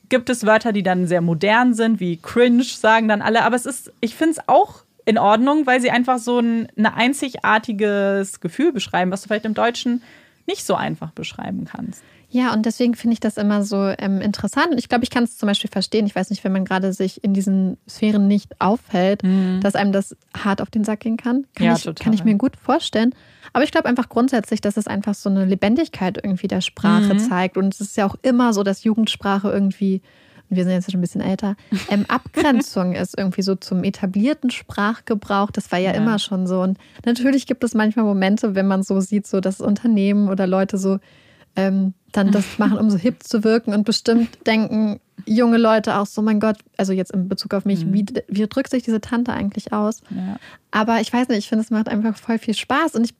[0.09, 3.43] gibt es Wörter, die dann sehr modern sind, wie cringe, sagen dann alle.
[3.45, 6.87] Aber es ist, ich finde es auch in Ordnung, weil sie einfach so ein, ein
[6.87, 10.03] einzigartiges Gefühl beschreiben, was du vielleicht im Deutschen
[10.47, 12.03] nicht so einfach beschreiben kannst.
[12.37, 14.73] Ja, und deswegen finde ich das immer so ähm, interessant.
[14.73, 16.05] Und ich glaube, ich kann es zum Beispiel verstehen.
[16.05, 19.23] Ich weiß nicht, wenn man gerade sich in diesen Sphären nicht aufhält,
[19.61, 21.47] dass einem das hart auf den Sack gehen kann.
[21.55, 21.65] Kann, Mhm.
[21.67, 22.03] Ja, ich, total.
[22.05, 23.15] kann ich mir gut vorstellen.
[23.53, 27.19] Aber ich glaube einfach grundsätzlich, dass es einfach so eine Lebendigkeit irgendwie der Sprache Mhm.
[27.21, 27.57] zeigt.
[27.57, 30.03] Und es ist ja auch immer so, dass Jugendsprache irgendwie
[30.51, 31.57] und wir sind jetzt schon ein bisschen älter,
[31.89, 35.51] ähm, Abgrenzung ist irgendwie so zum etablierten Sprachgebrauch.
[35.51, 35.97] Das war ja, Ja.
[35.97, 36.61] immer schon so.
[36.61, 40.77] Und natürlich gibt es manchmal Momente, wenn man so sieht, so dass Unternehmen oder Leute
[40.79, 40.99] so
[41.57, 43.73] ähm, dann das machen, um so hip zu wirken.
[43.75, 47.93] Und bestimmt denken junge Leute auch so, mein Gott, also jetzt in Bezug auf mich,
[47.93, 50.03] wie, wie drückt sich diese Tante eigentlich aus?
[50.11, 50.37] Ja.
[50.71, 53.15] Aber ich weiß nicht, ich finde, es macht einfach voll viel Spaß und ich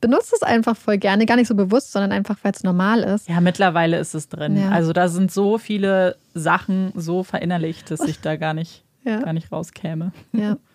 [0.00, 1.24] benutze es einfach voll gerne.
[1.24, 3.28] Gar nicht so bewusst, sondern einfach, weil es normal ist.
[3.28, 4.56] Ja, mittlerweile ist es drin.
[4.58, 4.70] Ja.
[4.70, 9.20] Also da sind so viele Sachen so verinnerlicht, dass ich da gar nicht, Ja.
[9.20, 10.12] gar nicht rauskäme.
[10.32, 10.56] Ja.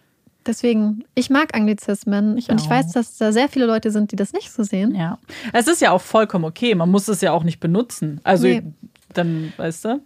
[0.46, 2.72] Deswegen, ich mag Anglizismen Ich und ich auch.
[2.72, 4.96] weiß, dass da sehr viele Leute sind, die das nicht so sehen.
[4.96, 5.20] Ja.
[5.54, 6.74] Es ist ja auch vollkommen okay.
[6.76, 8.20] Man muss es ja auch nicht benutzen.
[8.24, 8.64] Also Nee.
[9.14, 10.02] dann, weißt du.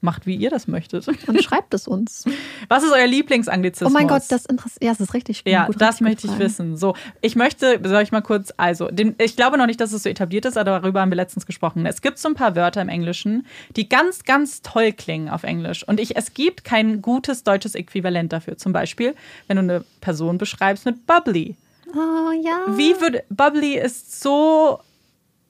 [0.00, 1.08] Macht wie ihr das möchtet.
[1.26, 2.24] Und schreibt es uns.
[2.68, 3.90] Was ist euer Lieblingsanglizismus?
[3.90, 4.82] Oh mein Gott, das interessiert.
[4.82, 6.76] Ja, das ist richtig Ja, gut, das richtig möchte ich wissen.
[6.76, 10.02] So, ich möchte, soll ich mal kurz, also, den, ich glaube noch nicht, dass es
[10.02, 11.86] so etabliert ist, aber darüber haben wir letztens gesprochen.
[11.86, 13.46] Es gibt so ein paar Wörter im Englischen,
[13.76, 15.86] die ganz, ganz toll klingen auf Englisch.
[15.86, 18.56] Und ich, es gibt kein gutes deutsches Äquivalent dafür.
[18.56, 19.14] Zum Beispiel,
[19.46, 21.56] wenn du eine Person beschreibst mit bubbly.
[21.94, 22.76] Oh ja.
[22.76, 24.80] Wie würde, bubbly ist so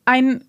[0.04, 0.44] ein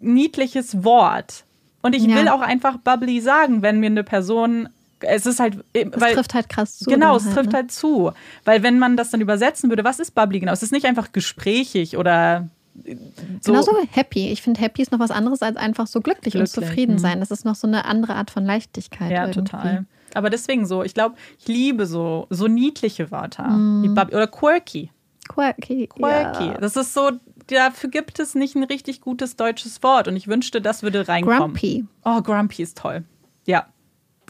[0.00, 1.45] niedliches Wort.
[1.86, 2.16] Und ich Ja.
[2.16, 4.68] will auch einfach bubbly sagen, wenn mir eine Person,
[5.00, 6.90] es ist halt, Das weil, trifft halt krass zu.
[6.90, 7.58] Genau, es trifft ne?
[7.58, 8.12] halt zu.
[8.44, 10.52] Weil wenn man das dann übersetzen würde, was ist bubbly genau?
[10.52, 12.48] Es ist nicht einfach gesprächig oder
[13.40, 13.52] so.
[13.52, 14.28] Genauso happy.
[14.28, 16.98] Ich finde, happy ist noch was anderes als einfach so glücklich, und Glücklich, zufrieden mhm.
[16.98, 17.20] sein.
[17.20, 19.10] Das ist noch so eine andere Art von Leichtigkeit.
[19.10, 19.40] Ja, irgendwie.
[19.44, 19.86] total.
[20.14, 23.44] Aber deswegen so, ich glaube, ich liebe so, so niedliche Wörter.
[23.48, 24.90] Bub- Oder quirky.
[25.28, 25.88] Quirky.
[25.88, 26.46] Quirky.
[26.46, 26.58] Ja.
[26.58, 27.10] Das ist so,
[27.48, 30.08] dafür gibt es nicht ein richtig gutes deutsches Wort.
[30.08, 31.38] Und ich wünschte, das würde reinkommen.
[31.38, 31.84] Grumpy.
[32.04, 33.04] Oh, Grumpy ist toll.
[33.46, 33.66] Ja.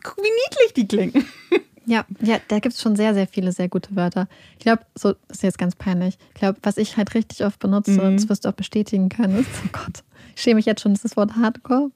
[0.02, 1.26] Guck, wie niedlich die klingen.
[1.88, 4.26] Ja, ja, da gibt es schon sehr, sehr viele sehr gute Wörter.
[4.58, 6.18] Ich glaube, so das ist jetzt ganz peinlich.
[6.30, 8.00] Ich glaube, was ich halt richtig oft benutze, Mhm.
[8.00, 10.02] und das wirst du auch bestätigen können, ist, oh Gott,
[10.34, 11.92] ich schäme mich jetzt schon, ist das Wort Hardcore.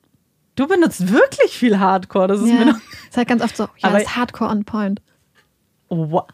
[0.54, 2.28] Du benutzt wirklich viel Hardcore.
[2.28, 2.76] Das ist mir Ja, noch.
[3.08, 5.02] ist halt ganz oft so, ja, Aber- das ist Hardcore on point.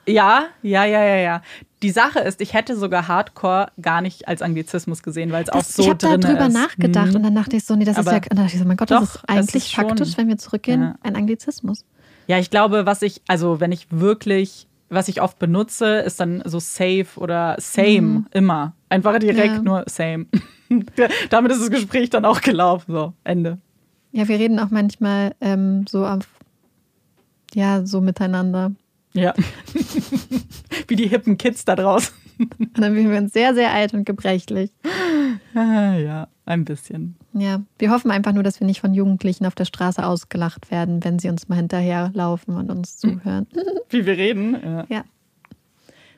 [0.07, 1.43] Ja, ja, ja, ja, ja.
[1.83, 5.59] Die Sache ist, ich hätte sogar Hardcore gar nicht als Anglizismus gesehen, weil es auch
[5.59, 6.53] Das, so ich habe drin darüber ist.
[6.55, 7.17] nachgedacht Mhm.
[7.17, 8.67] und dann dachte ich so, nee, das ist Aber ja, und dann dachte ich so,
[8.67, 10.95] mein Gott, doch, das ist eigentlich ist schon- faktisch, wenn wir zurückgehen, Ja.
[11.03, 11.85] ein Anglizismus.
[12.29, 16.43] Ja, ich glaube, was ich, also wenn ich wirklich, was ich oft benutze, ist dann
[16.47, 18.73] so safe oder same immer.
[18.89, 19.63] Einfach direkt Ja.
[19.63, 20.27] nur same.
[21.31, 22.93] Damit ist das Gespräch dann auch gelaufen.
[22.93, 23.59] So, Ende.
[24.13, 26.27] Ja, wir reden auch manchmal ähm, so auf,
[27.55, 28.73] ja, so miteinander.
[29.17, 29.35] Ja.
[30.89, 32.15] Wie die hippen Kids da draußen.
[32.39, 34.71] Und dann fühlen wir uns sehr, sehr alt und gebrechlich.
[35.55, 37.17] Ah, ja, ein bisschen.
[37.33, 41.03] Ja, wir hoffen einfach nur, dass wir nicht von Jugendlichen auf der Straße ausgelacht werden,
[41.03, 43.47] wenn sie uns mal hinterherlaufen und uns zuhören.
[43.89, 44.57] Wie wir reden.
[44.63, 44.87] Ja.
[44.89, 45.05] ja.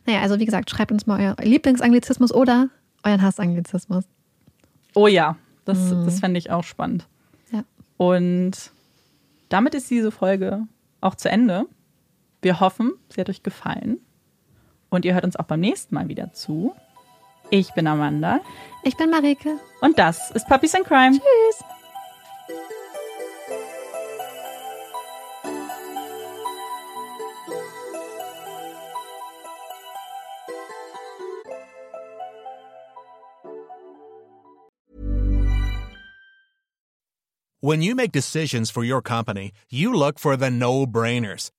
[0.06, 2.68] Naja, also wie gesagt, schreibt uns mal euer Lieblingsanglizismus oder
[3.04, 4.04] euren Hassanglizismus.
[4.94, 7.06] Oh ja, das, das fände ich auch spannend.
[7.52, 7.62] Ja.
[7.98, 8.72] Und
[9.50, 10.66] damit ist diese Folge
[11.00, 11.66] auch zu Ende.
[12.42, 13.98] Wir hoffen, sie hat euch gefallen.
[14.90, 16.74] Und ihr hört uns auch beim nächsten Mal wieder zu.
[17.50, 18.40] Ich bin Amanda
[18.84, 19.58] Ich bin Marike.
[19.80, 21.12] und das ist Puppies and Crime.
[21.12, 21.64] Tschüss.
[37.60, 41.50] When you make decisions for your company, you look for the no brainers.